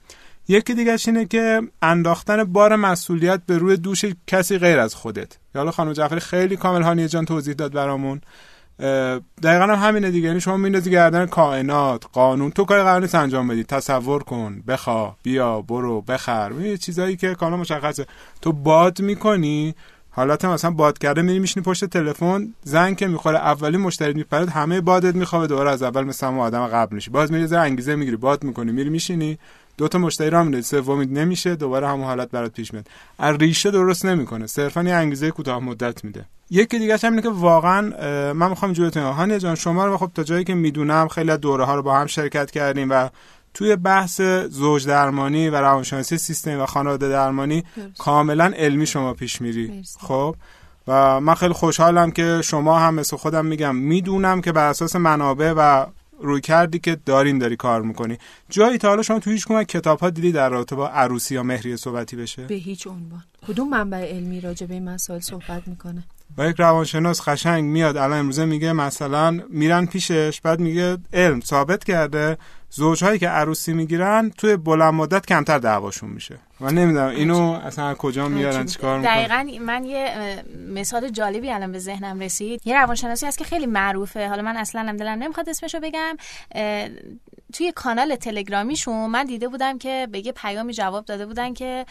یکی 0.47 0.73
دیگه 0.73 0.97
اینه 1.07 1.25
که 1.25 1.61
انداختن 1.81 2.43
بار 2.43 2.75
مسئولیت 2.75 3.41
به 3.45 3.57
روی 3.57 3.77
دوش 3.77 4.05
کسی 4.27 4.57
غیر 4.57 4.79
از 4.79 4.95
خودت. 4.95 5.37
حالا 5.55 5.71
خانم 5.71 5.93
جعفری 5.93 6.19
خیلی 6.19 6.57
کامل 6.57 6.81
هانیه 6.81 7.07
جان 7.07 7.25
توضیح 7.25 7.53
داد 7.53 7.73
برامون. 7.73 8.21
دقیقا 9.43 9.63
هم 9.63 9.87
همینه 9.87 10.11
دیگه. 10.11 10.27
یعنی 10.27 10.41
شما 10.41 10.57
میندازی 10.57 10.91
گردن 10.91 11.25
کائنات 11.25 12.03
قانون. 12.13 12.51
تو 12.51 12.65
کاری 12.65 12.83
قرار 12.83 13.01
نیست 13.01 13.15
انجام 13.15 13.47
بدی. 13.47 13.63
تصور 13.63 14.23
کن. 14.23 14.63
بخوا 14.67 15.15
بیا 15.23 15.61
برو 15.61 16.01
بخر. 16.01 16.51
یه 16.61 16.77
چیزایی 16.77 17.15
که 17.15 17.35
کاملا 17.35 17.57
مشخصه. 17.57 18.05
تو 18.41 18.53
باد 18.53 19.01
می‌کنی 19.01 19.75
حالت 20.13 20.45
مثلا 20.45 20.71
باد 20.71 20.97
کرده 20.97 21.21
میری 21.21 21.39
میشینی 21.39 21.63
پشت 21.63 21.85
تلفن 21.85 22.53
زنگ 22.63 22.97
که 22.97 23.07
می‌خوره 23.07 23.37
اولی 23.37 23.77
مشتری 23.77 24.13
میپرد 24.13 24.49
همه 24.49 24.81
بادت 24.81 25.15
میخوابه 25.15 25.47
دوباره 25.47 25.71
از 25.71 25.83
اول 25.83 26.03
مثل 26.03 26.27
همون 26.27 26.39
آدم 26.39 26.67
قبل 26.67 26.95
میشی. 26.95 27.09
باز 27.09 27.31
میری 27.31 27.55
انگیزه 27.55 27.95
می‌گیری. 27.95 28.17
باد 28.17 28.43
می‌کنی 28.43 28.71
میری 28.71 28.89
میشینی. 28.89 29.37
دو 29.77 29.87
تا 29.87 29.97
مشتری 29.97 30.29
را 30.29 30.43
میده 30.43 30.61
سومی 30.61 31.05
نمیشه 31.05 31.55
دوباره 31.55 31.87
همون 31.87 32.05
حالت 32.05 32.31
برات 32.31 32.53
پیش 32.53 32.73
میاد 32.73 32.87
از 33.19 33.35
ریشه 33.35 33.71
درست 33.71 34.05
نمی‌کنه 34.05 34.47
صرفا 34.47 34.83
یه 34.83 34.93
انگیزه 34.93 35.31
کوتاه 35.31 35.59
مدت 35.59 36.03
میده 36.03 36.25
یکی 36.49 36.79
دیگه 36.79 36.97
هم 36.97 37.09
اینه 37.09 37.21
که 37.21 37.29
واقعا 37.29 37.81
من 38.33 38.49
می‌خوام 38.49 38.69
اینجوری 38.69 38.89
بگم 38.89 39.11
هانیه 39.11 39.39
جان 39.39 39.55
شما 39.55 39.85
رو 39.85 39.97
خب 39.97 40.11
تا 40.15 40.23
جایی 40.23 40.43
که 40.43 40.53
می‌دونم 40.53 41.07
خیلی 41.07 41.31
از 41.31 41.39
دوره 41.39 41.65
ها 41.65 41.75
رو 41.75 41.81
با 41.81 41.95
هم 41.95 42.07
شرکت 42.07 42.51
کردیم 42.51 42.89
و 42.89 43.09
توی 43.53 43.75
بحث 43.75 44.21
زوج 44.49 44.87
درمانی 44.87 45.49
و 45.49 45.55
روانشناسی 45.55 46.17
سیستمی 46.17 46.55
و 46.55 46.65
خانواده 46.65 47.09
درمانی 47.09 47.63
درست. 47.77 47.97
کاملا 47.97 48.53
علمی 48.57 48.85
شما 48.85 49.13
پیش 49.13 49.41
میری 49.41 49.67
مرسی. 49.67 49.99
خب 49.99 50.35
و 50.87 51.21
من 51.21 51.35
خیلی 51.35 51.53
خوشحالم 51.53 52.11
که 52.11 52.41
شما 52.43 52.79
هم 52.79 52.93
مثل 52.93 53.17
خودم 53.17 53.45
میگم 53.45 53.75
می‌دونم 53.75 54.41
که 54.41 54.51
بر 54.51 54.67
اساس 54.67 54.95
منابع 54.95 55.53
و 55.57 55.85
روی 56.21 56.41
کردی 56.41 56.79
که 56.79 56.97
دارین 57.05 57.37
داری 57.37 57.55
کار 57.55 57.81
می‌کنی. 57.81 58.17
جایی 58.49 58.77
تا 58.77 58.87
حالا 58.87 59.01
شما 59.01 59.19
تو 59.19 59.29
هیچ 59.29 59.47
کمک 59.47 59.67
کتاب 59.67 59.99
ها 59.99 60.09
دیدی 60.09 60.31
در 60.31 60.49
رابطه 60.49 60.75
با 60.75 60.89
عروسی 60.89 61.35
یا 61.35 61.43
مهریه 61.43 61.75
صحبتی 61.75 62.15
بشه؟ 62.15 62.45
به 62.45 62.55
هیچ 62.55 62.87
عنوان. 62.87 63.23
کدوم 63.47 63.69
منبع 63.69 63.97
علمی 63.97 64.41
راجع 64.41 64.65
به 64.65 64.73
این 64.73 64.89
مسائل 64.89 65.19
صحبت 65.19 65.67
می‌کنه؟ 65.67 66.03
و 66.37 66.49
یک 66.49 66.55
روانشناس 66.59 67.21
قشنگ 67.29 67.63
میاد 67.63 67.97
الان 67.97 68.19
امروزه 68.19 68.45
میگه 68.45 68.73
مثلا 68.73 69.39
میرن 69.49 69.85
پیشش 69.85 70.41
بعد 70.43 70.59
میگه 70.59 70.97
علم 71.13 71.39
ثابت 71.39 71.83
کرده 71.83 72.37
زوجهایی 72.69 73.19
که 73.19 73.27
عروسی 73.27 73.73
می‌گیرن 73.73 74.31
توی 74.37 74.57
بلند 74.57 74.93
مدت 74.93 75.25
کمتر 75.25 75.59
دعواشون 75.59 76.09
میشه. 76.09 76.37
من 76.59 76.73
نمی‌دونم 76.73 77.07
اینو 77.07 77.51
اصلا 77.51 77.93
کجا 77.93 78.27
میارن 78.27 78.65
چیکار 78.65 78.99
می‌کنن؟ 78.99 79.13
دقیقا 79.13 79.65
من 79.65 79.83
یه 79.83 80.43
مثال 80.67 81.09
جالبی 81.09 81.51
الان 81.51 81.71
به 81.71 81.79
ذهنم 81.79 82.19
رسید. 82.19 82.61
یه 82.65 82.81
روانشناسی 82.81 83.25
هست 83.25 83.37
که 83.37 83.43
خیلی 83.43 83.65
معروفه. 83.65 84.27
حالا 84.29 84.41
من 84.41 84.57
اصلا 84.57 84.81
هم 84.81 84.97
دلم 84.97 85.23
نمی‌خواد 85.23 85.49
اسمشو 85.49 85.79
بگم. 85.79 86.17
توی 87.53 87.71
کانال 87.75 88.15
تلگرامیشون 88.15 89.09
من 89.09 89.25
دیده 89.25 89.47
بودم 89.47 89.77
که 89.77 90.07
به 90.11 90.25
یه 90.25 90.31
پیامی 90.31 90.73
جواب 90.73 91.05
داده 91.05 91.25
بودن 91.25 91.53
که 91.53 91.85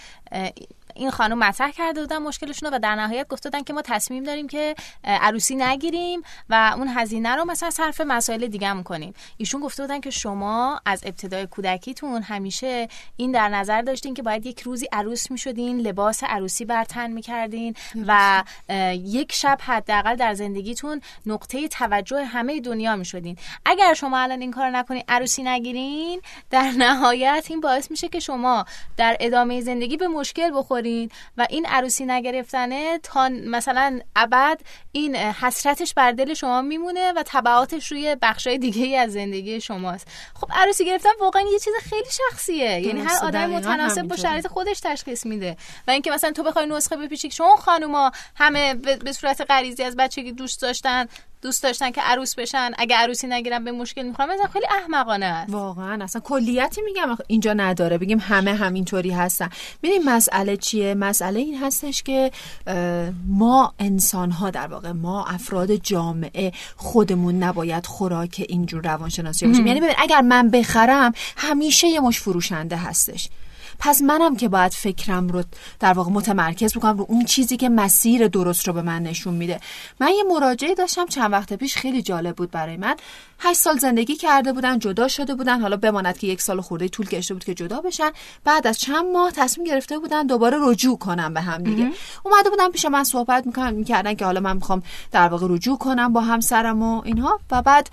این 0.94 1.10
خانم 1.10 1.38
مطرح 1.38 1.70
کرده 1.70 2.00
بودن 2.00 2.18
مشکلشون 2.18 2.70
رو 2.70 2.76
و 2.76 2.78
در 2.78 2.94
نهایت 2.94 3.28
گفته 3.28 3.50
بودن 3.50 3.62
که 3.62 3.72
ما 3.72 3.82
تصمیم 3.82 4.24
داریم 4.24 4.48
که 4.48 4.74
عروسی 5.04 5.54
نگیریم 5.54 6.22
و 6.50 6.74
اون 6.76 6.88
هزینه 6.88 7.34
رو 7.34 7.44
مثلا 7.44 7.70
صرف 7.70 8.00
مسائل 8.00 8.46
دیگه 8.46 8.82
کنیم. 8.82 9.14
ایشون 9.36 9.60
گفته 9.60 9.82
بودن 9.82 10.00
که 10.00 10.10
شما 10.10 10.80
از 10.86 11.02
ابتدای 11.06 11.46
کودکیتون 11.46 12.22
همیشه 12.22 12.88
این 13.16 13.32
در 13.32 13.48
نظر 13.48 13.82
داشتین 13.82 14.14
که 14.14 14.22
باید 14.22 14.46
یک 14.46 14.60
روزی 14.60 14.86
عروس 14.92 15.30
می‌شدین 15.30 15.80
لباس 15.80 16.24
عروسی 16.24 16.64
بر 16.64 16.84
تن 16.84 17.10
می‌کردین 17.10 17.74
و 18.06 18.44
یک 18.92 19.32
شب 19.32 19.58
حداقل 19.62 20.16
در 20.16 20.34
زندگیتون 20.34 21.00
نقطه 21.26 21.68
توجه 21.68 22.24
همه 22.24 22.60
دنیا 22.60 22.96
می‌شدین. 22.96 23.36
اگر 23.64 23.94
شما 23.94 24.18
الان 24.18 24.40
این 24.40 24.50
کار 24.50 24.70
نکنین 24.70 25.02
عروسی 25.08 25.42
نگیرین 25.42 26.20
در 26.50 26.72
نهایت 26.78 27.46
این 27.50 27.60
باعث 27.60 27.90
میشه 27.90 28.08
که 28.08 28.20
شما 28.20 28.64
در 28.96 29.16
ادامه 29.20 29.60
زندگی 29.60 29.96
به 29.96 30.08
مشکل 30.08 30.50
بخورین. 30.54 30.89
و 31.36 31.46
این 31.50 31.66
عروسی 31.66 32.04
نگرفتنه 32.06 32.98
تا 32.98 33.28
مثلا 33.28 34.00
ابد 34.16 34.60
این 34.92 35.16
حسرتش 35.16 35.94
بر 35.94 36.12
دل 36.12 36.34
شما 36.34 36.62
میمونه 36.62 37.12
و 37.12 37.22
تبعاتش 37.26 37.92
روی 37.92 38.16
بخشای 38.22 38.58
دیگه 38.58 38.84
ای 38.84 38.96
از 38.96 39.12
زندگی 39.12 39.60
شماست. 39.60 40.08
خب 40.40 40.48
عروسی 40.52 40.84
گرفتن 40.84 41.10
واقعا 41.20 41.42
یه 41.52 41.58
چیز 41.58 41.74
خیلی 41.82 42.10
شخصیه. 42.30 42.80
یعنی 42.80 43.00
هر 43.00 43.24
آدم 43.24 43.50
متناسب 43.50 44.02
با 44.02 44.16
شرایط 44.16 44.46
خودش 44.46 44.80
تشخیص 44.80 45.26
میده. 45.26 45.56
و 45.88 45.90
اینکه 45.90 46.10
مثلا 46.10 46.32
تو 46.32 46.42
بخوای 46.42 46.66
نسخه 46.66 46.96
بپیچی 46.96 47.28
که 47.28 47.34
شما 47.34 47.56
خانوما 47.56 48.10
همه 48.36 48.74
به 48.74 49.12
صورت 49.12 49.40
غریزی 49.48 49.82
از 49.82 49.96
بچگی 49.96 50.32
دوست 50.32 50.62
داشتن 50.62 51.06
دوست 51.42 51.62
داشتن 51.62 51.90
که 51.90 52.00
عروس 52.00 52.34
بشن. 52.34 52.70
اگه 52.78 52.96
عروسی 52.96 53.26
نگیرن 53.26 53.64
به 53.64 53.72
مشکل 53.72 54.02
می‌خوام 54.02 54.28
مثلا 54.28 54.46
خیلی 54.46 54.66
احمقانه 54.70 55.26
است. 55.26 55.52
واقعا. 55.52 56.04
اصلا 56.04 56.20
کلیتی 56.20 56.82
میگم. 56.82 57.16
اینجا 57.26 57.52
نداره. 57.52 57.98
بگیم 57.98 58.18
همه 58.18 58.54
همینطوری 58.54 59.10
هستن. 59.10 59.48
ببین 59.82 60.02
مسئله 60.04 60.56
چیه؟ 60.56 60.94
مسئله 60.94 61.40
این 61.40 61.58
هستش 61.58 62.02
که 62.02 62.30
ما 63.26 63.74
انسان 63.78 64.30
ها 64.30 64.50
در 64.50 64.66
واقع 64.66 64.92
ما 64.92 65.24
افراد 65.26 65.74
جامعه 65.74 66.52
خودمون 66.76 67.42
نباید 67.42 67.86
خوراک 67.86 68.46
اینجور 68.48 68.82
روانشناسی 68.84 69.46
باشیم 69.46 69.66
یعنی 69.66 69.80
ببین 69.80 69.94
اگر 69.98 70.20
من 70.20 70.50
بخرم 70.50 71.12
همیشه 71.36 71.86
یه 71.86 72.00
مش 72.00 72.20
فروشنده 72.20 72.76
هستش. 72.76 73.28
پس 73.80 74.02
منم 74.02 74.36
که 74.36 74.48
باید 74.48 74.72
فکرم 74.72 75.28
رو 75.28 75.42
در 75.80 75.92
واقع 75.92 76.10
متمرکز 76.10 76.76
بکنم 76.76 76.98
رو 76.98 77.06
اون 77.08 77.24
چیزی 77.24 77.56
که 77.56 77.68
مسیر 77.68 78.28
درست 78.28 78.68
رو 78.68 78.74
به 78.74 78.82
من 78.82 79.02
نشون 79.02 79.34
میده. 79.34 79.60
من 80.00 80.08
یه 80.08 80.24
مراجعه 80.34 80.74
داشتم 80.74 81.06
چند 81.06 81.32
وقت 81.32 81.52
پیش 81.52 81.76
خیلی 81.76 82.02
جالب 82.02 82.36
بود 82.36 82.50
برای 82.50 82.76
من. 82.76 82.96
هشت 83.38 83.58
سال 83.58 83.78
زندگی 83.78 84.16
کرده 84.16 84.52
بودن 84.52 84.78
جدا 84.78 85.08
شده 85.08 85.34
بودن 85.34 85.60
حالا 85.60 85.76
بماند 85.76 86.18
که 86.18 86.26
یک 86.26 86.42
سال 86.42 86.60
خورده 86.60 86.88
طول 86.88 87.06
کشته 87.06 87.34
بود 87.34 87.44
که 87.44 87.54
جدا 87.54 87.80
بشن. 87.80 88.10
بعد 88.44 88.66
از 88.66 88.78
چند 88.78 89.04
ماه 89.12 89.30
تصمیم 89.30 89.66
گرفته 89.66 89.98
بودن 89.98 90.26
دوباره 90.26 90.56
رجوع 90.60 90.98
کنم 90.98 91.34
به 91.34 91.40
هم 91.40 91.62
دیگه. 91.62 91.90
اومده 92.24 92.50
بودن 92.50 92.68
پیش 92.68 92.84
من 92.84 93.04
صحبت 93.04 93.46
می‌کنن 93.46 93.74
می‌کردن 93.74 94.14
که 94.14 94.24
حالا 94.24 94.40
من 94.40 94.56
می‌خوام 94.56 94.82
در 95.12 95.28
واقع 95.28 95.46
رجوع 95.50 95.78
کنم 95.78 96.12
با 96.12 96.20
همسرم 96.20 96.82
و 96.82 97.02
اینها. 97.04 97.40
و 97.50 97.62
بعد 97.62 97.90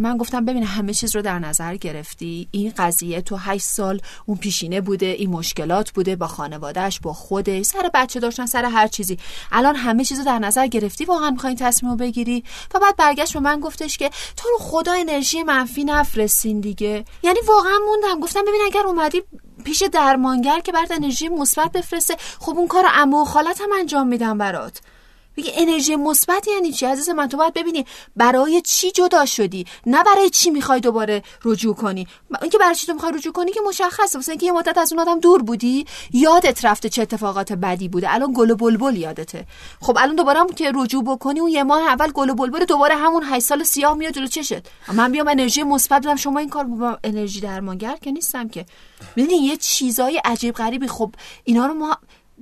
من 0.00 0.16
گفتم 0.16 0.44
ببین 0.44 0.62
همه 0.62 0.94
چیز 0.94 1.16
رو 1.16 1.22
در 1.22 1.38
نظر 1.38 1.76
گرفتی. 1.76 2.48
این 2.50 2.72
قضیه 2.76 3.20
تو 3.20 3.36
هشت 3.36 3.64
سال 3.64 4.00
اون 4.26 4.36
پیشینه 4.36 4.80
بوده 4.80 5.06
این 5.20 5.30
مشکلات 5.30 5.90
بوده 5.90 6.16
با 6.16 6.26
خانوادهش 6.26 7.00
با 7.00 7.12
خودش 7.12 7.64
سر 7.64 7.90
بچه 7.94 8.20
داشتن 8.20 8.46
سر 8.46 8.64
هر 8.64 8.86
چیزی. 8.86 9.18
الان 9.52 9.76
همه 9.76 10.04
چیز 10.04 10.18
رو 10.18 10.24
در 10.24 10.38
نظر 10.38 10.66
گرفتی؟ 10.66 11.04
واقعا 11.04 11.30
می‌خواین 11.30 11.56
تصمیم 11.56 11.96
بگیری؟ 11.96 12.44
و 12.74 12.78
بعد 12.78 12.96
برگشت 12.96 13.32
به 13.32 13.40
من 13.40 13.60
گفتش 13.60 13.98
که 13.98 14.10
تو 14.36 14.48
رو 14.48 14.58
خدا 14.60 14.92
انرژی 14.92 15.42
منفی 15.42 15.84
نفرستین 15.84 16.60
دیگه. 16.60 17.04
یعنی 17.22 17.38
واقعا 17.48 17.78
موندم. 17.86 18.20
گفتم 18.20 18.42
ببین 18.42 18.60
اگر 18.66 18.86
اومدی 18.86 19.22
پیش 19.64 19.82
درمانگر 19.82 20.60
که 20.60 20.72
برات 20.72 20.90
انرژی 20.90 21.28
مثبت 21.28 21.72
بفرسته 21.72 22.16
خب 22.38 22.52
اون 22.56 22.68
کار 22.68 22.84
عمو 22.86 23.24
خالت 23.24 23.60
هم 23.60 23.68
انجام 23.78 24.06
میدم 24.06 24.38
برات. 24.38 24.80
بگی 25.40 25.52
انرژی 25.54 25.96
مثبت 25.96 26.48
یعنی 26.48 26.72
چی؟ 26.72 26.86
عزیز 26.86 27.08
من 27.08 27.28
تو 27.28 27.36
باید 27.36 27.54
ببینی 27.54 27.86
برای 28.16 28.62
چی 28.62 28.90
جدا 28.90 29.26
شدی 29.26 29.64
نه 29.86 30.04
برای 30.04 30.30
چی 30.30 30.50
می‌خوای 30.50 30.80
دوباره 30.80 31.22
رجوع 31.44 31.74
کنی. 31.74 32.06
اینکه 32.42 32.58
برای 32.58 32.74
چی 32.74 32.86
تو 32.86 32.94
می‌خوای 32.94 33.12
رجوع 33.12 33.32
کنی 33.32 33.52
که 33.52 33.60
مشخصه. 33.68 34.18
واسه 34.18 34.32
اینکه 34.32 34.46
یه 34.46 34.52
مدت 34.52 34.78
از 34.78 34.92
اون 34.92 35.02
آدم 35.02 35.20
دور 35.20 35.42
بودی 35.42 35.86
یادت 36.12 36.64
رفته 36.64 36.88
چه 36.88 37.02
اتفاقات 37.02 37.52
بدی 37.52 37.88
بوده. 37.88 38.14
الان 38.14 38.32
گل 38.36 38.50
و 38.50 38.56
بلبل 38.56 38.96
یادته. 38.96 39.46
خب 39.80 39.96
الان 40.00 40.16
دوباره 40.16 40.40
هم 40.40 40.48
که 40.48 40.72
رجوع 40.74 41.04
بکنی 41.04 41.40
اون 41.40 41.50
یه 41.50 41.62
ماه 41.62 41.82
اول 41.82 42.10
گل 42.12 42.30
و 42.30 42.34
بلبل 42.34 42.64
دوباره 42.64 42.94
همون 42.94 43.22
8 43.24 43.46
سال 43.46 43.64
سیاه 43.64 43.94
میاد 43.94 44.12
جلو 44.12 44.26
چشت. 44.26 44.62
من 44.92 45.12
بیام 45.12 45.28
انرژی 45.28 45.62
مثبت 45.62 46.02
بدم. 46.02 46.16
شما 46.16 46.38
این 46.38 46.48
کار 46.48 46.64
با 46.64 46.98
انرژی 47.04 47.40
درمانگر 47.40 47.96
که 47.96 48.10
نیستم 48.10 48.48
که. 48.48 48.66
ببینید 49.16 49.42
یه 49.42 49.56
چیزای 49.56 50.20
عجیب 50.24 50.54
غریبی. 50.54 50.88
خب 50.88 51.14
اینا 51.44 51.66
رو 51.66 51.74
ما 51.74 51.98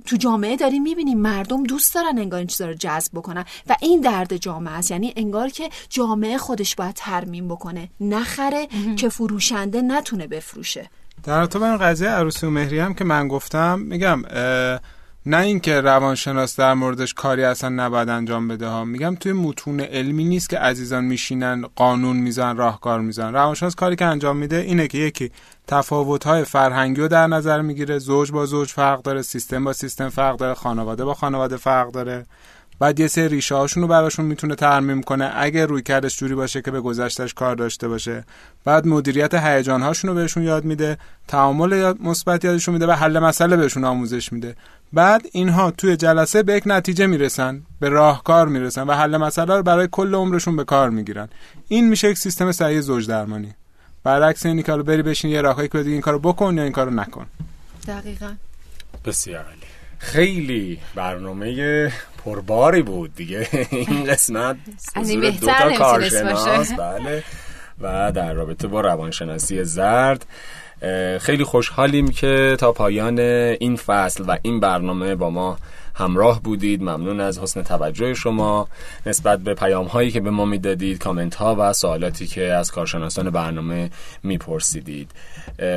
تو 0.09 0.15
جامعه 0.15 0.55
داریم 0.55 0.83
می‌بینیم 0.83 1.17
مردم 1.17 1.63
دوست 1.63 1.95
دارن 1.95 2.17
انگار 2.17 2.37
این 2.37 2.47
چیزا 2.47 2.65
رو 2.65 2.73
جذب 2.73 3.11
بکنن 3.13 3.45
و 3.67 3.75
این 3.81 4.01
درد 4.01 4.37
جامعه 4.37 4.73
است. 4.73 4.91
یعنی 4.91 5.13
انگار 5.15 5.49
که 5.49 5.69
جامعه 5.89 6.37
خودش 6.37 6.75
باید 6.75 6.95
ترمیم 6.95 7.47
بکنه. 7.47 7.89
نخره 7.99 8.67
که 8.97 9.09
فروشنده 9.09 9.81
نتونه 9.81 10.27
بفروشه. 10.27 10.89
در 11.23 11.45
تو 11.45 11.63
این 11.63 11.77
قضیه 11.77 12.09
عروسی 12.09 12.45
و 12.45 12.49
مهری 12.49 12.79
هم 12.79 12.93
که 12.93 13.03
من 13.03 13.27
گفتم 13.27 13.79
میگم 13.79 14.21
نه 15.25 15.37
اینکه 15.37 15.81
روانشناس 15.81 16.59
در 16.59 16.73
موردش 16.73 17.13
کاری 17.13 17.43
اصلا 17.43 17.69
نباید 17.69 18.09
انجام 18.09 18.47
بده 18.47 18.67
ها. 18.67 18.85
میگم 18.85 19.15
توی 19.15 19.33
متون 19.33 19.79
علمی 19.79 20.23
نیست 20.23 20.49
که 20.49 20.59
عزیزان 20.59 21.03
میشینن 21.03 21.65
قانون 21.75 22.17
میزن 22.17 22.57
راهکار 22.57 22.99
میزن. 23.01 23.33
روانشناس 23.33 23.75
کاری 23.75 23.95
که 23.95 24.05
انجام 24.05 24.37
میده 24.37 24.55
اینه 24.55 24.87
که 24.87 24.97
یکی 24.97 25.31
تفاوت 25.67 26.23
های 26.23 26.43
فرهنگی 26.43 27.01
رو 27.01 27.07
در 27.07 27.27
نظر 27.27 27.61
می‌گیره 27.61 27.99
زوج 27.99 28.31
با 28.31 28.45
زوج 28.45 28.69
فرق 28.69 29.01
داره 29.01 29.21
سیستم 29.21 29.63
با 29.63 29.73
سیستم 29.73 30.09
فرق 30.09 30.37
داره 30.37 30.53
خانواده 30.53 31.05
با 31.05 31.13
خانواده 31.13 31.57
فرق 31.57 31.91
داره. 31.91 32.25
بعد 32.79 32.99
یه 32.99 33.07
سری 33.07 33.27
ریشه 33.27 33.55
هاشون 33.55 33.83
رو 33.83 33.89
براشون 33.89 34.25
می‌تونه 34.25 34.55
ترمیم 34.55 35.03
کنه. 35.03 35.31
اگه 35.35 35.65
روی 35.65 35.81
کردش 35.81 36.17
جوری 36.17 36.35
باشه 36.35 36.61
که 36.61 36.71
به 36.71 36.81
گذشتش 36.81 37.33
کار 37.33 37.55
داشته 37.55 37.87
باشه. 37.87 38.25
بعد 38.65 38.87
مدیریت 38.87 39.33
هیجان 39.33 39.81
هاشون 39.81 40.09
رو 40.09 40.15
بهشون 40.15 40.43
یاد 40.43 40.65
میده. 40.65 40.97
تعامل 41.27 41.93
مثبت 42.03 42.45
یادشون 42.45 42.73
میده 42.73 42.87
و 42.87 42.91
حل 42.91 43.19
مسئله 43.19 43.57
بهشون 43.57 43.83
آموزش 43.83 44.33
میده. 44.33 44.55
بعد 44.93 45.21
اینها 45.31 45.71
توی 45.71 45.97
جلسه 45.97 46.43
به 46.43 46.53
یک 46.53 46.63
نتیجه 46.65 47.07
می‌رسن 47.07 47.61
به 47.79 47.89
راهکار 47.89 48.47
می‌رسن 48.47 48.83
و 48.83 48.93
حل 48.93 49.17
مسئله 49.17 49.55
رو 49.55 49.63
برای 49.63 49.87
کل 49.91 50.15
عمرشون 50.15 50.55
به 50.55 50.63
کار 50.63 50.89
می‌گیرن. 50.89 51.29
این 51.67 51.89
میشه 51.89 52.09
یک 52.09 52.17
سیستم 52.17 52.51
صحیح 52.51 52.81
زوج 52.81 53.07
درمانی. 53.07 53.53
برعکس 54.03 54.45
اینی 54.45 54.63
که 54.63 54.75
بری 54.75 55.01
بشین 55.01 55.31
یه 55.31 55.41
راهکاری 55.41 55.83
که 55.83 55.89
این 55.89 56.01
کارو 56.01 56.19
بکن 56.19 56.57
یا 56.57 56.63
این 56.63 56.71
کارو 56.71 56.91
نکن. 56.91 57.25
دقیقا. 57.87 58.31
بسیار 59.05 59.43
عالی. 59.43 59.57
خیلی 59.99 60.79
برنامه 60.95 61.91
پرباری 62.25 62.81
بود 62.81 63.15
دیگه. 63.15 63.47
این 63.71 64.03
قسمت 64.03 64.55
از 64.95 65.09
این 65.09 65.19
بهتر 65.19 65.77
کارشناس 65.77 66.73
بله. 66.73 67.23
و 67.81 68.11
در 68.11 68.33
رابطه 68.33 68.67
با 68.67 68.81
روانشناسی 68.81 69.63
زرد. 69.63 70.25
خیلی 71.19 71.43
خوشحالیم 71.43 72.07
که 72.07 72.55
تا 72.59 72.71
پایان 72.71 73.19
این 73.19 73.75
فصل 73.75 74.23
و 74.27 74.37
این 74.41 74.59
برنامه 74.59 75.15
با 75.15 75.29
ما 75.29 75.57
همراه 75.99 76.41
بودید. 76.43 76.81
ممنون 76.81 77.19
از 77.19 77.39
حسن 77.39 77.61
توجه 77.61 78.13
شما. 78.13 78.67
نسبت 79.05 79.39
به 79.39 79.53
پیام 79.53 79.85
هایی 79.85 80.11
که 80.11 80.19
به 80.19 80.29
ما 80.29 80.45
می‌دادید 80.45 80.97
کامنت 80.97 81.35
ها 81.35 81.55
و 81.59 81.73
سوالاتی 81.73 82.27
که 82.27 82.53
از 82.53 82.71
کارشناسان 82.71 83.29
برنامه 83.29 83.89
میپرسیدید. 84.23 85.11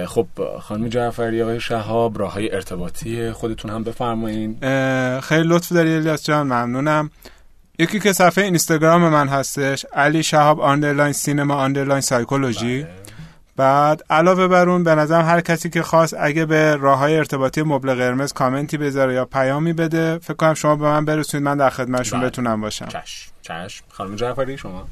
خب 0.06 0.26
خانم 0.60 0.88
جعفری 0.88 1.42
آقای 1.42 1.60
شهاب 1.60 2.18
راه 2.18 2.32
های 2.32 2.54
ارتباطی 2.54 3.32
خودتون 3.32 3.70
هم 3.70 3.84
بفرمایید 3.84 4.58
خیلی 5.20 5.48
لطف 5.48 5.72
داری 5.72 5.94
الیاس 5.94 6.24
جان 6.24 6.46
ممنونم. 6.46 7.10
یکی 7.78 8.00
که 8.00 8.12
صفحه 8.12 8.44
اینستاگرام 8.44 9.08
من 9.08 9.28
هستش 9.28 9.86
علی 9.92 10.22
شهاب 10.22 10.60
underline 10.60 11.12
cinema 11.12 11.54
underline 11.54 12.00
psychology 12.00 12.86
بعد 13.56 14.02
علاوه 14.10 14.48
بر 14.48 14.68
اون 14.68 14.84
به 14.84 14.94
نظرم 14.94 15.24
هر 15.24 15.40
کسی 15.40 15.70
که 15.70 15.82
خواست 15.82 16.14
اگه 16.18 16.46
به 16.46 16.76
راه 16.76 16.98
های 16.98 17.16
ارتباطی 17.16 17.62
مبل 17.62 17.94
قرمز 17.94 18.32
کامنتی 18.32 18.76
بذاره 18.76 19.14
یا 19.14 19.24
پیامی 19.24 19.72
بده 19.72 20.18
فکر 20.18 20.34
کنم 20.34 20.54
شما 20.54 20.76
به 20.76 20.84
من 20.84 21.04
برسونید 21.04 21.44
من 21.44 21.56
در 21.56 21.70
خدمتشون 21.70 22.20
بله. 22.20 22.28
بتونم 22.28 22.60
باشم. 22.60 22.86
چشم 22.86 23.32
چشم. 23.42 23.84
خانم 23.88 24.16
جعفری 24.16 24.58
شما؟ 24.58 24.88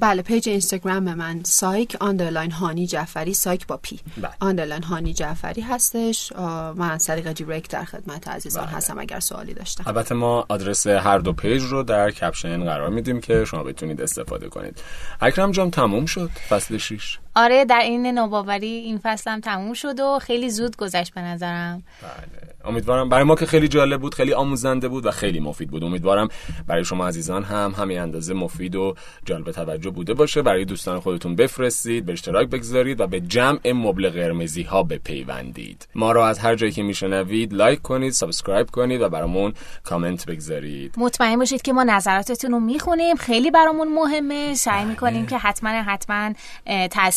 بله 0.00 0.22
page 0.22 0.48
اینستاگرام 0.48 1.14
من 1.14 1.40
psych 1.44 1.96
underline 2.00 2.50
هانی 2.50 2.86
جعفری 2.86 3.34
سایک 3.34 3.66
با 3.66 3.76
پی 3.76 4.00
بله. 4.16 4.30
underline 4.40 4.82
هانی 4.82 5.12
جعفری 5.12 5.62
هستش. 5.62 6.32
من 6.76 6.90
از 6.90 7.06
طریق 7.06 7.32
direct 7.32 7.70
در 7.70 7.84
خدمت 7.84 8.28
عزیزان 8.28 8.66
بله. 8.66 8.74
هستم 8.74 8.98
اگر 8.98 9.20
سوالی 9.20 9.54
داشتن 9.54 9.84
البته 9.86 10.14
ما 10.14 10.46
آدرس 10.48 10.86
هر 10.86 11.18
دو 11.18 11.32
page 11.32 11.62
رو 11.62 11.82
در 11.82 12.10
caption 12.10 12.64
قرار 12.64 12.90
میدیم 12.90 13.20
که 13.20 13.44
شما 13.44 13.62
بتونید 13.62 14.00
استفاده 14.00 14.48
کنید. 14.48 14.82
اکرم 15.20 15.50
جان 15.50 15.70
تموم 15.70 16.06
شد 16.06 16.30
فصل 16.48 16.78
6 16.78 17.18
آره 17.34 17.64
در 17.64 17.80
عین 17.80 18.06
ناباوری 18.06 18.66
این 18.66 19.00
فصلم 19.02 19.40
تموم 19.40 19.72
شد 19.72 20.00
و 20.00 20.18
خیلی 20.18 20.50
زود 20.50 20.76
گذشت 20.76 21.14
به 21.14 21.20
نظرم. 21.20 21.82
بله. 22.02 22.50
امیدوارم 22.64 23.08
برای 23.08 23.24
ما 23.24 23.34
که 23.34 23.46
خیلی 23.46 23.68
جالب 23.68 24.00
بود 24.00 24.14
خیلی 24.14 24.32
آموزنده 24.32 24.88
بود 24.88 25.06
و 25.06 25.10
خیلی 25.10 25.40
مفید 25.40 25.70
بود. 25.70 25.84
امیدوارم 25.84 26.28
برای 26.66 26.84
شما 26.84 27.08
عزیزان 27.08 27.42
هم 27.42 27.74
همین 27.78 28.00
اندازه 28.00 28.34
مفید 28.34 28.76
و 28.76 28.94
جالب 29.24 29.50
توجه 29.50 29.90
بوده 29.90 30.14
باشه. 30.14 30.42
برای 30.42 30.64
دوستان 30.64 31.00
خودتون 31.00 31.36
بفرستید 31.36 32.06
به 32.06 32.12
اشتراک 32.12 32.48
بگذارید 32.48 33.00
و 33.00 33.06
به 33.06 33.20
جمع 33.20 33.72
مبل 33.72 34.10
قرمزی 34.10 34.62
ها 34.62 34.82
بپیوندید. 34.82 35.88
ما 35.94 36.12
رو 36.12 36.20
از 36.20 36.38
هر 36.38 36.54
جایی 36.54 36.72
که 36.72 36.82
میشنوید 36.82 37.52
like 37.52 37.82
کنید 37.82 38.12
subscribe 38.12 38.70
کنید 38.70 39.00
و 39.00 39.08
برامون 39.08 39.54
کامنت 39.84 40.26
بگذارید. 40.26 40.94
مطمئن 40.98 41.38
باشید 41.38 41.62
که 41.62 41.72
ما 41.72 41.84
نظراتتون 41.84 42.50
رو 42.50 42.60
می‌خونیم. 42.60 43.16
خیلی 43.16 43.50
برامون 43.50 43.94
مهمه. 43.94 44.54
سعی 44.54 44.84
می‌کنیم 44.84 45.26
که 45.26 45.38
حتما 45.38 45.70
حتما 45.70 46.34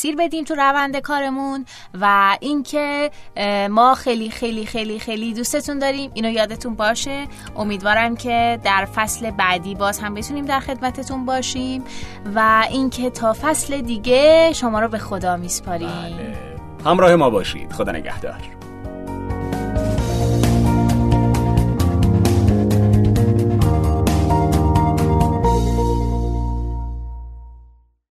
تاثیر 0.04 0.16
بدیم 0.16 0.44
تو 0.44 0.56
روند 0.56 0.98
کارمون 0.98 1.66
و 2.02 2.38
اینکه 2.40 3.12
ما 3.70 3.96
خیلی 3.96 4.30
خیلی 4.30 4.66
خیلی 4.66 5.00
خیلی 5.00 5.34
دوستتون 5.34 5.80
داریم. 5.80 6.12
اینو 6.14 6.30
یادتون 6.30 6.76
باشه. 6.76 7.28
امیدوارم 7.56 8.16
که 8.16 8.60
در 8.64 8.88
فصل 8.96 9.32
بعدی 9.32 9.76
باز 9.76 10.00
هم 10.00 10.14
بتونیم 10.14 10.46
در 10.46 10.60
خدمتتون 10.60 11.26
باشیم 11.26 11.84
و 12.36 12.68
اینکه 12.72 13.10
تا 13.10 13.34
فصل 13.42 13.82
دیگه 13.82 14.54
شما 14.54 14.80
رو 14.80 14.88
به 14.88 14.98
خدا 14.98 15.38
میسپاریم. 15.38 15.90
بله. 15.90 16.38
همراه 16.86 17.16
ما 17.16 17.30
باشید. 17.30 17.72
خدا 17.72 17.92
نگهدار. 17.92 18.63